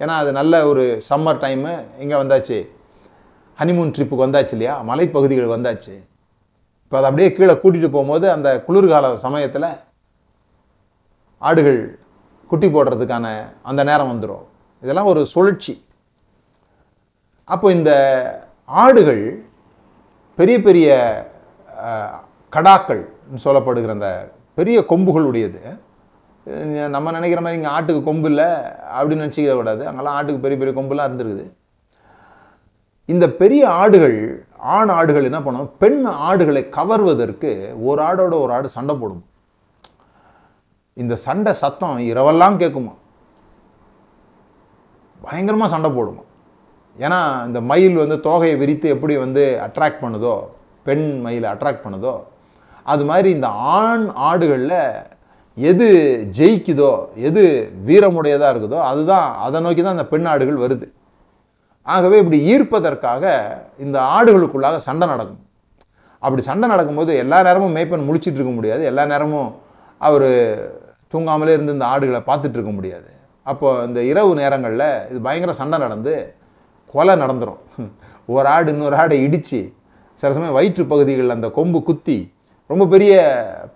ஏன்னா 0.00 0.14
அது 0.22 0.30
நல்ல 0.38 0.54
ஒரு 0.70 0.84
சம்மர் 1.08 1.40
டைமு 1.44 1.72
இங்கே 2.02 2.16
வந்தாச்சு. 2.22 2.58
ஹனிமூன் 3.58 3.92
ட்ரிப்புக்கு 3.94 4.26
வந்தாச்சு 4.26 4.54
இல்லையா? 4.56 4.74
மலைப்பகுதிகள் 4.90 5.54
வந்தாச்சு. 5.56 5.94
இப்போ 6.84 6.96
அதை 6.98 7.08
அப்படியே 7.10 7.30
கீழே 7.36 7.54
கூட்டிகிட்டு 7.62 7.94
போகும்போது 7.96 8.26
அந்த 8.36 8.48
குளிர்கால 8.66 9.10
சமயத்தில் 9.26 9.68
ஆடுகள் 11.42 11.80
குட்டி 12.50 12.68
போடுறதுக்கான 12.76 13.26
அந்த 13.70 13.80
நேரம் 13.90 14.10
வந்துடும் 14.12 14.46
இதெல்லாம் 14.82 15.10
ஒரு 15.12 15.22
சுழற்சி. 15.34 15.74
அப்போ 17.54 17.66
இந்த 17.76 17.92
ஆடுகள் 18.82 19.22
பெரிய 20.38 20.56
பெரிய 20.66 20.88
கடாக்கள் 22.56 23.02
சொல்லப்படுகிற 23.44 23.94
அந்த 23.96 24.10
பெரிய 24.58 24.78
கொம்புகளுடையது. 24.90 25.62
நம்ம 26.94 27.10
நினைக்கிற 27.16 27.40
மாதிரி 27.44 27.58
இங்கே 27.58 27.72
ஆட்டுக்கு 27.76 28.02
கொம்பு 28.08 28.28
இல்லை 28.30 28.50
அப்படின்னு 28.96 29.24
நினச்சிக்கிற 29.24 29.54
கூடாது. 29.56 29.82
அங்கெல்லாம் 29.88 30.16
ஆட்டுக்கு 30.18 30.44
பெரிய 30.44 30.58
பெரிய 30.60 30.74
கொம்புலாம் 30.78 31.08
இருந்திருக்குது. 31.08 31.46
இந்த 33.12 33.26
பெரிய 33.40 33.62
ஆடுகள் 33.82 34.18
ஆண் 34.76 34.92
ஆடுகள் 34.98 35.28
என்ன 35.28 35.40
பண்ணும்? 35.44 35.68
பெண் 35.82 36.00
ஆடுகளை 36.28 36.62
கவர்வதற்கு 36.78 37.50
ஒரு 37.88 38.00
ஆடோட 38.08 38.34
ஒரு 38.44 38.52
ஆடு 38.56 38.68
சண்டை 38.76 38.94
போடும். 39.02 39.22
இந்த 41.02 41.14
சண்டை 41.26 41.52
சத்தம் 41.62 42.00
இரவெல்லாம் 42.12 42.60
கேட்குமா? 42.62 42.94
பயங்கரமாக 45.26 45.72
சண்டை 45.74 45.90
போடுமா? 45.98 46.24
ஏன்னா 46.96 47.20
இந்த 47.48 47.60
மயில் 47.70 48.02
வந்து 48.02 48.16
தோகையை 48.26 48.56
விரித்து 48.62 48.86
எப்படி 48.94 49.14
வந்து 49.24 49.44
அட்ராக்ட் 49.66 50.02
பண்ணுதோ 50.04 50.34
பெண் 50.88 51.06
மயிலை 51.24 51.48
அட்ராக்ட் 51.54 51.84
பண்ணுதோ 51.86 52.14
அது 52.86 53.02
மாதிரி 53.10 53.28
இந்த 53.36 53.48
ஆண் 53.78 54.06
ஆடுகளில் 54.28 54.78
எது 55.56 55.86
ஜெயிக்குதோ 56.38 56.92
எது 57.28 57.42
வீரமுடையதாக 57.88 58.52
இருக்குதோ 58.52 58.78
அதுதான் 58.90 59.28
அதை 59.46 59.58
நோக்கி 59.64 59.82
தான் 59.82 59.96
அந்த 59.96 60.06
பெண் 60.12 60.28
ஆடுகள் 60.32 60.62
வருது. 60.64 60.86
ஆகவே 61.86 62.16
இப்படி 62.22 62.38
ஈர்ப்பதற்காக 62.52 63.24
இந்த 63.84 63.96
ஆடுகளுக்குள்ளாக 64.16 64.80
சண்டை 64.86 65.06
நடக்கும். 65.12 65.40
அப்படி 66.22 66.42
சண்டை 66.48 66.66
நடக்கும்போது 66.72 67.12
எல்லா 67.22 67.38
நேரமும் 67.48 67.74
மேய்ப்பன் 67.76 68.06
முழிச்சிட்டு 68.08 68.38
இருக்க 68.40 68.54
முடியாது. 68.58 68.82
எல்லா 68.90 69.04
நேரமும் 69.12 69.48
அவர் 70.00 70.28
தூங்காமலே 71.12 71.54
இருந்து 71.56 71.76
இந்த 71.76 71.86
ஆடுகளை 71.92 72.20
பார்த்துட்டு 72.28 72.56
இருக்க 72.58 72.72
முடியாது. 72.78 73.08
அப்போ 73.46 73.68
இந்த 73.88 74.00
இரவு 74.10 74.32
நேரங்களில் 74.42 74.88
இது 75.10 75.20
பயங்கர 75.26 75.52
சண்டை 75.60 75.78
நடந்து 75.86 76.14
கொலை 76.92 77.14
நடந்துடும் 77.22 77.60
ஒரு 78.34 78.46
ஆடு 78.54 78.72
இன்னொரு 78.74 78.96
ஆடை 79.02 79.16
இடித்து 79.26 79.60
சில 80.20 80.30
சமயம் 80.34 80.56
வயிற்று 80.58 80.84
பகுதிகளில் 80.92 81.36
அந்த 81.36 81.48
கொம்பு 81.58 81.78
குத்தி 81.88 82.18
ரொம்ப 82.70 82.84
பெரிய 82.92 83.12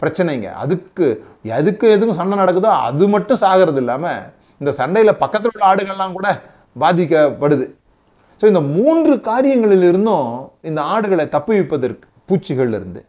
பிரச்சனைங்க. 0.01 0.49
அதுக்கு 0.63 1.07
எதுக்கு 1.59 1.87
எதுக்கும் 1.95 2.19
சண்டை 2.19 2.37
நடக்குதோ 2.41 2.73
அது 2.89 3.05
மட்டும் 3.15 3.41
சாகிறது 3.45 3.81
இல்லாமல் 3.83 4.21
இந்த 4.61 4.73
சண்டையில் 4.81 5.21
பக்கத்தில் 5.23 5.53
உள்ள 5.53 5.65
ஆடுகள்லாம் 5.71 6.17
கூட 6.19 6.29
பாதிக்கப்படுது. 6.83 7.67
ஸோ 8.41 8.45
இந்த 8.53 8.61
மூன்று 8.77 9.15
காரியங்களில் 9.31 9.87
இருந்தும் 9.91 10.31
இந்த 10.69 10.81
ஆடுகளை 10.95 11.27
தப்புவிப்பதற்கு 11.35 12.07
பூச்சிகள் 12.29 12.73
இருந்து 12.79 13.01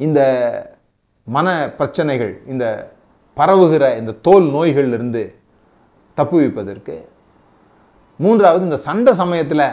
இந்த 0.00 0.20
மன 1.26 1.48
பிரச்சனைகள் 1.78 2.32
இந்த 2.52 2.64
பரவுகிற 3.36 3.84
இந்த 4.00 4.12
தோல் 4.26 4.46
நோய்கள் 4.56 4.90
இருந்து 4.96 5.22
தப்புவிப்பதற்கு 6.18 6.96
மூன்றாவது 8.24 8.62
இந்த 8.68 8.78
சண்டை 8.86 9.12
சமயத்தில் 9.22 9.66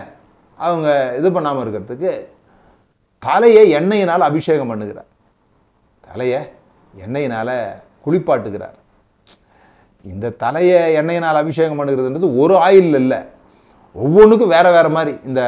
அவங்க 0.60 0.88
இது 1.20 1.30
பண்ணாமல் 1.36 1.64
இருக்கிறதுக்கு 1.64 2.12
தலையை 3.24 3.64
எண்ணெயினால் 3.80 4.28
அபிஷேகம் 4.30 4.70
பண்ணுகிறார். 4.72 5.10
தலையை 6.04 6.42
எண்ணெயினால் 7.06 7.56
குளிப்பாட்டுகிறார். 8.06 8.78
இந்த 10.06 10.36
தலையை 10.44 10.80
எண்ணெயினால் 11.00 11.42
அபிஷேகம் 11.44 11.80
பண்ணுகிறதுன்றது 11.80 12.28
ஒரு 12.42 12.56
ஆயில் 12.68 12.98
இல்லை. 13.02 13.20
ஒவ்வொன்றுக்கும் 13.96 14.54
வேறு 14.56 14.72
வேறு 14.76 14.90
மாதிரி. 14.98 15.14
இந்த 15.30 15.42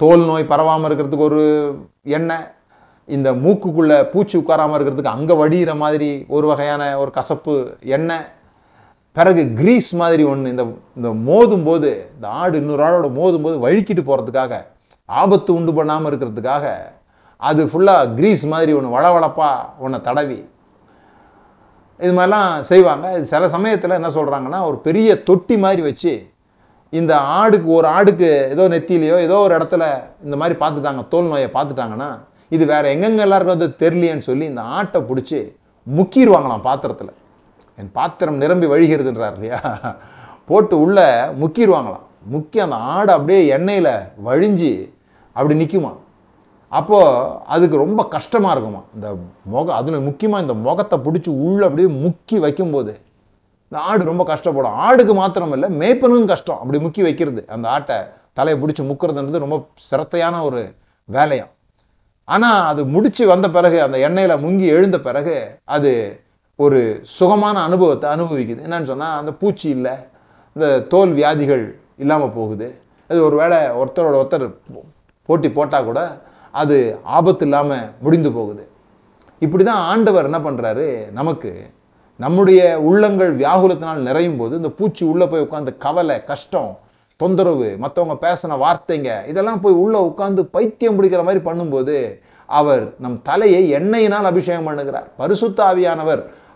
தோல் 0.00 0.24
நோய் 0.30 0.50
பரவாமல் 0.52 0.88
இருக்கிறதுக்கு 0.88 1.28
ஒரு 1.30 1.42
எண்ணெய் 2.18 2.48
இந்த 3.08 3.28
மூக்குக்குள்ளே 3.44 3.96
பூச்சி 4.12 4.34
உட்காராமல் 4.40 4.76
இருக்கிறதுக்கு 4.78 5.14
அங்கே 5.16 5.34
வடிகிற 5.40 5.72
மாதிரி 5.82 6.10
ஒரு 6.36 6.46
வகையான 6.50 6.82
ஒரு 7.02 7.10
கசப்பு 7.16 7.54
எண்ணெய் 7.96 8.26
பிறகு 9.16 9.42
கிரீஸ் 9.58 9.90
மாதிரி 10.00 10.22
ஒன்று 10.32 10.52
இந்த 10.54 10.64
இந்த 10.98 11.08
மோதும் 11.28 11.64
போது 11.68 11.88
இந்த 12.16 12.26
ஆடு 12.40 12.58
இன்னொரு 12.60 12.82
ஆடோட 12.86 13.08
மோதும் 13.18 13.44
போது 13.46 13.56
வழுக்கிட்டு 13.64 14.02
போகிறதுக்காக 14.08 14.52
ஆபத்து 15.08 15.50
உண்டு 15.58 15.72
பண்ணாமல் 15.78 16.08
இருக்கிறதுக்காக 16.10 16.66
அது 17.48 17.62
ஃபுல்லாக 17.70 18.14
கிரீஸ் 18.18 18.44
மாதிரி 18.54 18.72
ஒன்று 18.78 18.94
வளவளப்பாக 18.96 19.82
ஒன்றை 19.84 20.00
தடவி 20.08 20.38
இது 22.00 22.12
மாதிரிலாம் 22.16 22.50
செய்வாங்க. 22.68 23.06
இது 23.16 23.24
சில 23.32 23.48
சமயத்தில் 23.54 23.96
என்ன 23.98 24.10
சொல்கிறாங்கன்னா 24.18 24.60
ஒரு 24.68 24.78
பெரிய 24.86 25.08
தொட்டி 25.28 25.56
மாதிரி 25.64 25.82
வச்சு 25.88 26.12
இந்த 26.92 27.12
ஆடுக்கு 27.38 27.68
ஒரு 27.78 27.88
ஆடுக்கு 27.96 28.28
ஏதோ 28.54 28.64
நெத்திலையோ 28.74 29.16
ஏதோ 29.26 29.36
ஒரு 29.46 29.54
இடத்துல 29.58 29.84
இந்த 30.26 30.36
மாதிரி 30.40 30.56
பார்த்துட்டாங்க 30.62 31.02
தோல் 31.14 31.30
நோயை 31.32 31.48
பார்த்துட்டாங்கன்னா 31.56 32.10
இது 32.56 32.64
வேற 32.72 32.84
எங்கெங்கெல்லாம் 32.94 33.40
இருக்கிறது 33.40 33.66
தெரியலையேன்னு 33.82 34.28
சொல்லி 34.30 34.46
இந்த 34.52 34.62
ஆட்டை 34.78 35.00
பிடிச்சி 35.10 35.40
முக்கிடுவாங்களாம் 35.86 36.66
பாத்திரத்தில். 36.68 37.12
என் 37.80 37.92
பாத்திரம் 37.98 38.40
நிரம்பி 38.42 38.66
வழிகிறதுன்றார் 38.72 39.36
இல்லையா 39.38 39.60
போட்டு 40.48 40.76
உள்ள 40.84 41.00
முக்கிடுவாங்களாம் 41.42 42.06
முக்கி 42.32 42.58
அந்த 42.66 42.76
ஆடை 42.94 43.12
அப்படியே 43.16 43.40
எண்ணெயில் 43.56 43.92
வழிஞ்சு 44.28 44.72
அப்படி 45.36 45.54
நிற்குமா 45.60 45.92
அப்போ 46.72 46.98
அதுக்கு 47.54 47.76
ரொம்ப 47.84 48.00
கஷ்டமா 48.14 48.50
இருக்குமா 48.54 48.80
இந்த 48.94 49.08
முக 49.52 49.72
அதில் 49.74 50.04
முக்கியமா 50.08 50.40
இந்த 50.44 50.54
முகத்தை 50.66 50.96
பிடிச்சி 51.06 51.30
உள்ளே 51.44 51.64
அப்படியே 51.68 51.88
முக்கி 52.02 52.36
வைக்கும்போது 52.44 52.92
இந்த 53.72 53.80
ஆடு 53.90 54.02
ரொம்ப 54.10 54.22
கஷ்டப்படும். 54.30 54.76
ஆடுக்கு 54.84 55.14
மாத்திரம் 55.14 55.52
இல்லை 55.56 55.68
மேய்ப்பனுக்கும் 55.80 56.30
கஷ்டம். 56.30 56.60
அப்படி 56.62 56.78
முக்கி 56.84 57.02
வைக்கிறது. 57.06 57.42
அந்த 57.54 57.66
ஆட்டை 57.74 57.98
தலையை 58.38 58.56
பிடிச்சி 58.62 58.82
முக்கிறதுன்றது 58.88 59.42
ரொம்ப 59.44 59.56
சிரத்தையான 59.90 60.40
ஒரு 60.48 60.60
வேலையாம். 61.08 61.52
ஆனா 62.28 62.48
அது 62.70 62.82
முடிச்சு 62.94 63.22
வந்த 63.26 63.46
பிறகு 63.56 63.78
அந்த 63.82 63.96
எண்ணெயில 64.08 64.34
முங்கி 64.44 64.66
எழுந்த 64.76 64.98
பிறகு 65.06 65.36
அது 65.76 65.92
ஒரு 66.64 66.80
சுகமான 67.16 67.56
அனுபவத்தை 67.68 68.06
அனுபவிக்குது. 68.14 68.64
என்னன்னு 68.66 68.90
சொன்னால் 68.92 69.18
அந்த 69.20 69.32
பூச்சி 69.40 69.68
இல்லை 69.76 69.94
இந்த 70.56 70.66
தோல் 70.92 71.12
வியாதிகள் 71.18 71.64
இல்லாமல் 72.02 72.34
போகுது. 72.38 72.68
அது 73.10 73.18
ஒரு 73.28 73.36
வேளை 73.40 73.58
ஒருத்தரோட 73.80 74.14
ஒருத்தர் 74.22 74.46
போட்டி 75.28 75.48
போட்டால் 75.58 75.88
கூட 75.88 76.00
அது 76.54 76.76
ஆபத்து 77.16 77.44
இல்லாமல் 77.46 77.88
முடிந்து 78.04 78.30
போகுது. 78.38 78.64
இப்படி 79.42 79.64
தான் 79.70 79.84
ஆண்டவர் 79.90 80.28
என்ன 80.28 80.38
பண்ணுறாரு 80.46 80.86
நமக்கு 81.18 81.50
நம்முடைய 82.20 82.60
உள்ளங்கள் 82.88 83.30
வியாகுலத்தினால் 83.42 84.06
நிறையும் 84.08 84.38
போது 84.40 84.54
இந்த 84.60 84.70
பூச்சி 84.78 85.02
உள்ளே 85.10 85.26
போய் 85.32 85.44
உட்காந்து 85.46 85.72
கவலை 85.84 86.16
கஷ்டம் 86.30 86.72
தொந்தரவு 87.20 87.68
மற்றவங்க 87.82 88.16
பேசின 88.24 88.58
வார்த்தைங்க 88.64 89.12
இதெல்லாம் 89.30 89.62
போய் 89.64 89.80
உள்ளே 89.84 90.00
உட்காந்து 90.08 90.42
பைத்தியம் 90.56 90.98
பிடிக்கிற 90.98 91.22
மாதிரி 91.28 91.40
பண்ணும்போது 91.48 91.96
அவர் 92.48 92.84
நம் 93.04 93.18
தலையை 93.28 93.62
எண்ணெயினால் 93.78 94.28
அபிஷேகம் 94.30 94.68
பண்ணுகிறார். 94.68 95.08
பரிசுத்த 95.20 95.60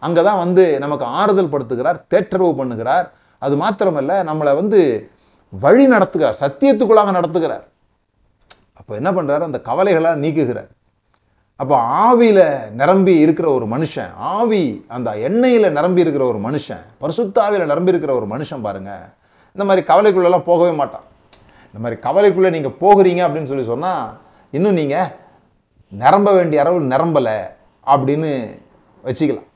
அங்கே 0.07 0.23
தான் 0.29 0.41
வந்து 0.45 0.65
நமக்கு 0.85 1.05
ஆறுதல் 1.21 1.53
படுத்துகிறார் 1.55 1.99
தேற்றரவு 2.13 2.53
பண்ணுகிறார். 2.61 3.07
அது 3.43 3.55
மாத்திரமல்ல 3.63 4.13
நம்மளை 4.31 4.53
வந்து 4.61 4.81
வழி 5.65 5.85
நடத்துகிறார் 5.95 6.41
சத்தியத்துக்குள்ளாக 6.45 7.13
நடத்துகிறார். 7.19 7.65
அப்போ 8.79 8.93
என்ன 9.01 9.11
பண்ணுறாரு 9.17 9.45
அந்த 9.49 9.59
கவலைகளாக 9.69 10.23
நீக்குகிறார். 10.25 10.71
அப்போ 11.63 11.75
ஆவியில் 12.05 12.45
நிரம்பி 12.81 13.13
இருக்கிற 13.25 13.47
ஒரு 13.57 13.67
மனுஷன் 13.75 14.13
ஆவி 14.37 14.63
அந்த 14.97 15.11
எண்ணெயில் 15.27 15.75
நிரம்பி 15.77 16.05
இருக்கிற 16.05 16.25
ஒரு 16.33 16.41
மனுஷன் 16.47 16.83
பரிசுத்தாவில 17.03 17.67
நிரம்பி 17.73 17.93
இருக்கிற 17.93 18.13
ஒரு 18.21 18.27
மனுஷன் 18.33 18.65
பாருங்க 18.67 18.93
இந்த 19.57 19.65
மாதிரி 19.69 19.83
கவலைக்குள்ளெல்லாம் 19.91 20.49
போகவே 20.51 20.73
மாட்டான். 20.81 21.07
இந்த 21.69 21.81
மாதிரி 21.85 21.99
கவலைக்குள்ளே 22.07 22.51
நீங்கள் 22.57 22.77
போகிறீங்க 22.83 23.21
அப்படின்னு 23.27 23.51
சொல்லி 23.53 23.67
சொன்னால் 23.73 24.05
இன்னும் 24.57 24.79
நீங்கள் 24.81 25.13
நிரம்ப 26.03 26.29
வேண்டிய 26.39 26.63
அளவு 26.65 26.79
நிரம்பலை 26.95 27.39
அப்படின்னு 27.87 28.31
வச்சுக்கலாம். 29.05 29.49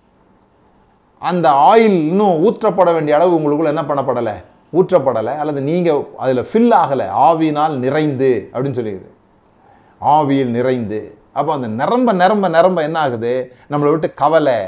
அந்த 1.23 1.47
ஆயில் 1.71 1.99
இன்னும் 2.11 2.41
ஊற்றப்பட 2.47 2.89
வேண்டிய 2.97 3.17
அளவு 3.19 3.37
உங்களுக்குள்ள 3.39 3.73
என்ன 3.75 3.85
பண்ணப்படலை? 3.91 4.35
ஊற்றப்படலை. 4.79 5.33
அல்லது 5.43 5.61
நீங்கள் 5.69 6.03
அதில் 6.23 6.49
ஃபில் 6.51 6.75
ஆகலை. 6.83 7.07
ஆவியினால் 7.29 7.75
நிறைந்து 7.85 8.33
அப்படின்னு 8.53 8.79
சொல்லிடுது 8.81 9.09
ஆவியில் 10.15 10.53
நிறைந்து. 10.59 11.01
அப்போ 11.39 11.51
அந்த 11.57 11.69
நிரம்ப 11.81 12.13
நிரம்ப 12.23 12.47
நிரம்ப 12.57 12.79
என்ன 12.89 12.99
ஆகுது? 13.05 13.33
நம்மளை 13.71 13.91
விட்டு 13.95 14.09
கவலை 14.23 14.59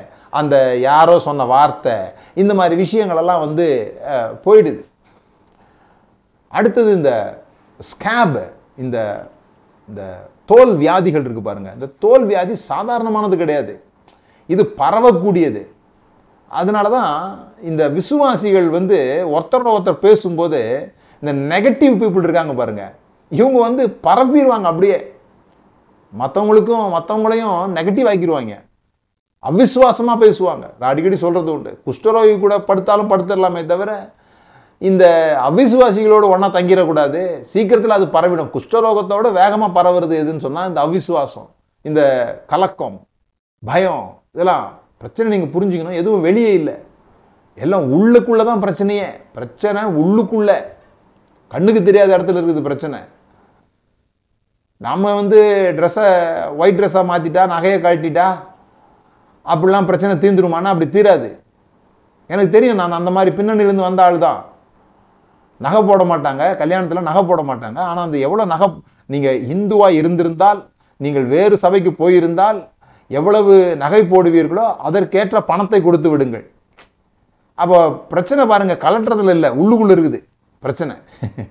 அந்த 0.41 0.57
யாரோ 0.89 1.15
சொன்ன 1.27 1.45
வார்த்தை 1.53 1.97
இந்த 2.43 2.53
மாதிரி 2.59 2.75
விஷயங்களெல்லாம் 2.83 3.45
வந்து 3.47 3.67
போயிடுது. 4.45 4.83
அடுத்தது 6.59 6.91
இந்த 6.99 7.13
ஸ்கேப் 7.91 8.39
இந்த 8.85 8.99
இந்த 9.89 10.03
தோல் 10.51 10.73
வியாதிகள் 10.83 11.25
இருக்கு 11.27 11.43
பாருங்க. 11.49 11.71
இந்த 11.77 11.89
தோல் 12.05 12.25
வியாதி 12.31 12.55
சாதாரணமானது 12.71 13.37
கிடையாது. 13.43 13.75
இது 14.55 14.63
பரவக்கூடியது. 14.83 15.63
அதனால 16.59 16.89
தான் 16.89 17.13
இந்த 17.63 17.83
விசுவாசிகள் 17.89 18.69
வந்து 18.69 18.99
ஒருத்தரோட 19.35 19.69
ஒருத்தர் 19.77 20.05
பேசும்போது 20.07 20.61
இந்த 21.23 21.33
நெகட்டிவ் 21.53 21.95
பீப்புள் 22.01 22.27
இருக்காங்க 22.27 22.55
பாருங்க. 22.55 22.85
இவங்க 23.29 23.59
வந்து 23.61 23.83
பரப்பிடுவாங்க 24.07 24.67
அப்படியே. 24.73 24.99
மற்றவங்களுக்கும் 26.13 26.87
மற்றவங்களையும் 26.97 27.59
நெகட்டிவ் 27.77 28.09
ஆக்கிடுவாங்க. 28.13 28.55
அவிஸ்வாசமாக 29.43 30.23
பேசுவாங்க. 30.25 30.65
நான் 30.79 30.91
அடிக்கடி 30.93 31.17
சொல்கிறது 31.17 31.53
உண்டு. 31.53 31.83
குஷ்டரோகி 31.87 32.35
கூட 32.39 32.59
படுத்தாலும் 32.59 33.11
படுத்துடலாமே 33.13 33.63
தவிர 33.67 33.91
இந்த 34.79 35.05
அவிசுவாசிகளோடு 35.51 36.27
ஒன்றா 36.33 36.49
தங்கிடக்கூடாது. 36.49 37.41
சீக்கிரத்தில் 37.53 37.97
அது 37.99 38.07
பரவிடும். 38.07 38.53
குஷ்டரோகத்தோட 38.57 39.33
வேகமாக 39.33 39.71
பரவுறது 39.79 40.15
எதுன்னு 40.23 40.45
சொன்னால் 40.47 40.69
இந்த 40.69 40.81
அவிசுவாசம் 40.87 41.49
இந்த 41.83 42.03
கலக்கம் 42.47 42.99
பயம் 43.67 44.07
இதெல்லாம் 44.33 44.67
பிரச்சனை 45.03 45.27
நீங்கள் 45.33 45.53
புரிஞ்சுக்கணும். 45.55 45.99
எதுவும் 46.01 46.27
வெளியே 46.29 46.51
இல்லை. 46.61 46.75
எல்லாம் 47.65 47.87
உள்ளுக்குள்ளே 47.97 48.45
தான் 48.51 48.63
பிரச்சனையே. 48.65 49.07
பிரச்சனை 49.37 49.81
உள்ளுக்குள்ளே. 50.03 50.59
கண்ணுக்கு 51.53 51.81
தெரியாத 51.89 52.11
இடத்துல 52.17 52.39
இருக்குது 52.41 52.67
பிரச்சனை. 52.69 52.99
நம்ம 54.87 55.15
வந்து 55.21 55.39
ட்ரெஸ்ஸை 55.79 56.07
ஒயிட் 56.61 56.79
ட்ரெஸ்ஸாக 56.79 57.09
மாற்றிட்டா 57.11 57.43
நகையை 57.55 57.79
கழட்டிட்டா 57.87 58.27
அப்படிலாம் 59.47 59.89
பிரச்சனை 59.91 60.15
தீர்ந்துருமானா 60.23 60.73
அப்படி 60.73 60.89
தீராது. 60.97 61.29
எனக்கு 62.31 62.55
தெரியும் 62.57 62.81
நான் 62.81 62.99
அந்த 63.01 63.11
மாதிரி 63.17 63.31
பின்னணியிலேருந்து 63.39 63.89
வந்த 63.89 64.03
ஆள் 64.07 64.25
தான். 64.27 64.41
நகை 65.67 65.81
போட 65.89 66.03
மாட்டாங்க. 66.11 66.43
கல்யாணத்தில் 66.61 67.09
நகை 67.09 67.23
போட 67.31 67.43
மாட்டாங்க. 67.51 67.79
ஆனால் 67.91 68.07
அந்த 68.07 68.19
எவ்வளோ 68.27 68.45
நகை 68.53 68.69
நீங்கள் 69.15 69.41
இந்துவாக 69.55 69.99
இருந்திருந்தால் 70.01 70.61
நீங்கள் 71.05 71.27
வேறு 71.35 71.55
சபைக்கு 71.65 71.93
போயிருந்தால் 72.03 72.61
எவ்வளவு 73.11 73.55
நகை 73.83 74.01
போடுவீர்களோ 74.13 74.65
அதற்கேற்ற 74.89 75.39
பணத்தை 75.45 75.83
கொடுத்து 75.83 76.09
விடுங்கள். 76.11 76.45
அப்போ 77.59 77.79
பிரச்சனை 78.13 78.43
பாருங்கள் 78.47 78.83
கலட்டுறதுல 78.85 79.35
இல்லை 79.37 79.51
உள்ளுக்குள்ளே 79.61 79.95
இருக்குது. 79.97 80.19
பிரச்சனை. 80.63 80.95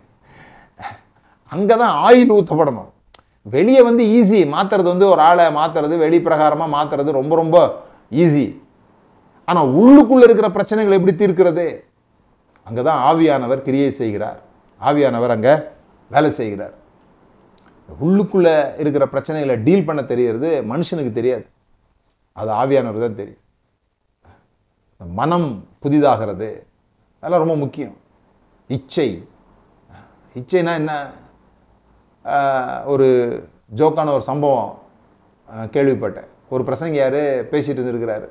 அங்கே 1.53 1.75
தான் 1.77 1.93
ஆயில் 2.07 2.33
ஊத்தப்படணும். 2.37 2.89
வெளியே 3.55 3.81
வந்து 3.81 4.03
ஈஸி 4.17 4.39
மாற்றுறது 4.53 4.87
வந்து 4.93 5.05
ஒரு 5.07 5.21
ஆளை 5.21 5.45
மாத்துறது 5.59 5.93
வெளி 5.97 6.17
பிரகாரமாக 6.19 6.73
மாற்றுறது 6.75 7.11
ரொம்ப 7.11 7.35
ரொம்ப 7.35 7.57
ஈஸி 8.23 8.45
ஆனால் 9.47 9.69
உள்ளுக்குள்ளே 9.79 10.25
இருக்கிற 10.27 10.47
பிரச்சனைகள் 10.49 10.97
எப்படி 10.97 11.13
தீர்க்கிறது? 11.21 11.67
அங்கே 12.67 12.81
தான் 12.81 12.99
ஆவியானவர் 13.09 13.61
கிரியை 13.61 13.91
செய்கிறார். 13.91 14.39
ஆவியானவர் 14.81 15.35
அங்கே 15.35 15.53
வேலை 16.11 16.31
செய்கிறார். 16.31 16.75
உள்ளுக்குள்ளே 18.03 18.79
இருக்கிற 18.79 19.05
பிரச்சனைகளை 19.13 19.63
டீல் 19.63 19.85
பண்ண 19.85 20.03
தெரியறது 20.03 20.63
மனுஷனுக்கு 20.63 21.11
தெரியாது. 21.11 21.45
அது 22.31 22.51
ஆவியானவர் 22.51 23.05
தான் 23.05 23.19
தெரியும். 23.21 23.43
மனம் 24.97 25.67
புதிதாகிறது 25.81 26.49
அதெல்லாம் 27.21 27.43
ரொம்ப 27.43 27.55
முக்கியம். 27.55 27.95
இச்சை. 28.67 29.27
இச்சைனா 30.39 30.73
என்ன? 30.73 31.09
ஒரு 32.85 33.07
ஜோக்கான 33.75 34.11
ஒரு 34.13 34.21
சம்பவம் 34.21 34.79
கேள்விப்பட்டேன். 35.49 36.27
ஒரு 36.49 36.63
பிரசங்க 36.63 36.91
யார் 36.91 37.21
பேசிட்டு 37.51 37.81
இருந்திருக்கிறாரு. 37.81 38.27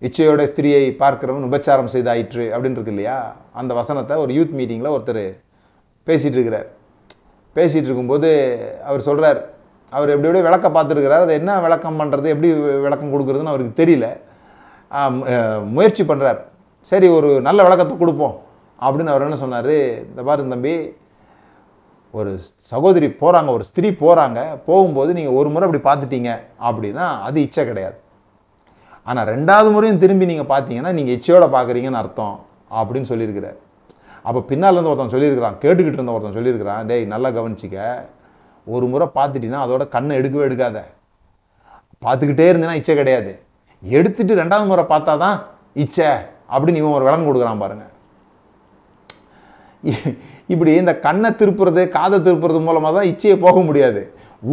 இச்சையோட 0.00 0.42
ஸ்திரியை 0.50 0.84
பார்க்கிறவன் 1.02 1.48
உபச்சாரம் 1.48 1.92
செய்தாயிற்று 1.94 2.44
அப்படின்னு 2.54 2.78
இருக்கு 2.78 2.94
இல்லையா? 2.96 3.36
அந்த 3.52 3.74
வசனத்தை 3.74 4.16
ஒரு 4.16 4.32
யூத் 4.34 4.56
மீட்டிங்கில் 4.58 4.94
ஒருத்தர் 4.96 5.24
பேசிகிட்டு 6.06 6.38
இருக்கிறார். 6.38 6.78
பேசிகிட்டு 7.56 7.88
இருக்கும்போது 7.88 8.28
அவர் 8.88 9.06
சொல்கிறார் 9.08 9.40
அவர் 9.96 10.12
எப்படி 10.14 10.28
எப்படி 10.28 10.46
விளக்க 10.48 10.66
பார்த்துருக்கிறார். 10.74 11.24
அதை 11.26 11.34
என்ன 11.40 11.52
விளக்கம் 11.64 11.98
பண்ணுறது 12.00 12.26
எப்படி 12.34 12.50
விளக்கம் 12.86 13.12
கொடுக்குறதுன்னு 13.14 13.52
அவருக்கு 13.52 13.80
தெரியல. 13.82 14.06
முயற்சி 15.76 16.04
பண்ணுறார் 16.10 16.40
சரி 16.90 17.08
ஒரு 17.16 17.30
நல்ல 17.46 17.60
விளக்கத்தை 17.66 17.94
கொடுப்போம். 18.02 18.36
அப்படின்னு 18.84 19.12
அவர் 19.12 19.24
என்ன 19.26 19.38
சொன்னார்? 19.44 19.74
இந்த 20.10 20.20
பாரு 20.28 20.46
தம்பி 20.52 20.74
ஒரு 22.18 22.30
சகோதரி 22.70 23.08
போகிறாங்க 23.22 23.50
ஒரு 23.56 23.64
ஸ்திரீ 23.70 23.88
போகிறாங்க 24.04 24.38
போகும்போது 24.68 25.10
நீங்கள் 25.18 25.36
ஒரு 25.40 25.48
முறை 25.54 25.66
அப்படி 25.66 25.82
பார்த்துட்டீங்க. 25.88 26.30
அப்படின்னா 26.68 27.06
அது 27.26 27.38
இச்சை 27.46 27.64
கிடையாது. 27.70 27.98
ஆனால் 29.08 29.28
ரெண்டாவது 29.34 29.68
முறையும் 29.74 30.00
திரும்பி 30.04 30.30
நீங்கள் 30.30 30.50
பார்த்தீங்கன்னா 30.54 30.92
நீங்கள் 30.98 31.16
இச்சையோட 31.16 31.46
பார்க்குறீங்கன்னு 31.56 32.00
அர்த்தம். 32.02 32.34
அப்படின்னு 32.80 33.10
சொல்லியிருக்கிறார். 33.12 33.58
அப்போ 34.26 34.40
பின்னால் 34.50 34.76
இருந்து 34.76 34.90
ஒருத்தன் 34.92 35.12
சொல்லியிருக்கிறான் 35.14 35.58
கேட்டுக்கிட்டு 35.62 35.98
இருந்த 35.98 36.14
ஒருத்தன் 36.16 36.36
சொல்லியிருக்கிறான் 36.38 36.88
டேய் 36.90 37.04
நல்லா 37.12 37.28
கவனிச்சிக்க. 37.36 37.78
ஒரு 38.74 38.86
முறை 38.92 39.06
பார்த்துட்டினா 39.18 39.60
அதோட 39.66 39.82
கண்ணை 39.94 40.16
எடுக்கவே 40.20 40.46
எடுக்காத. 40.48 40.78
பார்த்துக்கிட்டே 42.04 42.48
இருந்தேன்னா 42.50 42.76
இச்சை 42.80 42.94
கிடையாது. 43.00 43.32
எடுத்துட்டு 43.82 44.40
ரெண்டாவது 44.42 44.66
முறை 44.70 44.84
பார்த்தா 44.92 45.12
தான் 45.24 45.38
இச்சை 45.84 46.08
அப்படின்னு 46.54 46.80
இவன் 46.82 46.96
ஒரு 46.98 47.06
விளங்கு 47.08 47.28
கொடுக்குறான் 47.28 47.62
பாருங்க. 47.62 47.84
இப்படி 50.52 50.70
இந்த 50.80 50.92
கண்ணை 51.06 51.30
திருப்புறது 51.40 51.82
காதை 51.96 52.16
திருப்புறது 52.26 52.58
மூலமா 52.66 52.88
தான் 52.96 53.08
இச்சையை 53.12 53.36
போக 53.44 53.60
முடியாது. 53.68 54.02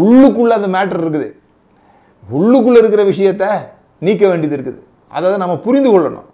உள்ளுக்குள்ளே 0.03 0.53
அந்த 0.59 0.69
மேட்டர் 0.75 1.01
இருக்குது. 1.03 1.27
உள்ளுக்குள்ளே 2.37 2.79
இருக்கிற 2.83 3.03
விஷயத்த 3.11 3.45
நீக்க 4.07 4.23
வேண்டியது 4.31 4.55
இருக்குது. 4.57 4.79
அதை 5.17 5.35
நம்ம 5.43 5.57
புரிந்து 5.65 5.89
கொள்ளணும். 5.91 6.27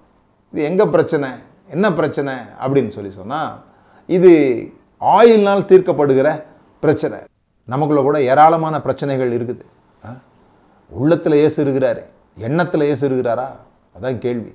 இது 0.53 0.61
எங்கே 0.69 0.85
பிரச்சனை? 0.95 1.29
என்ன 1.75 1.87
பிரச்சனை 1.99 2.33
அப்படின்னு 2.63 2.91
சொல்லி 2.95 3.11
சொன்னா 3.19 3.41
இது 4.09 4.31
ஆயில்னால் 5.17 5.69
தீர்க்கப்படுகிற 5.71 6.29
பிரச்சனை. 6.83 7.19
நமக்குள்ள 7.67 8.01
கூட 8.07 8.17
ஏராளமான 8.31 8.75
பிரச்சனைகள் 8.85 9.31
இருக்குது. 9.37 9.63
உள்ளத்தில் 10.89 11.41
உள்ளத்துல 11.43 11.59
இருக்கிறாரு 11.65 12.01
எண்ணத்துல 12.47 12.83
ஏசு 12.91 13.03
இருக்கிறாரா 13.09 13.47
அதான் 13.95 14.17
கேள்வி. 14.25 14.51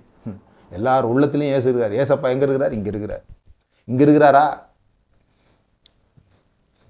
எல்லார் 0.70 1.04
உள்ளத்திலையும் 1.12 1.54
ஏசு 1.56 1.66
இருக்கிறார் 1.70 1.94
ஏசப்பா 2.00 2.28
எங்கே 2.34 2.46
இருக்கிறார்? 2.46 2.74
இங்க 2.78 2.88
இருக்கிறார். 2.92 3.22
இங்க 3.88 4.02
இருக்கிறாரா? 4.04 4.44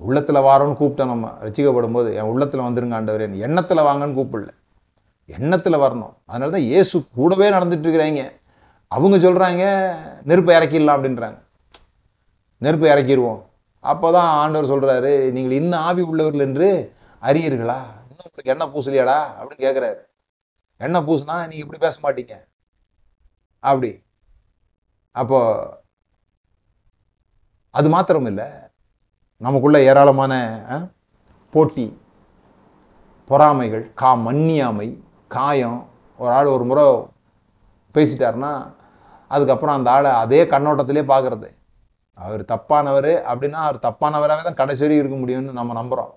உள்ளத்துல 0.06 0.40
வாரோன்னு 0.46 0.78
கூப்பிட்டோம் 0.80 1.12
நம்ம. 1.12 1.30
ரசிக்கப்படும் 1.44 1.96
போது 1.98 2.08
என் 2.18 2.30
உள்ளத்துல 2.32 2.64
வந்துருங்க 2.66 2.96
ஆண்டவரே. 2.98 3.28
எண்ணத்துல 3.46 3.84
வாங்கன்னு 3.88 4.18
கூப்பிடல. 4.18 4.50
எண்ணத்துல 5.36 5.76
வரணும். 5.84 6.14
அதனால 6.26 6.52
தான் 6.56 6.66
இயேசு 6.70 7.04
கூடவே 7.14 7.48
நடந்துட்டு 7.56 7.86
இருக்கிறாங்க. 7.86 8.24
அவங்க 8.88 9.16
சொல்கிறாங்க 9.16 9.64
நெருப்பை 10.24 10.56
இறக்கிடலாம் 10.56 10.96
அப்படின்றாங்க. 10.98 11.38
நெருப்பை 12.58 12.90
இறக்கிடுவோம். 12.90 13.42
அப்போ 13.80 14.12
தான் 14.12 14.30
ஆண்டவர் 14.36 14.72
சொல்கிறாரு 14.72 15.30
நீங்கள் 15.30 15.52
இன்னும் 15.52 15.80
ஆவி 15.80 16.02
உள்ளவர்கள் 16.02 16.46
என்று 16.46 16.68
அறியீர்களா? 17.22 17.78
இன்னும் 18.02 18.24
உங்களுக்கு 18.24 18.52
எண்ணெய் 18.54 18.72
பூசலையாடா? 18.74 19.18
அப்படின்னு 19.38 19.64
கேட்குறாரு 19.66 20.00
எண்ணெய் 20.76 21.06
பூசுனா 21.08 21.36
நீங்கள் 21.50 21.64
இப்படி 21.66 21.78
பேச 21.78 21.94
மாட்டீங்க. 22.02 22.34
அப்படி. 23.58 23.90
அப்போ 25.10 25.38
அது 27.70 27.88
மாத்திரம் 27.88 28.26
இல்லை 28.26 28.48
நமக்குள்ள 29.36 29.82
ஏராளமான 29.82 30.32
போட்டி 31.50 31.86
பொறாமைகள் 33.28 33.94
கா 33.94 34.14
மன்னியாமை 34.16 34.88
காயம். 35.28 35.88
ஒரு 36.18 36.30
ஆள் 36.30 36.46
ஒரு 36.46 36.64
முறை 36.64 36.84
பேசிட்டாருன்னா 37.94 38.76
அதுக்கப்புறம் 39.28 39.76
அந்த 39.76 39.90
ஆளை 39.90 40.10
அதே 40.10 40.44
கண்ணோட்டத்திலே 40.44 41.02
பார்க்கறது. 41.04 41.56
அவர் 42.14 42.42
தப்பானவர் 42.42 43.22
அப்படின்னா 43.22 43.50
அவர் 43.50 43.76
தப்பானவராகவே 43.76 44.42
தான் 44.42 44.54
கடைசி 44.54 44.86
வரைக்கும் 44.86 44.98
இருக்க 44.98 45.16
முடியும்னு 45.16 45.52
நம்ம 45.52 45.82
நம்புகிறோம் 45.82 46.10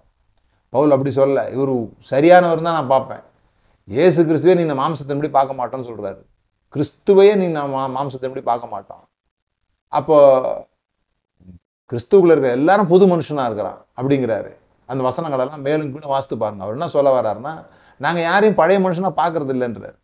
பவுல் 0.69 0.91
அப்படி 0.91 1.15
சொல்லலை. 1.15 1.51
இவர் 1.51 1.89
சரியானவர் 2.09 2.61
தான் 2.61 2.73
நான் 2.73 2.87
பார்ப்பேன். 2.87 3.21
இயேசு 3.85 4.23
கிறிஸ்துவே 4.23 4.55
நீ 4.55 4.61
இந்த 4.61 4.73
மாம்சத்தின்படி 4.73 5.29
பார்க்க 5.29 5.67
மாட்டோம்னு 5.67 5.81
சொல்கிறாரு 5.81 6.25
கிறிஸ்துவையே 6.75 7.35
நீ 7.35 7.47
நான் 7.47 7.69
மா- 7.69 7.97
மாம்சத்தின்படி 7.97 8.41
பார்க்க 8.41 8.67
மாட்டோம். 8.67 9.07
அப்போ 9.87 10.41
கிறிஸ்துவில் 11.93 12.25
இருக்கிற 12.25 12.51
எல்லாரும் 12.51 12.87
புது 12.87 13.07
மனுஷனாக 13.07 13.45
இருக்கிறான் 13.45 13.85
அப்படிங்கிறாரு. 13.97 14.55
அந்த 14.85 15.03
வசனங்களெல்லாம் 15.03 15.57
மேலும் 15.57 15.91
கூட 15.91 16.07
வாசித்து 16.07 16.37
பாருங்க. 16.37 16.63
அவர் 16.63 16.75
என்ன 16.75 16.89
சொல்ல 16.89 17.21
வர்றாருன்னா 17.21 17.65
நாங்கள் 17.97 18.23
யாரையும் 18.23 18.55
பழைய 18.55 18.89
மனுஷனாக 18.89 19.13
பார்க்கறது 19.17 19.53
இல்லைன்றார். 19.53 20.00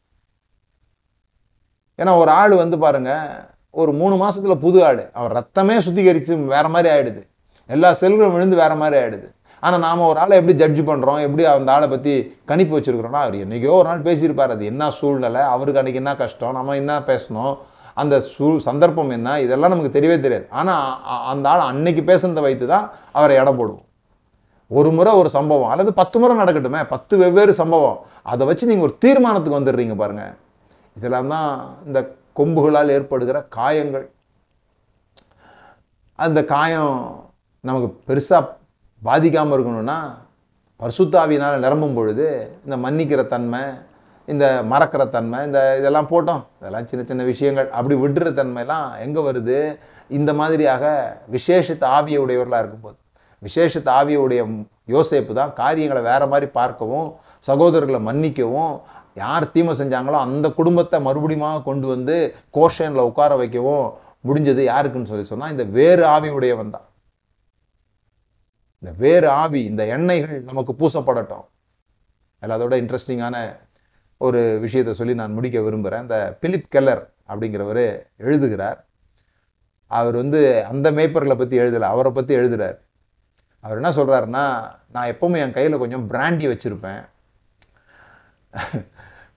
ஏன்னா 2.01 2.17
ஒரு 2.17 2.31
ஆள் 2.31 2.51
வந்து 2.51 2.77
பாருங்க 2.77 3.27
ஒரு 3.69 3.91
மூணு 3.91 4.27
மாசத்துல 4.27 4.55
புது 4.55 4.85
ஆடு 4.85 5.09
அவர் 5.13 5.43
ரத்தமே 5.43 5.81
சுத்திகரிச்சு 5.81 6.45
வேற 6.45 6.67
மாதிரி 6.67 6.95
ஆயிடுது. 6.95 7.27
எல்லா 7.67 7.95
செல்களும் 7.99 8.31
விழுந்து 8.31 8.55
வேற 8.55 8.75
மாதிரி 8.75 9.03
ஆயிடுது. 9.03 9.35
ஆனா 9.59 9.77
நாம 9.77 10.07
ஒரு 10.07 10.19
ஆளை 10.19 10.37
எப்படி 10.37 10.57
ஜட்ஜ் 10.57 10.79
பண்றோம்? 10.79 11.21
எப்படி 11.21 11.45
அந்த 11.45 11.71
ஆளை 11.71 11.87
பத்தி 11.87 12.37
கணிப்பு 12.45 12.79
வச்சிருக்கிறோம்னா 12.79 13.09
அவர் 13.09 13.33
என்னைக்கோ 13.33 13.69
ஒரு 13.69 13.89
நாள் 13.89 14.01
பேசியிருப்பார். 14.01 14.49
அது 14.49 14.65
என்ன 14.65 14.91
சூழ்நிலை? 14.91 15.41
அவருக்கு 15.41 15.79
அன்னைக்கு 15.79 15.93
என்ன 15.93 16.15
கஷ்டம்? 16.15 16.51
நம்ம 16.51 16.75
என்ன 16.75 16.99
பேசணும்? 16.99 17.57
அந்த 17.93 18.19
சூ 18.19 18.59
சந்தர்ப்பம் 18.59 19.09
என்ன? 19.09 19.39
இதெல்லாம் 19.39 19.69
நமக்கு 19.69 19.99
தெரியவே 19.99 20.19
தெரியாது. 20.19 20.47
ஆனால் 20.49 20.93
அ- 20.93 21.17
அந்த 21.17 21.49
ஆள் 21.49 21.59
அன்னைக்கு 21.59 22.01
பேசுனதை 22.01 22.41
வைத்து 22.41 22.67
தான் 22.67 22.91
அவரை 23.11 23.35
இடம் 23.35 23.59
போடுவோம். 23.59 23.85
ஒரு 24.67 24.91
முறை 24.91 25.13
ஒரு 25.13 25.29
சம்பவம் 25.29 25.69
அல்லது 25.69 25.93
பத்து 25.93 26.19
முறை 26.19 26.37
நடக்கட்டுமே 26.37 26.87
பத்து 26.89 27.17
வெவ்வேறு 27.17 27.53
சம்பவம். 27.53 27.99
அதை 28.23 28.47
வச்சு 28.47 28.67
நீங்கள் 28.67 28.85
ஒரு 28.85 28.97
தீர்மானத்துக்கு 28.97 29.59
வந்துடுறீங்க 29.59 29.95
பாருங்கள் 29.95 30.33
இதெல்லாம் 30.97 31.31
தான் 31.35 31.49
இந்த 31.87 31.99
கொம்புகளால் 32.39 32.93
ஏற்படுகிற 32.97 33.37
காயங்கள். 33.57 34.05
அந்த 36.19 36.39
காயம் 36.53 36.95
நமக்கு 37.67 37.89
பெருசாக 38.09 38.53
பாதிக்காமல் 39.01 39.55
இருக்கணும்னா 39.55 39.97
பரிசுத்தாவியினால் 40.81 41.63
நிரம்பும் 41.65 41.97
பொழுது 41.97 42.25
இந்த 42.65 42.75
மன்னிக்கிற 42.85 43.21
தன்மை 43.33 43.61
இந்த 44.27 44.45
மறக்கிற 44.71 45.03
தன்மை 45.15 45.39
இந்த 45.47 45.59
இதெல்லாம் 45.79 46.09
போட்டோம். 46.11 46.41
இதெல்லாம் 46.59 46.87
சின்ன 46.89 47.01
சின்ன 47.09 47.23
விஷயங்கள். 47.31 47.67
அப்படி 47.77 47.95
விடுற 48.03 48.31
தன்மைலாம் 48.39 48.87
எங்கே 49.05 49.21
வருது? 49.27 49.59
இந்த 50.17 50.31
மாதிரியாக 50.39 50.83
விசேஷித்த 51.35 51.83
ஆவிய 51.97 52.17
உடையவர்களாக 52.23 52.63
இருக்கும்போது. 52.63 52.97
விசேஷித்த 53.41 53.89
ஆவிய 53.99 54.17
உடைய 54.25 54.41
யோசிப்பு 54.95 55.33
தான் 55.39 55.53
காரியங்களை 55.61 56.01
வேற 56.09 56.23
மாதிரி 56.31 56.47
பார்க்கவும் 56.59 57.07
சகோதரர்களை 57.47 57.99
மன்னிக்கவும் 58.09 58.73
யார் 59.21 59.51
தீமை 59.53 59.73
செஞ்சாங்களோ 59.81 60.17
அந்த 60.27 60.47
குடும்பத்தை 60.59 60.97
மறுபடியும் 61.07 61.67
கொண்டு 61.69 61.87
வந்து 61.93 62.15
கோஷனில் 62.57 63.07
உட்கார 63.09 63.35
வைக்கவும் 63.41 63.85
முடிஞ்சது 64.27 64.61
யாருக்குன்னு 64.71 65.11
சொல்லி 65.11 65.25
சொன்னால் 65.31 65.53
இந்த 65.55 65.65
வேறு 65.77 66.03
ஆவி 66.15 66.29
உடையவன் 66.37 66.73
தான். 66.75 66.87
இந்த 68.81 68.91
வேறு 69.03 69.27
ஆவி 69.41 69.61
இந்த 69.71 69.83
எண்ணெய்கள் 69.95 70.47
நமக்கு 70.49 70.73
பூசப்படட்டும். 70.81 71.45
எல்லாத்தோட 72.43 72.75
இன்ட்ரெஸ்டிங்கான 72.81 73.35
ஒரு 74.21 74.41
விஷயத்தை 74.65 74.93
சொல்லி 74.99 75.13
நான் 75.21 75.35
முடிக்க 75.37 75.57
விரும்புகிறேன் 75.67 76.03
இந்த 76.05 76.17
பிலிப் 76.41 76.71
கெல்லர் 76.75 77.03
அப்படிங்கிறவர் 77.31 77.83
எழுதுகிறார். 78.25 78.79
அவர் 79.91 80.15
வந்து 80.21 80.39
அந்த 80.71 80.87
மேய்ப்பர்களை 80.97 81.35
பற்றி 81.41 81.55
எழுதலை 81.63 81.87
அவரை 81.93 82.11
பற்றி 82.17 82.33
எழுதுகிறார் 82.39 82.77
அவர் 83.63 83.79
என்ன 83.79 83.91
சொல்கிறாருன்னா 83.97 84.45
நான் 84.95 85.11
எப்பவுமே 85.13 85.39
என் 85.43 85.55
கையில் 85.57 85.81
கொஞ்சம் 85.83 86.05
பிராண்டி 86.11 86.45
வச்சுருப்பேன். 86.51 87.03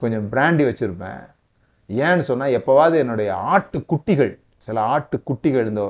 கொஞ்சம் 0.03 0.26
பிராண்டி 0.32 0.64
வச்சுருப்பேன். 0.68 1.22
ஏன்னு 1.88 2.24
சொன்னால் 2.28 2.55
எப்போவாவது 2.59 2.96
என்னுடைய 3.03 3.30
ஆட்டு 3.55 3.78
குட்டிகள் 3.92 4.32
சில 4.66 4.80
ஆட்டு 4.94 5.16
குட்டிகள் 5.28 5.66
இந்த 5.70 5.84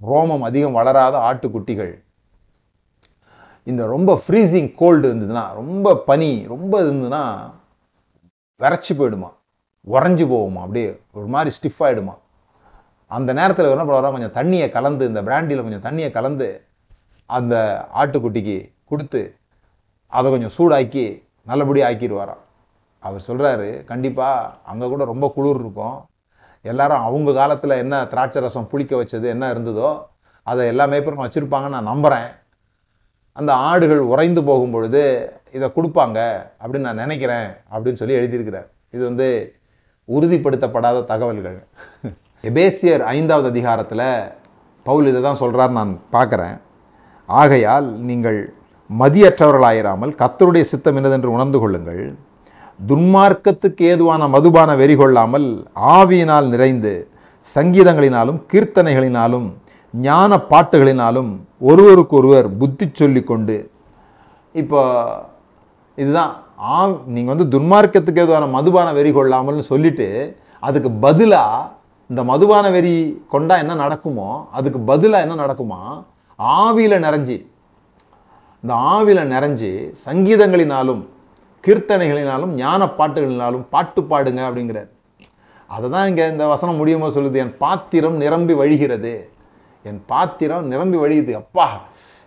ரோமம் 0.00 0.44
அதிகம் 0.48 0.76
வளராத 0.78 1.16
ஆட்டு 1.28 1.48
குட்டிகள் 1.54 1.92
இந்த 3.70 3.82
ரொம்ப 3.94 4.10
ஃப்ரீசிங் 4.22 4.70
கோல்டு 4.80 5.06
இருந்ததுன்னா 5.10 5.42
ரொம்ப 5.60 5.94
பனி 6.08 6.30
ரொம்ப 6.52 6.74
இருந்ததுன்னா 6.82 7.22
விரைச்சி 8.60 8.92
போயிடுமா 8.98 9.30
உறைஞ்சி 9.86 10.24
போகுமா 10.32 10.60
அப்படியே 10.66 10.88
ஒரு 11.18 11.26
மாதிரி 11.34 11.50
ஸ்டிஃப் 11.56 11.82
ஆகிடுமா 11.86 12.14
அந்த 13.10 13.30
நேரத்தில் 13.38 13.70
என்ன 13.72 13.84
பண்ணுவாரா 13.84 14.10
கொஞ்சம் 14.14 14.36
தண்ணியை 14.38 14.66
கலந்து 14.76 15.04
இந்த 15.10 15.20
பிராண்டியில் 15.28 15.64
கொஞ்சம் 15.66 15.86
தண்ணியை 15.86 16.10
கலந்து 16.16 16.48
அந்த 17.30 17.54
ஆட்டுக்குட்டிக்கு 18.02 18.56
கொடுத்து 18.90 19.22
அதை 20.12 20.28
கொஞ்சம் 20.34 20.54
சூடாக்கி 20.58 21.04
நல்லபடியாக 21.50 21.90
ஆக்கிடுவாராம். 21.92 22.42
அவர் 23.06 23.26
சொல்கிறாரு 23.28 23.68
கண்டிப்பாக 23.90 24.50
அங்கே 24.70 24.86
கூட 24.92 25.02
ரொம்ப 25.12 25.26
குளிர் 25.36 25.60
இருக்கும். 25.62 25.98
எல்லாரும் 26.64 27.04
அவங்க 27.08 27.30
காலத்தில் 27.40 27.80
என்ன 27.82 27.94
திராட்சை 28.12 28.40
ரசம் 28.44 28.70
புளிக்க 28.72 28.92
வச்சது 29.00 29.26
என்ன 29.34 29.44
இருந்ததோ 29.54 29.90
அதை 30.46 30.62
எல்லா 30.72 30.84
மேய்ப்பரும் 30.92 31.24
வச்சிருப்பாங்கன்னு 31.24 31.76
நான் 31.76 31.90
நம்புகிறேன் 31.92 32.28
அந்த 33.36 33.52
ஆடுகள் 33.68 34.02
உறைந்து 34.12 34.40
போகும் 34.48 34.74
பொழுது 34.74 35.02
இதை 35.56 35.66
கொடுப்பாங்க 35.76 36.18
அப்படின்னு 36.62 36.88
நான் 36.88 37.02
நினைக்கிறேன் 37.04 37.48
அப்படின்னு 37.72 38.00
சொல்லி 38.00 38.18
எழுதியிருக்கிறார். 38.20 38.68
இது 38.94 39.02
வந்து 39.08 39.28
உறுதிப்படுத்தப்படாத 40.08 41.04
தகவல்கள். 41.12 41.58
எபேசியர் 42.44 43.02
ஐந்தாவது 43.16 43.48
அதிகாரத்தில் 43.52 44.06
பவுல் 44.86 45.08
இதை 45.10 45.20
தான் 45.26 45.40
சொல்கிறார் 45.42 45.78
நான் 45.78 45.92
பார்க்குறேன். 46.16 46.56
ஆகையால் 47.28 47.88
நீங்கள் 48.08 48.38
மதியற்றவர்களாயிராமல் 48.90 50.12
கத்தருடைய 50.22 50.64
சித்தம் 50.72 50.98
என்னதென்று 51.00 51.36
உணர்ந்து 51.36 51.58
கொள்ளுங்கள். 51.62 52.04
துன்மார்க்கத்துக்கு 52.80 53.84
ஏதுவான 53.84 54.28
மதுபான 54.28 54.76
வெறி 54.76 54.96
கொள்ளாமல் 54.96 55.46
ஆவியினால் 55.74 56.48
நிறைந்து 56.48 57.08
சங்கீதங்களினாலும் 57.46 58.40
கீர்த்தனைகளினாலும் 58.52 59.48
ஞான 59.94 60.36
பாட்டுகளினாலும் 60.50 61.30
ஒருவருக்கொருவர் 61.60 62.58
புத்தி 62.58 62.90
சொல்லிக் 62.92 63.26
கொண்டு 63.26 63.70
இப்போ 64.54 64.80
இதுதான். 65.98 66.32
ஆ 66.58 66.74
நீங்கள் 67.06 67.36
வந்து 67.36 67.58
துன்மார்க்கத்துக்கு 67.58 68.20
ஏதுவான 68.20 68.46
மதுபான 68.46 68.92
வெறி 68.92 69.10
கொள்ளாமல்னு 69.10 69.58
சொல்லிட்டு 69.58 70.36
அதுக்கு 70.62 70.90
பதிலா 71.02 71.44
இந்த 72.10 72.24
மதுபான 72.24 72.70
வெறி 72.70 72.96
கொண்டா 73.28 73.56
என்ன 73.58 73.74
நடக்குமோ 73.74 74.48
அதுக்கு 74.50 74.78
பதிலா 74.78 75.18
என்ன 75.20 75.34
நடக்குமா? 75.34 75.80
ஆவியில 76.38 76.98
நிறைஞ்சி 76.98 77.36
இந்த 78.64 78.74
ஆவியில் 78.74 79.30
நிறைஞ்சு 79.34 79.92
சங்கீதங்களினாலும் 80.06 81.02
கீர்த்தனைகளினாலும் 81.66 82.52
ஞான 82.54 82.86
பாட்டுகளினாலும் 82.98 83.64
பாட்டு 83.70 84.02
பாடுங்க 84.02 84.40
அப்படிங்கிறார். 84.48 84.88
அதை 85.66 85.90
தான் 85.90 86.08
இங்கே 86.08 86.28
இந்த 86.28 86.46
வசனம் 86.46 86.76
முடியுமோ 86.76 87.08
சொல்லுது 87.08 87.34
என் 87.34 87.56
பாத்திரம் 87.56 88.16
நிரம்பி 88.16 88.54
வழிகிறது. 88.54 89.12
என் 89.82 90.00
பாத்திரம் 90.06 90.66
நிரம்பி 90.66 90.96
வழியுது. 90.96 91.32
அப்பா 91.32 91.66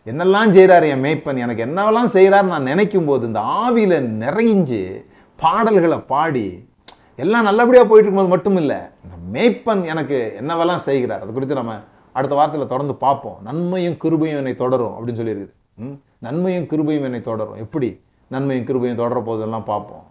என்னெல்லாம் 0.08 0.50
செய்கிறாரு 0.50 0.88
என் 0.88 1.04
மேய்ப்பன்? 1.04 1.38
எனக்கு 1.38 1.66
என்னவெல்லாம் 1.66 2.12
செய்கிறார் 2.16 2.46
நான் 2.46 2.64
நினைக்கும் 2.64 3.06
போது 3.06 3.28
இந்த 3.28 3.40
ஆவியில் 3.40 3.98
நிறைஞ்சு 4.24 5.06
பாடல்களை 5.40 6.00
பாடி 6.00 6.68
எல்லாம் 7.16 7.44
நல்லபடியாக 7.44 7.88
போயிட்டு 7.88 8.08
இருக்கும்போது 8.08 8.34
மட்டும் 8.36 8.56
இல்லை 8.56 8.78
இந்த 9.04 9.16
மேய்ப்பன் 9.34 9.84
எனக்கு 9.84 10.34
என்னவெல்லாம் 10.42 10.84
செய்கிறார்? 10.90 11.22
அது 11.22 11.34
குறித்து 11.34 11.56
நம்ம 11.56 11.76
அடுத்த 12.12 12.36
வாரத்தில் 12.36 12.66
தொடர்ந்து 12.66 12.96
பார்ப்போம். 12.96 13.38
நன்மையும் 13.42 13.98
கிருபையும் 14.04 14.40
என்னை 14.42 14.56
தொடரும் 14.56 14.94
அப்படின்னு 14.96 15.20
சொல்லியிருக்குது. 15.22 15.54
ம்? 15.78 15.96
நன்மையும் 16.20 16.66
கிருபையும் 16.66 17.04
என்னை 17.04 17.22
தொடரும். 17.22 17.56
எப்படி? 17.56 17.90
நன்மையும் 18.32 18.68
கிருபையும் 18.70 19.02
தொடர 19.02 19.20
போதெல்லாம் 19.30 19.70
பார்ப்போம் 19.72 20.06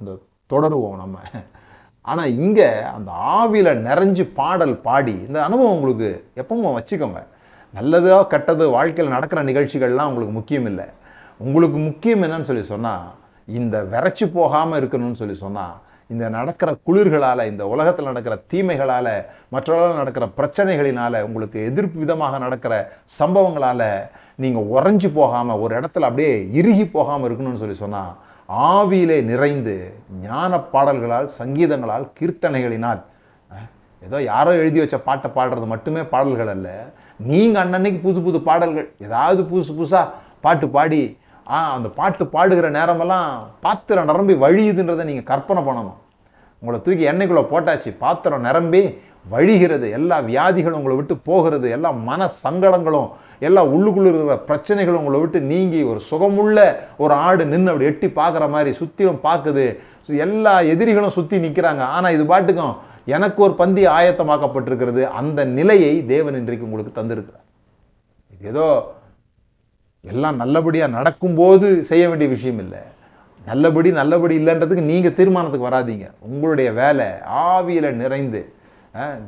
இந்த 0.00 0.12
தொடருவோம் 0.50 1.00
நம்ம. 1.02 1.16
ஆனால் 2.04 2.34
இங்கே 2.42 2.68
அந்த 2.96 3.10
ஆவியில் 3.38 3.70
நிறைஞ்சு 3.86 4.24
பாடல் 4.40 4.74
பாடி 4.88 5.14
இந்த 5.28 5.38
அனுபவம் 5.46 5.74
உங்களுக்கு 5.76 6.10
எப்பவும் 6.42 6.76
வச்சுக்கோங்க. 6.78 7.20
நல்லதோ 7.74 8.18
கெட்டது 8.32 8.64
வாழ்க்கையில் 8.76 9.14
நடக்கிற 9.14 9.40
நிகழ்ச்சிகள்லாம் 9.48 10.10
உங்களுக்கு 10.10 10.34
முக்கியம் 10.38 10.68
இல்லை 10.70 10.86
உங்களுக்கு 11.40 11.78
முக்கியம் 11.88 12.22
என்னன்னு 12.26 12.48
சொல்லி 12.50 12.64
சொன்னால் 12.74 13.08
இந்த 13.48 13.76
விரைச்சி 13.92 14.26
போகாமல் 14.36 14.78
இருக்கணும்னு 14.80 15.20
சொல்லி 15.22 15.36
சொன்னால் 15.42 15.74
இந்த 16.10 16.24
நடக்கிற 16.36 16.70
குளிர்களால் 16.88 17.48
இந்த 17.50 17.62
உலகத்தில் 17.72 18.08
நடக்கிற 18.10 18.34
தீமைகளால் 18.52 19.12
மற்றவர்களால் 19.54 20.00
நடக்கிற 20.00 20.26
பிரச்சனைகளினால் 20.38 21.24
உங்களுக்கு 21.26 21.58
எதிர்ப்பு 21.70 21.98
விதமாக 22.04 22.38
நடக்கிற 22.38 22.74
சம்பவங்களால் 23.18 23.88
நீங்கள் 24.38 24.68
உறைஞ்சி 24.76 25.08
போகாமல் 25.18 25.60
ஒரு 25.64 25.72
இடத்துல 25.78 26.08
அப்படியே 26.08 26.32
இறுகி 26.60 26.84
போகாமல் 26.96 27.26
இருக்கணும்னு 27.28 27.62
சொல்லி 27.62 27.76
சொன்னால் 27.82 28.14
ஆவியிலே 28.70 29.18
நிறைந்து 29.30 29.74
ஞான 30.24 30.58
பாடல்களால் 30.74 31.28
சங்கீதங்களால் 31.38 32.06
கீர்த்தனைகளினால் 32.18 33.00
ஏதோ 34.02 34.18
யாரோ 34.32 34.50
எழுதி 34.62 34.78
வச்ச 34.80 34.96
பாட்டை 35.06 35.28
பாடுறது 35.36 35.66
மட்டுமே 35.72 36.02
பாடல்கள் 36.12 36.50
அல்ல. 36.54 36.68
நீங்கள் 37.28 37.62
அன்னன்னைக்கு 37.62 38.00
புது 38.06 38.18
புது 38.26 38.38
பாடல்கள் 38.48 38.88
ஏதாவது 39.06 39.40
புதுசு 39.50 39.72
புதுசாக 39.78 40.12
பாட்டு 40.44 40.66
பாடி 40.76 41.00
ஆ 41.46 41.58
அந்த 41.76 41.88
பாட்டு 41.98 42.24
பாடுகிற 42.34 42.68
நேரமெல்லாம் 42.76 43.30
பாத்திரம் 43.64 44.08
நிரம்பி 44.10 44.34
வழியுதுன்றதை 44.44 45.04
நீங்கள் 45.10 45.28
கற்பனை 45.30 45.62
பண்ணணும். 45.68 45.98
உங்களை 46.62 46.78
தூக்கி 46.86 47.04
எண்ணெய்க்குள்ளே 47.10 47.44
போட்டாச்சு 47.52 47.90
பாத்திரம் 48.04 48.46
நிரம்பி 48.48 48.82
வழிகிறது 49.30 49.90
எல்லா 49.90 50.20
வியாதிகளும் 50.20 50.76
உங்களை 50.76 50.96
விட்டு 50.96 51.16
போகிறது 51.16 51.70
எல்லா 51.70 51.90
மன 51.90 52.30
சங்கடங்களும் 52.44 53.10
எல்லா 53.40 53.66
உள்ளுக்குள்ள 53.66 54.06
இருக்கிற 54.06 54.42
பிரச்சனைகளும் 54.46 54.98
உங்களை 54.98 55.20
விட்டு 55.20 55.40
நீங்கி 55.40 55.82
ஒரு 55.82 56.00
சுகமுள்ள 56.10 56.76
ஒரு 56.98 57.14
ஆடு 57.14 57.46
நின்று 57.46 57.70
அப்படி 57.70 57.88
எட்டி 57.88 58.06
பார்க்குற 58.06 58.48
மாதிரி 58.48 58.72
சுற்றிலும் 58.72 59.20
பார்க்குது. 59.22 59.78
சு- 60.08 60.16
எல்லா 60.16 60.60
எதிரிகளும் 60.60 61.10
சுற்றி 61.10 61.38
நிற்கிறாங்க 61.38 61.78
ஆனால் 61.78 62.12
இது 62.12 62.26
பாட்டுக்கும் 62.26 62.76
எனக்கு 63.06 63.42
ஒரு 63.42 63.54
பந்தி 63.54 63.86
ஆயத்தமாக்கப்பட்டிருக்கிறது. 63.86 65.02
அந்த 65.02 65.44
நிலையை 65.44 66.06
தேவன் 66.06 66.34
இன்றைக்கு 66.34 66.70
உங்களுக்கு 66.70 67.02
தந்திருக்கிறார். 67.02 67.44
இது 68.38 68.48
ஏதோ 68.48 68.92
எல்லாம் 70.00 70.36
நல்லபடியாக 70.36 70.92
நடக்கும்போது 70.92 71.82
செய்ய 71.82 72.08
வேண்டிய 72.08 72.30
விஷயம் 72.30 72.58
இல்லை. 72.58 72.78
நல்லபடி 73.46 73.90
நல்லபடி 73.90 74.38
இல்லைன்றதுக்கு 74.38 74.80
நீங்கள் 74.80 75.14
தீர்மானத்துக்கு 75.14 75.68
வராதீங்க. 75.68 76.10
உங்களுடைய 76.20 76.72
வேலை 76.72 77.06
ஆவியில் 77.34 77.90
நிறைந்து 77.90 78.54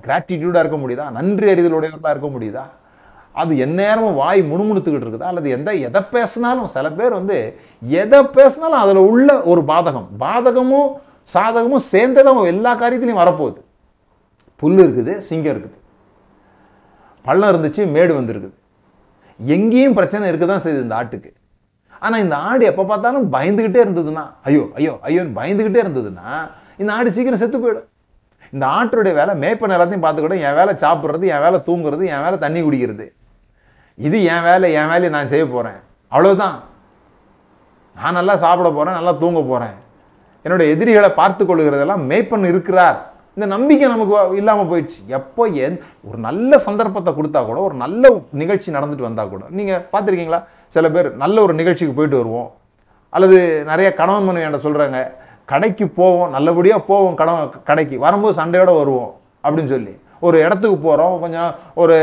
கிராட்டிடியூடா 0.04 0.60
இருக்க 0.62 0.78
முடியுதா? 0.82 1.06
நன்றி 1.18 1.46
அறிதலுடையவர்களா 1.52 2.12
இருக்க 2.14 2.30
முடியுதா? 2.36 2.64
அது 3.42 3.52
எந்நேரமும் 3.64 4.18
வாய் 4.20 4.40
முணுமுணுத்துக்கிட்டு 4.50 5.06
இருக்குதா? 5.06 5.30
அல்லது 5.32 5.48
எந்த 5.56 5.70
எதை 5.88 6.00
பேசினாலும் 6.14 6.70
சில 6.74 6.86
பேர் 6.98 7.18
வந்து 7.18 7.36
எதை 8.02 8.20
பேசினாலும் 8.36 8.82
அதுல 8.84 9.02
உள்ள 9.12 9.28
ஒரு 9.52 9.62
பாதகம். 9.72 10.08
பாதகமும் 10.24 10.90
சாதகமும் 11.34 11.86
சேர்ந்ததான் 11.92 12.40
எல்லா 12.52 12.72
காரியத்திலையும் 12.82 13.22
வரப்போகுது. 13.22 13.60
புல் 14.62 14.78
இருக்குது 14.84 15.14
சிங்கம் 15.28 15.52
இருக்குது. 15.54 15.76
பள்ளம் 17.26 17.50
இருந்துச்சு 17.52 17.82
மேடு 17.96 18.12
வந்திருக்குது. 18.20 18.56
எங்கேயும் 19.38 19.96
பிரச்சனை 19.98 20.30
இருக்கதான் 20.30 20.64
செய்யுது 20.64 20.84
இந்த 20.86 20.96
ஆட்டுக்கு. 21.00 21.30
ஆனா 22.04 22.16
இந்த 22.24 22.36
ஆடு 22.48 22.64
எப்போ 22.70 22.82
பார்த்தாலும் 22.90 23.28
பயந்துகிட்டே 23.32 23.80
இருந்ததுன்னா 23.84 24.24
ஐயோ 24.48 24.64
ஐயோ 24.78 24.92
ஐயோன்னு 25.08 25.38
பயந்துகிட்டே 25.38 25.80
இருந்ததுன்னா 25.84 26.28
இந்த 26.80 26.90
ஆடு 26.96 27.14
சீக்கிரம் 27.16 27.40
செத்து 27.42 27.58
போயிடும். 27.58 27.87
இந்த 28.54 28.64
ஆட்டுடைய 28.76 29.14
வேலை 29.20 29.32
மேய்ப்பன் 29.42 29.74
எல்லாத்தையும் 29.76 30.04
பார்த்துக்கிட்டோம் 30.04 30.44
என் 30.48 30.58
வேலை 30.58 30.72
சாப்பிட்றது 30.84 31.24
என் 31.34 31.44
வேலை 31.46 31.58
தூங்குறது 31.68 32.04
என் 32.14 32.24
வேலை 32.26 32.36
தண்ணி 32.44 32.60
குடிக்கிறது. 32.66 33.06
இது 34.06 34.18
என் 34.32 34.46
வேலை 34.48 34.66
என் 34.80 34.90
வேலையை 34.92 35.10
நான் 35.16 35.30
செய்ய 35.32 35.44
போகிறேன் 35.54 35.80
அவ்வளோதான் 36.12 36.56
நான் 37.96 38.18
நல்லா 38.20 38.34
சாப்பிட 38.44 38.68
போகிறேன் 38.78 38.98
நல்லா 38.98 39.14
தூங்க 39.22 39.40
போகிறேன் 39.50 39.76
என்னோட 40.44 40.64
எதிரிகளை 40.72 41.10
பார்த்து 41.20 41.42
கொள்கிறதெல்லாம் 41.44 42.04
மேய்ப்பன் 42.10 42.50
இருக்கிறார். 42.50 42.98
இந்த 43.36 43.46
நம்பிக்கை 43.54 43.88
நமக்கு 43.92 44.14
இல்லாமல் 44.40 44.68
போயிடுச்சு. 44.70 45.00
எப்போ 45.18 45.42
எந் 45.64 45.76
ஒரு 46.08 46.18
நல்ல 46.28 46.58
சந்தர்ப்பத்தை 46.66 47.10
கொடுத்தா 47.18 47.40
கூட 47.48 47.58
ஒரு 47.68 47.76
நல்ல 47.82 48.10
நிகழ்ச்சி 48.42 48.76
நடந்துட்டு 48.76 49.08
வந்தால் 49.08 49.32
கூட 49.32 49.42
நீங்கள் 49.58 49.82
பார்த்துருக்கீங்களா? 49.92 50.40
சில 50.76 50.86
பேர் 50.94 51.08
நல்ல 51.22 51.36
ஒரு 51.46 51.54
நிகழ்ச்சிக்கு 51.60 51.96
போயிட்டு 51.98 52.20
வருவோம். 52.20 52.48
அல்லது 53.16 53.38
நிறைய 53.70 53.88
கணவன் 54.00 54.26
மனைவி 54.28 54.44
என்கிட்ட 54.46 54.66
சொல்கிறாங்க 54.66 54.98
கடைக்கு 55.48 55.88
போவோம் 55.88 56.30
நல்லபடியாக 56.30 56.80
போவோம் 56.80 57.14
கடன் 57.14 57.50
கடைக்கு. 57.64 57.98
வரும்போது 57.98 58.42
சண்டையோடு 58.42 58.76
வருவோம் 58.76 59.14
அப்படின்னு 59.44 59.68
சொல்லி. 59.68 59.98
ஒரு 60.20 60.38
இடத்துக்கு 60.38 60.76
போகிறோம் 60.76 61.20
கொஞ்சம் 61.20 61.54
ஒரு 61.74 61.94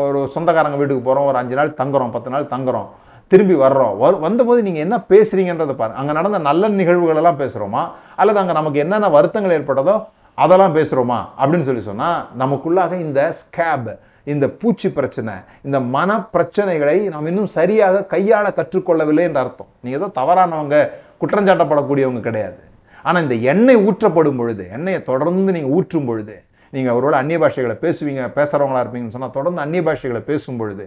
ஒரு 0.00 0.26
சொந்தக்காரங்க 0.28 0.78
வீட்டுக்கு 0.78 1.02
போகிறோம் 1.02 1.28
ஒரு 1.28 1.36
அஞ்சு 1.36 1.54
நாள் 1.54 1.68
தங்குறோம் 1.68 2.10
பத்து 2.10 2.30
நாள் 2.30 2.44
தங்குறோம். 2.44 2.86
திரும்பி 3.26 3.54
வர்றோம். 3.54 3.96
வரு- 4.00 4.18
வந்தபோது 4.18 4.62
நீங்கள் 4.62 4.82
என்ன 4.82 4.96
பேசுறீங்கன்றத 5.08 5.72
பாருங்க. 5.72 5.98
அங்கே 6.00 6.12
நடந்த 6.12 6.38
நல்ல 6.38 6.68
நிகழ்வுகளெல்லாம் 6.68 7.38
பேசுகிறோமா 7.38 7.88
அல்லது 8.16 8.38
அங்கே 8.38 8.52
நமக்கு 8.52 8.78
என்னென்ன 8.78 9.08
வருத்தங்கள் 9.08 9.62
ஏற்பட்டதோ 9.62 10.04
அதெல்லாம் 10.34 10.76
பேசுகிறோமா 10.76 11.16
அப்படின்னு 11.40 11.60
சொல்லி 11.60 11.80
சொன்னால் 11.80 12.26
நமக்குள்ளாக 12.38 12.92
இந்த 12.92 13.32
ஸ்கேப் 13.32 13.98
இந்த 14.24 14.48
பூச்சி 14.48 14.90
பிரச்சனை 14.90 15.34
இந்த 15.62 15.80
மன 15.80 16.24
பிரச்சனைகளை 16.32 17.08
நாம் 17.08 17.26
இன்னும் 17.26 17.46
சரியாக 17.46 18.06
கையாள 18.10 18.52
கற்றுக்கொள்ளவில்லை 18.54 19.20
என்ற 19.20 19.40
அர்த்தம். 19.40 19.66
நீங்கள் 19.80 20.08
ஏதோ 20.08 20.22
தவறானவங்க 20.22 20.88
குற்றஞ்சாட்டப்படக்கூடியவங்க 21.20 22.20
கிடையாது. 22.20 22.66
ஆனா 23.04 23.18
இந்த 23.20 23.36
எண்ணெய் 23.52 23.82
ஊற்றப்படும் 23.84 24.38
பொழுது 24.38 24.64
எண்ணெயை 24.72 25.00
தொடர்ந்து 25.02 25.52
நீங்க 25.52 25.70
ஊற்றும் 25.70 26.06
பொழுது 26.06 26.36
நீங்க 26.72 26.88
அவரோட 26.92 27.14
அந்நிய 27.14 27.38
பாஷைகளை 27.38 27.76
பேசுவீங்க 27.82 28.22
பேசுறவங்களா 28.34 28.82
இருப்பீங்கன்னு 28.82 29.16
சொன்னால் 29.16 29.36
தொடர்ந்து 29.36 29.62
அந்நிய 29.62 29.82
பாஷைகளை 29.82 30.22
பேசும் 30.22 30.58
பொழுது 30.58 30.86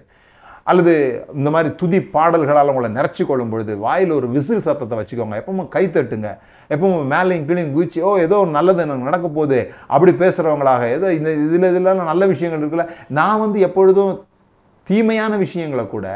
அல்லது 0.64 0.94
இந்த 1.34 1.50
மாதிரி 1.50 1.70
துதி 1.76 2.00
பாடல்களால் 2.14 2.72
உங்களை 2.72 2.90
நிறச்சி 2.92 3.24
கொள்ளும் 3.26 3.52
பொழுது 3.52 3.74
வாயில 3.78 4.14
ஒரு 4.14 4.28
விசில் 4.28 4.66
சத்தத்தை 4.66 4.98
வச்சுக்கோங்க 4.98 5.40
எப்பவும் 5.40 5.70
கை 5.70 5.84
தட்டுங்க 5.88 6.30
எப்பவும் 6.70 7.08
மேலையும் 7.14 7.48
கீழையும் 7.48 7.74
குதிச்சு 7.74 8.02
ஓ 8.02 8.12
ஏதோ 8.18 8.38
நல்லது 8.50 8.84
எனக்கு 8.84 9.08
நடக்க 9.10 9.28
போகுது 9.30 9.60
அப்படி 9.88 10.12
பேசுறவங்களாக 10.22 10.84
ஏதோ 10.90 11.08
இந்த 11.14 11.32
இதில் 11.38 11.70
இதெல்லாம் 11.70 12.12
நல்ல 12.12 12.28
விஷயங்கள் 12.28 12.62
இருக்குல்ல 12.64 12.86
நான் 13.12 13.40
வந்து 13.40 13.60
எப்பொழுதும் 13.60 14.14
தீமையான 14.88 15.34
விஷயங்களை 15.38 15.86
கூட 15.88 16.08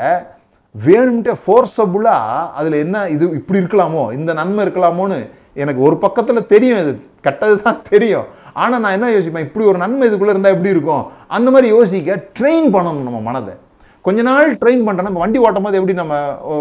வேணும்ட்டு 0.76 1.34
ஃபோர்ஸபுளாக 1.42 2.46
அதில் 2.52 2.78
என்ன 2.80 3.02
இது 3.10 3.26
இப்படி 3.32 3.62
இருக்கலாமோ 3.62 4.06
இந்த 4.14 4.32
நன்மை 4.34 4.62
இருக்கலாமோன்னு 4.66 5.20
எனக்கு 5.62 5.82
ஒரு 5.88 5.96
பக்கத்தில் 6.06 6.50
தெரியும் 6.54 6.80
இது. 6.84 6.94
கெட்டது 7.26 7.56
தான் 7.66 7.80
தெரியும். 7.92 8.26
ஆனால் 8.64 8.82
நான் 8.84 8.96
என்ன 8.98 9.12
யோசிப்பேன்? 9.16 9.46
இப்படி 9.48 9.66
ஒரு 9.72 9.78
நன்மை 9.84 10.08
இதுக்குள்ளே 10.10 10.34
இருந்தால் 10.34 10.56
எப்படி 10.56 10.74
இருக்கும்? 10.76 11.04
அந்த 11.38 11.48
மாதிரி 11.54 11.68
யோசிக்க 11.76 12.18
ட்ரெயின் 12.40 12.68
பண்ணணும் 12.76 13.08
நம்ம 13.08 13.22
மனதை. 13.30 13.54
கொஞ்ச 14.06 14.22
நாள் 14.30 14.50
ட்ரெயின் 14.62 14.84
பண்ணுறோம் 14.88 15.08
நம்ம 15.10 15.22
வண்டி 15.24 15.40
ஓட்டும் 15.46 15.66
போது 15.68 15.78
எப்படி 15.80 15.96
நம்ம 16.02 16.16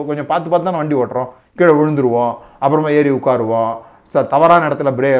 கொஞ்சம் 0.08 0.28
பார்த்து 0.30 0.50
பார்த்து 0.50 0.68
தானே 0.68 0.80
வண்டி 0.82 0.96
ஓட்டுறோம்? 1.00 1.30
கீழே 1.58 1.72
விழுந்துருவோம். 1.80 2.32
அப்புறமா 2.64 2.92
ஏறி 2.98 3.10
உட்காருவோம். 3.18 3.72
ச 4.12 4.22
தவறான 4.34 4.66
இடத்துல 4.68 4.90
பிரே 5.00 5.10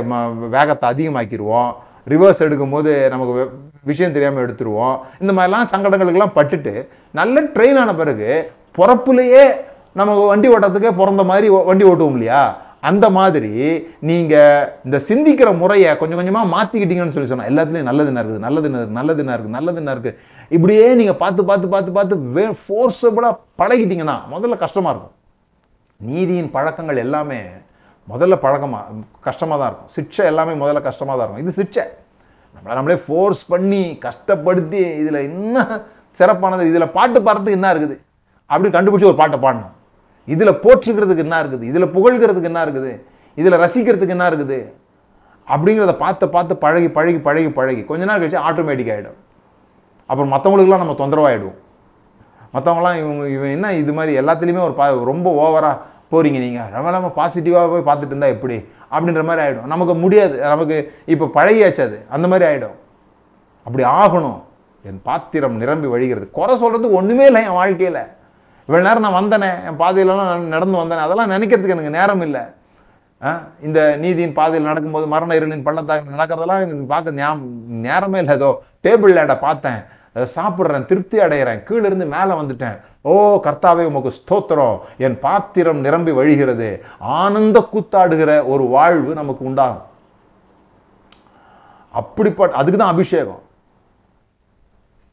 வேகத்தை 0.57 0.87
அதிகமாக்கிடுவோம். 0.93 1.71
ரிவர்ஸ் 2.13 2.45
எடுக்கும்போது 2.47 2.91
நமக்கு 3.13 3.45
விஷயம் 3.91 4.15
தெரியாமல் 4.17 4.45
எடுத்துருவோம். 4.47 4.97
இந்த 5.23 5.33
மாதிரிலாம் 5.37 5.71
சங்கடங்களுக்கெல்லாம் 5.73 6.37
பட்டுட்டு 6.39 6.75
நல்ல 7.21 7.43
ட்ரெயின் 7.55 7.81
ஆன 7.83 7.95
பிறகு 8.01 8.29
பிறப்புலையே 8.79 9.45
நம்ம 9.99 10.13
வண்டி 10.31 10.49
ஓட்டத்துக்கே 10.55 10.93
பிறந்த 11.01 11.25
மாதிரி 11.31 11.49
வண்டி 11.71 11.85
ஓட்டுவோம் 11.91 12.17
இல்லையா? 12.19 12.43
அந்த 12.89 13.07
மாதிரி 13.17 13.51
நீங்கள் 14.09 14.69
இந்த 14.87 14.97
சிந்திக்கிற 15.09 15.49
முறையை 15.61 15.91
கொஞ்சம் 16.01 16.19
கொஞ்சமாக 16.21 16.53
மாற்றிக்கிட்டீங்கன்னு 16.55 17.15
சொல்லி 17.17 17.31
சொன்னால் 17.31 17.51
எல்லாத்துலேயும் 17.51 17.89
நல்லது 17.91 18.11
இருக்குது 18.23 18.45
நல்லது 18.47 18.67
இருக்குது 18.69 18.83
இருக்கு 18.83 18.99
நல்லது 19.01 19.23
என்ன 19.25 19.35
இருக்குது. 19.37 19.57
நல்லது 19.59 19.81
என்ன 19.83 19.93
இப்படியே 20.57 20.87
நீங்கள் 21.01 21.19
பார்த்து 21.23 21.45
பார்த்து 21.51 21.69
பார்த்து 21.75 21.97
பார்த்து 21.99 22.17
வே 22.37 22.45
ஃபோர்ஸபுளாக 22.63 23.35
பழகிட்டீங்கன்னா 23.61 24.17
முதல்ல 24.35 24.57
கஷ்டமாக 24.65 24.93
இருக்கும். 24.95 25.15
நீதியின் 26.11 26.51
பழக்கங்கள் 26.57 27.03
எல்லாமே 27.05 27.41
முதல்ல 28.13 28.35
பழக்கமாக 28.45 29.03
கஷ்டமாக 29.29 29.59
தான் 29.61 29.71
இருக்கும். 29.71 29.93
சிக்ஷை 29.97 30.25
எல்லாமே 30.31 30.55
முதல்ல 30.63 30.81
கஷ்டமாக 30.89 31.17
தான் 31.19 31.27
இருக்கும். 31.27 31.45
இது 31.45 31.59
சிக்ஷை. 31.61 31.85
நம்மளை 32.55 32.75
நம்மளே 32.79 32.99
ஃபோர்ஸ் 33.05 33.43
பண்ணி 33.53 33.83
கஷ்டப்படுத்தி 34.07 34.83
இதில் 35.03 35.21
இன்னும் 35.29 35.73
சிறப்பானது 36.19 36.69
இதில் 36.73 36.93
பாட்டு 36.97 37.21
பாடுறதுக்கு 37.27 37.59
என்ன 37.61 37.71
இருக்குது? 37.75 37.97
அப்படின்னு 38.51 38.77
கண்டுபிடிச்சி 38.77 39.11
ஒரு 39.13 39.21
பாட்டை 39.23 39.39
பாடணும். 39.47 39.74
இதில் 40.33 40.61
போற்றுகிறதுக்கு 40.65 41.25
என்ன 41.27 41.37
இருக்குது? 41.43 41.65
இதில் 41.71 41.93
புகழ்கிறதுக்கு 41.97 42.51
என்ன 42.53 42.61
இருக்குது? 42.67 42.93
இதில் 43.41 43.61
ரசிக்கிறதுக்கு 43.65 44.15
என்ன 44.17 44.27
இருக்குது? 44.31 44.59
அப்படிங்கிறத 45.49 45.93
பார்த்து 46.05 46.29
பார்த்து 46.35 46.55
பழகி 46.65 46.89
பழகி 46.97 47.19
பழகி 47.27 47.51
பழகி. 47.59 47.83
கொஞ்ச 47.91 48.05
நாள் 48.11 48.21
கழிச்சு 48.23 48.45
ஆட்டோமேட்டிக் 48.49 48.93
ஆகிடும் 48.95 49.19
அப்புறம் 50.11 50.33
மற்றவங்களுக்குலாம் 50.35 50.83
நம்ம 50.85 50.97
தொந்தரவாகிடுவோம் 51.01 51.59
மற்றவங்களாம் 52.55 52.99
இவங்க 53.03 53.25
இவன் 53.37 53.53
என்ன 53.57 53.73
இது 53.83 53.93
மாதிரி 53.93 54.13
எல்லாத்துலேயுமே 54.21 54.63
ஒரு 54.69 54.75
பா 54.81 54.87
ரொம்ப 55.11 55.29
ஓவராக 55.43 55.77
போகிறீங்க 56.13 56.39
நீங்கள் 56.47 56.71
ரொம்ப 56.77 56.91
நம்ம 56.97 57.09
பாசிட்டிவாக 57.19 57.69
போய் 57.73 57.87
பார்த்துட்டு 57.89 58.15
இருந்தா 58.15 58.29
எப்படி? 58.37 58.57
அப்படின்ற 58.95 59.23
மாதிரி 59.29 59.43
ஆகிடும் 59.45 59.71
நமக்கு 59.73 59.95
முடியாது. 60.03 60.35
நமக்கு 60.53 60.77
இப்போ 61.13 61.27
பழகியாச்சு 61.37 61.83
அது. 61.87 61.99
அந்த 62.15 62.27
மாதிரி 62.33 62.45
ஆகிடும் 62.51 62.77
அப்படி 63.67 63.85
ஆகணும். 64.03 64.41
என் 64.89 65.01
பாத்திரம் 65.09 65.57
நிரம்பி 65.63 65.89
வழிகிறது. 65.95 66.27
குறை 66.39 66.55
சொல்கிறது 66.63 66.89
ஒன்றுமே 66.99 67.27
இல்லை 67.31 67.43
என் 67.49 67.59
வாழ்க்கையில். 67.61 68.03
இவ்வளோ 68.69 68.83
நேரம் 68.83 68.99
நான் 68.99 69.25
வந்தனே 69.25 69.65
என் 69.65 69.79
பாதையிலலாம் 69.79 70.23
நான் 70.23 70.47
நடந்து 70.47 70.79
வந்தேனே 70.79 70.97
அதெல்லாம் 70.97 71.31
நினைக்கிறதுக்கு 71.31 71.69
எனக்கு 71.69 71.91
நேரம் 71.91 72.21
இல்லை. 72.21 72.41
ஆ, 73.23 73.41
இந்த 73.63 73.97
நீதியின் 73.97 74.33
பாதையில் 74.33 74.63
நடக்கும்போது 74.63 75.07
மரண 75.07 75.35
இருளின் 75.35 75.63
பள்ளத்தாக்கு 75.63 76.15
நடக்கிறதெல்லாம் 76.15 76.61
எனக்கு 76.61 76.85
பார்க்க 76.85 77.13
ஞாபகம் 77.13 77.71
நேரமே 77.71 78.19
இல்லை. 78.19 78.35
ஏதோ 78.35 78.63
டேபிள் 78.83 79.11
லேடை 79.11 79.39
பார்த்தேன். 79.39 79.83
அதை 80.15 80.29
சாப்பிட்றேன் 80.37 80.87
திருப்தி 80.87 81.19
அடைகிறேன். 81.19 81.63
கீழே 81.63 81.87
இருந்து 81.87 82.07
மேலே 82.07 82.33
வந்துட்டேன். 82.33 82.81
ஓ 83.03 83.41
கர்த்தாவே 83.43 83.85
உமக்கு 83.85 84.13
ஸ்தோத்திரம். 84.13 84.81
என் 84.99 85.19
பாத்திரம் 85.19 85.81
நிரம்பி 85.81 86.11
வழிகிறது. 86.11 86.81
ஆனந்த 86.99 87.69
கூத்தாடுகிற 87.73 88.47
ஒரு 88.47 88.65
வாழ்வு 88.65 89.15
நமக்கு 89.15 89.45
உண்டாகும். 89.45 89.83
அப்படிப்பட்ட 91.93 92.57
அதுக்கு 92.57 92.79
தான் 92.79 92.93
அபிஷேகம். 92.93 93.43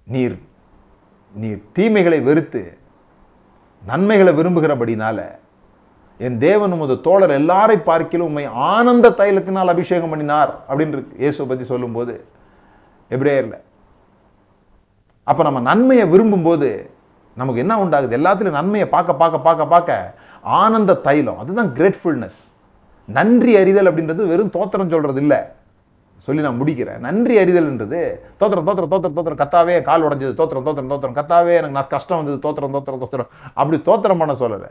நீர் 0.03 0.41
நீர் 1.33 1.63
தீமைகளை 1.73 2.21
வெறுத்து 2.21 2.77
நன்மைகளை 3.85 4.33
விரும்புகிறபடினால 4.33 5.39
என் 6.19 6.37
தேவன் 6.37 6.71
உமது 6.71 7.01
தோழர் 7.01 7.29
எல்லாரை 7.29 7.77
பார்க்கிலும் 7.77 8.27
உண்மை 8.27 8.45
ஆனந்த 8.45 9.09
தைலத்தினால் 9.09 9.67
அபிஷேகம் 9.67 10.09
பண்ணினார் 10.09 10.59
அப்படின்னு 10.69 11.05
இயேசு 11.17 11.45
இயேசுவை 11.45 11.63
சொல்லும்போது 11.63 12.25
எபிரேயர்ல. 13.11 13.55
அப்ப 15.23 15.43
நம்ம 15.43 15.59
நன்மையை 15.59 16.05
விரும்பும்போது 16.07 16.89
நமக்கு 17.35 17.61
என்ன 17.61 17.85
உண்டாகுது? 17.85 18.17
எல்லாத்துலயும் 18.17 18.59
நன்மையை 18.59 18.89
பார்க்க 18.89 19.13
பார்க்க 19.13 19.39
பார்க்க 19.39 19.65
பார்க்க 19.65 20.13
ஆனந்த 20.41 20.93
தைலம் 20.93 21.37
அதுதான் 21.37 21.67
கிரேட்ஃபுல்னஸ் 21.67 22.39
நன்றி 23.05 23.55
அறிதல் 23.55 23.85
அப்படின்றது 23.85 24.27
வெறும் 24.27 24.49
தோத்திரம் 24.49 24.89
சொல்றது 24.89 25.21
இல்ல 25.21 25.55
சொல்லி 26.25 26.41
நான் 26.45 26.59
முடிக்கிறேன். 26.61 26.99
நன்றி 27.07 27.35
அறிதல்ன்றது 27.43 27.99
தோத்திரம் 28.41 28.67
தோத்திரம் 28.69 28.91
தோத்திரம் 28.93 29.17
தோத்திரம் 29.17 29.41
கத்தாவே 29.43 29.75
கால் 29.89 30.03
உடஞ்சது 30.07 30.33
தோத்திரம் 30.39 30.67
தோத்திரம் 30.67 30.91
தோத்திரம் 30.93 31.17
கத்தாவே 31.19 31.53
எனக்கு 31.59 31.77
நான் 31.77 31.93
கஷ்டம் 31.95 32.19
வந்தது 32.21 32.39
தோத்திரம் 32.45 32.75
தோத்திரம் 32.75 33.03
தோத்திரம். 33.03 33.29
அப்படி 33.61 33.77
தோத்திரம் 33.89 34.21
பண்ண 34.21 34.33
சொல்லலை. 34.43 34.69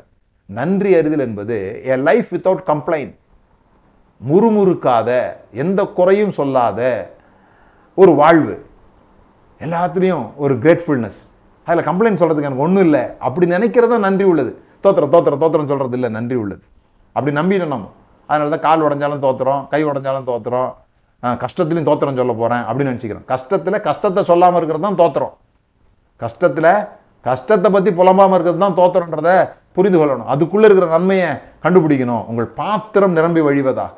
நன்றி 0.48 0.90
அறிதல் 0.98 1.24
என்பது 1.28 1.56
எ 1.84 1.96
லைஃப் 2.08 2.30
வித்தவுட் 2.34 2.64
கம்ப்ளைண்ட் 2.70 3.14
முறுமுறுக்காத 4.20 5.10
எந்த 5.64 5.80
குறையும் 5.98 6.34
சொல்லாத 6.38 6.80
ஒரு 7.94 8.14
வாழ்வு. 8.22 8.56
எல்லாத்துலேயும் 9.60 10.26
ஒரு 10.36 10.54
கிரேட்ஃபுல்னஸ் 10.64 11.20
அதில் 11.68 11.86
கம்ப்ளைண்ட் 11.88 12.20
சொல்றதுக்கு 12.22 12.48
எனக்கு 12.48 12.66
ஒன்றும் 12.66 12.84
இல்லை. 12.86 13.02
அப்படி 13.26 13.46
நினைக்கிறதா 13.50 13.98
நன்றி 14.06 14.26
உள்ளது. 14.32 14.52
தோத்திரம் 14.84 15.12
தோத்திரம் 15.14 15.42
தோத்திரம் 15.44 15.70
சொல்றது 15.72 15.96
இல்லை 15.98 16.10
நன்றி 16.18 16.36
உள்ளது. 16.42 16.62
அப்படி 17.16 17.32
நம்பிடணும் 17.36 17.74
நம்ம. 17.74 17.88
அதனால 18.26 18.56
தான் 18.56 18.66
கால் 18.66 18.84
உடைஞ்சாலும் 18.86 19.24
தோத்துறோம் 19.26 19.62
கை 19.72 19.82
உடஞ்சாலும் 19.84 20.28
தோத்துறோம் 20.30 20.70
கஷ்டத்துலையும் 21.22 21.88
தோத்திரம் 21.90 22.20
சொல்ல 22.20 22.34
போறேன் 22.42 22.64
அப்படின்னு 22.68 22.92
நினச்சிக்கிறேன். 22.92 23.26
கஷ்டத்துல 23.32 23.80
கஷ்டத்தை 23.88 24.22
சொல்லாம 24.30 24.58
இருக்கிறது 24.60 24.84
தான் 24.88 25.00
தோத்திரம். 25.02 25.34
கஷ்டத்துல 26.22 26.68
கஷ்டத்தை 27.28 27.68
பத்தி 27.72 27.90
புலம்பாம 27.90 28.36
இருக்கிறது 28.36 28.62
தான் 28.64 28.78
தோத்திரன்றத 28.80 29.30
புரிந்து 29.76 29.98
கொள்ளணும். 29.98 30.30
அதுக்குள்ள 30.34 30.68
இருக்கிற 30.68 30.86
நன்மையை 30.96 31.28
கண்டுபிடிக்கணும். 31.64 32.24
உங்கள் 32.30 32.48
பாத்திரம் 32.60 33.16
நிரம்பி 33.18 33.42
வழிவதாக. 33.48 33.94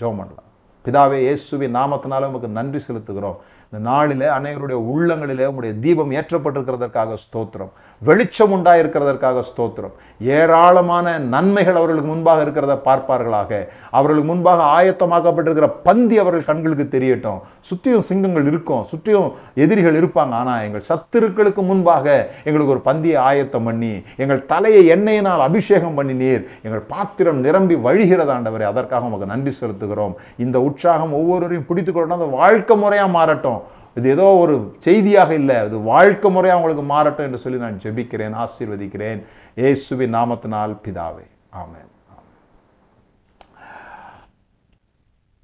ஜோம் 0.00 0.18
பண்ணலாம் 0.20 0.48
பிதாவே 0.84 1.18
இயேசுவின் 1.26 1.74
நாமத்தினால 1.76 2.28
உமக்கு 2.30 2.48
நன்றி 2.56 2.80
செலுத்துகிறோம். 2.86 3.36
இந்த 3.74 3.90
நாளிலே 3.90 4.26
அனைவருடைய 4.26 4.76
உள்ளங்களிலே 4.90 5.46
உங்களுடைய 5.50 5.72
தீபம் 5.84 6.10
ஏற்றப்பட்டிருக்கிறதற்காக 6.10 7.16
ஸ்தோத்திரம். 7.22 7.70
வெளிச்சம் 8.02 8.52
உண்டாயிருக்கிறதற்காக 8.56 9.42
ஸ்தோத்திரம். 9.48 9.94
ஏராளமான 10.20 11.18
நன்மைகள் 11.18 11.78
அவர்களுக்கு 11.80 12.10
முன்பாக 12.10 12.44
இருக்கிறத 12.44 12.74
பார்ப்பார்களாக. 12.88 13.50
அவர்களுக்கு 13.90 14.28
முன்பாக 14.32 14.62
ஆயத்தமாக்கப்பட்டிருக்கிற 14.76 15.68
பந்தி 15.82 16.18
அவர்கள் 16.18 16.46
கண்களுக்கு 16.50 16.86
தெரியட்டும். 16.98 17.40
சுற்றியும் 17.70 18.06
சிங்கங்கள் 18.10 18.46
இருக்கும். 18.46 18.84
சுற்றியும் 18.90 19.28
எதிரிகள் 19.54 19.98
இருப்பாங்க. 20.02 20.34
ஆனால் 20.42 20.62
எங்கள் 20.66 20.86
சத்துருக்களுக்கு 20.90 21.64
முன்பாக 21.70 22.06
எங்களுக்கு 22.44 22.74
ஒரு 22.76 22.84
பந்தியை 22.90 23.16
ஆயத்தம் 23.16 23.66
பண்ணி 23.70 23.92
எங்கள் 24.16 24.46
தலையை 24.46 24.84
எண்ணெயினால் 24.96 25.44
அபிஷேகம் 25.48 25.94
பண்ணி 25.94 26.12
நீர் 26.12 26.46
எங்கள் 26.62 26.86
பாத்திரம் 26.94 27.40
நிரம்பி 27.40 27.74
வழிகிறதாண்டவரை 27.88 28.68
அதற்காக 28.72 29.10
உமக்கு 29.10 29.32
நன்றி 29.34 29.54
செலுத்துகிறோம். 29.60 30.16
இந்த 30.36 30.60
உற்சாகம் 30.60 31.18
ஒவ்வொருவரையும் 31.20 31.68
பிடித்துக்கொள்ளணும் 31.68 32.20
அந்த 32.20 32.30
வாழ்க்கை 32.38 32.76
முறையாக 32.76 33.14
மாறட்டும். 33.18 33.62
இது 33.98 34.08
ஏதோ 34.14 34.26
ஒரு 34.42 34.54
செய்தியாக 34.86 35.34
இல்லை. 35.40 35.56
அது 35.56 35.76
வாழ்க்கை 35.92 36.30
முறை 36.30 36.52
உங்களுக்கு 36.56 36.84
மாறட்டும் 36.94 37.26
என்று 37.28 37.42
சொல்லி 37.42 37.58
நான் 37.64 37.80
ஜெபிக்கிறேன் 37.84 38.34
ஆசீர்வதிக்கிறேன். 38.44 39.20
இயேசுவின் 39.54 40.14
நாமத்தினால் 40.14 40.74
பிதாவே. 40.86 41.26
ஆமென். 41.62 41.90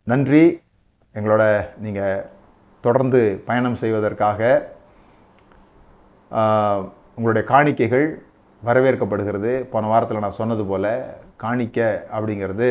நன்றி. 0.04 0.44
எங்களோட 1.14 1.44
நீங்கள் 1.84 2.24
தொடர்ந்து 2.80 3.20
பயணம் 3.48 3.80
செய்வதற்காக 3.82 4.40
உங்களுடைய 7.16 7.44
காணிக்கைகள் 7.52 8.06
வரவேற்கப்படுகிறது. 8.62 9.52
போன 9.72 9.86
வாரத்தில் 9.86 10.24
நான் 10.24 10.38
சொன்னது 10.40 10.64
போல் 10.70 10.92
காணிக்க 11.44 11.78
அப்படிங்கிறது 12.16 12.70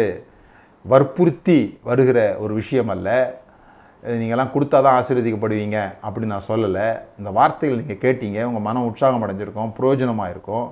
வற்புறுத்தி 0.85 1.79
வருகிற 1.89 2.19
ஒரு 2.43 2.53
விஷயம் 2.53 2.91
அல்ல. 2.95 3.38
நீங்கள்லாம் 4.03 4.51
கொடுத்தா 4.55 4.77
தான் 4.85 4.97
ஆசீர்வதிக்கப்படுவீங்க 4.99 5.77
அப்படின்னு 6.05 6.33
நான் 6.33 6.49
சொல்லலை. 6.51 6.85
இந்த 7.19 7.29
வார்த்தைகள் 7.37 7.81
நீங்கள் 7.81 8.01
கேட்டீங்க 8.03 8.39
உங்கள் 8.49 8.65
மனம் 8.67 8.87
உற்சாகம் 8.89 9.23
அடைஞ்சிருக்கும் 9.25 9.73
பிரயோஜனமாக 9.79 10.33
இருக்கும் 10.33 10.67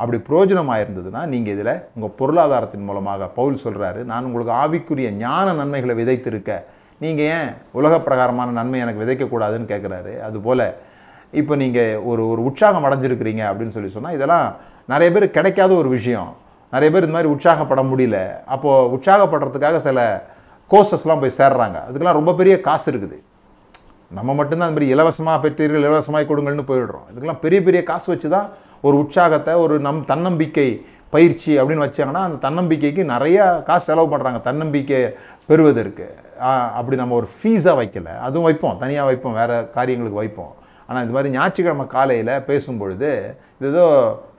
அப்படி 0.00 0.18
பிரயோஜனமாக 0.26 0.82
இருந்ததுன்னா 0.84 1.22
நீங்கள் 1.32 1.54
இதில் 1.56 1.72
உங்கள் 1.96 2.14
பொருளாதாரத்தின் 2.18 2.86
மூலமாக 2.88 3.28
பவுல் 3.38 3.62
சொல்கிறாரு 3.64 4.00
நான் 4.10 4.26
உங்களுக்கு 4.28 4.54
ஆவிக்குரிய 4.62 5.10
ஞான 5.22 5.54
நன்மைகளை 5.60 5.94
விதைத்திருக்க. 6.00 6.58
நீங்கள் 7.00 7.28
ஏன் 7.36 7.48
உலக 7.78 7.94
பிரகாரமான 8.08 8.54
நன்மை 8.58 8.78
எனக்கு 8.84 9.02
விதைக்கக்கூடாதுன்னு 9.04 9.70
கேட்குறாரு 9.72 10.12
அதுபோல் 10.28 10.66
இப்போ 11.40 11.54
நீங்கள் 11.62 12.00
ஒரு 12.10 12.22
ஒரு 12.32 12.40
உற்சாகம் 12.48 12.86
அடைஞ்சிருக்கிறீங்க 12.88 13.42
அப்படின்னு 13.48 13.76
சொல்லி 13.76 13.90
சொன்னால் 13.96 14.16
இதெல்லாம் 14.18 14.46
நிறைய 14.92 15.08
பேர் 15.14 15.34
கிடைக்காத 15.36 15.72
ஒரு 15.82 15.88
விஷயம். 15.96 16.30
நிறைய 16.74 16.90
பேர் 16.92 17.06
இந்த 17.06 17.16
மாதிரி 17.16 17.32
உற்சாகப்பட 17.34 17.82
முடியல. 17.90 18.18
அப்போது 18.54 18.90
உற்சாகப்படுறதுக்காக 18.96 19.78
சில 19.88 20.00
கோர்சஸ்லாம் 20.72 21.22
போய் 21.22 21.38
சேர்றாங்க. 21.40 21.78
அதுக்கெல்லாம் 21.86 22.18
ரொம்ப 22.20 22.34
பெரிய 22.40 22.54
காசு 22.68 22.86
இருக்குது. 22.92 23.18
நம்ம 24.18 24.30
மட்டும்தான் 24.38 24.68
அந்த 24.68 24.78
மாதிரி 24.78 24.92
இலவசமாக 24.94 25.38
பெற்றீர்கள் 25.44 25.86
இலவசமாக 25.88 26.26
கொடுங்கள்னு 26.30 26.64
போயிடுறோம். 26.70 27.06
இதுக்கெல்லாம் 27.10 27.42
பெரிய 27.44 27.60
பெரிய 27.68 27.80
காசு 27.90 28.06
வச்சு 28.12 28.28
தான் 28.36 28.48
ஒரு 28.86 28.96
உற்சாகத்தை 29.02 29.52
ஒரு 29.64 29.74
நம் 29.86 30.02
தன்னம்பிக்கை 30.12 30.68
பயிற்சி 31.14 31.52
அப்படின்னு 31.60 31.84
வச்சாங்கன்னா 31.86 32.22
அந்த 32.28 32.38
தன்னம்பிக்கைக்கு 32.46 33.02
நிறைய 33.14 33.38
காசு 33.68 33.84
செலவு 33.90 34.08
பண்ணுறாங்க 34.12 34.38
தன்னம்பிக்கை 34.48 35.00
பெறுவதற்கு. 35.50 36.06
அப்படி 36.78 36.96
நம்ம 37.00 37.14
ஒரு 37.20 37.28
ஃபீஸாக 37.34 37.74
வைக்கல. 37.80 38.08
அதுவும் 38.26 38.46
வைப்போம். 38.48 38.78
தனியாக 38.82 39.08
வைப்போம். 39.10 39.36
வேறு 39.40 39.56
காரியங்களுக்கு 39.76 40.22
வைப்போம். 40.22 40.52
ஆனால் 40.88 41.02
இந்த 41.04 41.14
மாதிரி 41.16 41.30
ஞாயிற்றுக்கிழமை 41.36 41.86
காலையில் 41.94 42.32
பேசும்பொழுது 42.48 43.10
இது 43.58 43.68
ஏதோ 43.72 43.86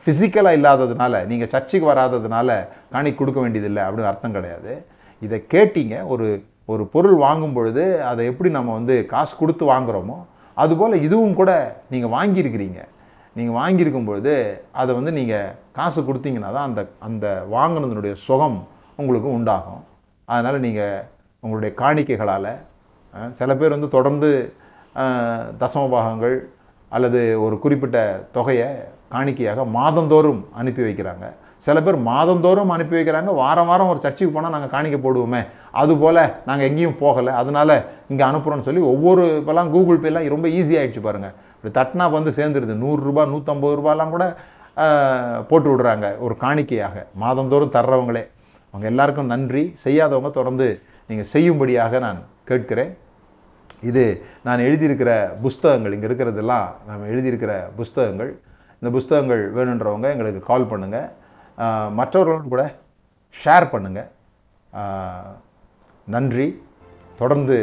ஃபிசிக்கலாக 0.04 0.58
இல்லாததுனால 0.60 1.24
நீங்கள் 1.32 1.52
சர்ச்சுக்கு 1.54 1.88
வராததுனால 1.94 2.50
காணி 2.94 3.12
கொடுக்க 3.22 3.40
வேண்டியதில்லை 3.46 3.82
அப்படின்னு 3.88 4.12
அர்த்தம் 4.12 4.38
கிடையாது. 4.38 4.74
இதை 5.22 5.38
கேட்டீங்க 5.54 5.96
ஒரு 6.08 6.28
ஒரு 6.70 6.84
பொருள் 6.88 7.18
வாங்கும் 7.20 7.54
பொழுது 7.54 7.84
அதை 8.04 8.24
எப்படி 8.26 8.50
நம்ம 8.50 8.74
வந்து 8.74 8.96
காசு 9.08 9.34
கொடுத்து 9.38 9.66
வாங்குறோமோ 9.66 10.18
அதுபோல் 10.58 10.96
இதுவும் 11.02 11.34
கூட 11.34 11.52
நீங்கள் 11.92 12.14
வாங்கியிருக்கிறீங்க. 12.14 12.80
நீங்கள் 13.36 13.58
வாங்கியிருக்கும் 13.58 14.08
பொழுது 14.08 14.34
அதை 14.74 14.92
வந்து 14.96 15.12
நீங்கள் 15.12 15.48
காசு 15.72 16.00
கொடுத்தீங்கன்னா 16.02 16.52
தான் 16.52 16.68
அந்த 16.70 16.82
அந்த 17.00 17.26
வாங்கினதுனுடைய 17.52 18.14
சுகம் 18.24 18.58
உங்களுக்கு 19.00 19.30
உண்டாகும். 19.36 19.84
அதனால் 20.28 20.60
நீங்கள் 20.60 21.04
உங்களுடைய 21.44 21.72
காணிக்கைகளால் 21.78 22.52
சில 23.34 23.52
பேர் 23.56 23.76
வந்து 23.76 23.90
தொடர்ந்து 23.90 24.30
அஹ், 24.96 25.44
தசம 25.60 25.84
பாகங்கள் 25.90 26.38
அல்லது 26.92 27.20
ஒரு 27.40 27.56
குறிப்பிட்ட 27.60 27.98
தொகையை 28.32 28.70
காணிக்கையாக 29.10 29.66
மாதந்தோறும் 29.76 30.42
அனுப்பி 30.54 30.82
வைக்கிறாங்க. 30.84 31.26
சில 31.66 31.78
பேர் 31.86 31.98
மாதந்தோறும் 32.10 32.74
அனுப்பி 32.76 32.96
வைக்கிறாங்க. 32.98 33.32
வாரம் 33.42 33.70
வாரம் 33.72 33.92
ஒரு 33.94 34.00
சர்ச்சுக்கு 34.06 34.34
போனால் 34.36 34.54
நாங்கள் 34.56 34.74
காணிக்க 34.76 34.98
போடுவோமே. 35.06 35.42
அதுபோல் 35.82 36.22
நாங்கள் 36.50 36.68
எங்கேயும் 36.70 36.98
போகலை. 37.04 37.32
அதனால் 37.42 37.76
இங்கே 38.12 38.24
அனுப்புகிறோன்னு 38.30 38.68
சொல்லி 38.68 38.84
ஒவ்வொரு 38.94 39.24
இப்போலாம் 39.40 39.72
கூகுள் 39.76 40.04
பேலாம் 40.06 40.30
ரொம்ப 40.36 40.48
ஈஸி 40.60 41.02
பாருங்கள் 41.08 41.36
இப்படி 41.58 41.74
தட்டினா 41.80 42.06
வந்து 42.18 42.32
சேர்ந்துருது. 42.40 42.76
நூறுரூபா 42.84 43.26
நூற்றம்பது 43.34 43.78
ரூபாலாம் 43.80 44.14
கூட 44.16 44.26
போட்டு 45.50 45.68
விடுறாங்க 45.72 46.08
ஒரு 46.26 46.36
காணிக்கையாக. 46.44 46.96
மாதந்தோறும் 47.22 47.76
தர்றவங்களே. 47.78 48.24
அவங்க 48.74 48.86
எல்லாருக்கும் 48.92 49.32
நன்றி. 49.34 49.64
செய்யாதவங்க 49.84 50.30
தொடர்ந்து 50.40 50.68
நீங்கள் 51.10 51.30
செய்யும்படியாக 51.34 52.00
நான் 52.06 52.20
கேட்கிறேன். 52.50 52.92
இது 53.90 54.04
நான் 54.48 54.66
எழுதியிருக்கிற 54.68 55.12
புஸ்தகங்கள் 55.46 55.96
இங்கே 55.96 56.08
இருக்கிறதெல்லாம் 56.10 56.68
நாம் 56.90 57.08
எழுதியிருக்கிற 57.12 57.54
புஸ்தகங்கள். 57.80 58.32
இந்த 58.80 58.90
புஸ்தகங்கள் 58.96 59.42
வேணுன்றவங்க 59.58 60.08
எங்களுக்கு 60.16 60.42
கால் 60.52 60.70
பண்ணுங்கள் 60.72 61.08
மற்றவர்களோடு 62.00 62.48
கூட 62.54 62.64
ஷேர் 63.44 63.70
பண்ணுங்கள் 63.74 64.10
நன்றி. 66.16 66.48
தொடர்ந்து 67.22 67.58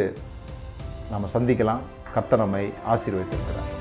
நாம் 1.11 1.33
சந்திக்கலாம். 1.35 1.83
கர்த்தனமை 2.15 2.37
நம்மை 2.43 2.65
ஆசீர்வதித்திருக்கிறார். 2.93 3.71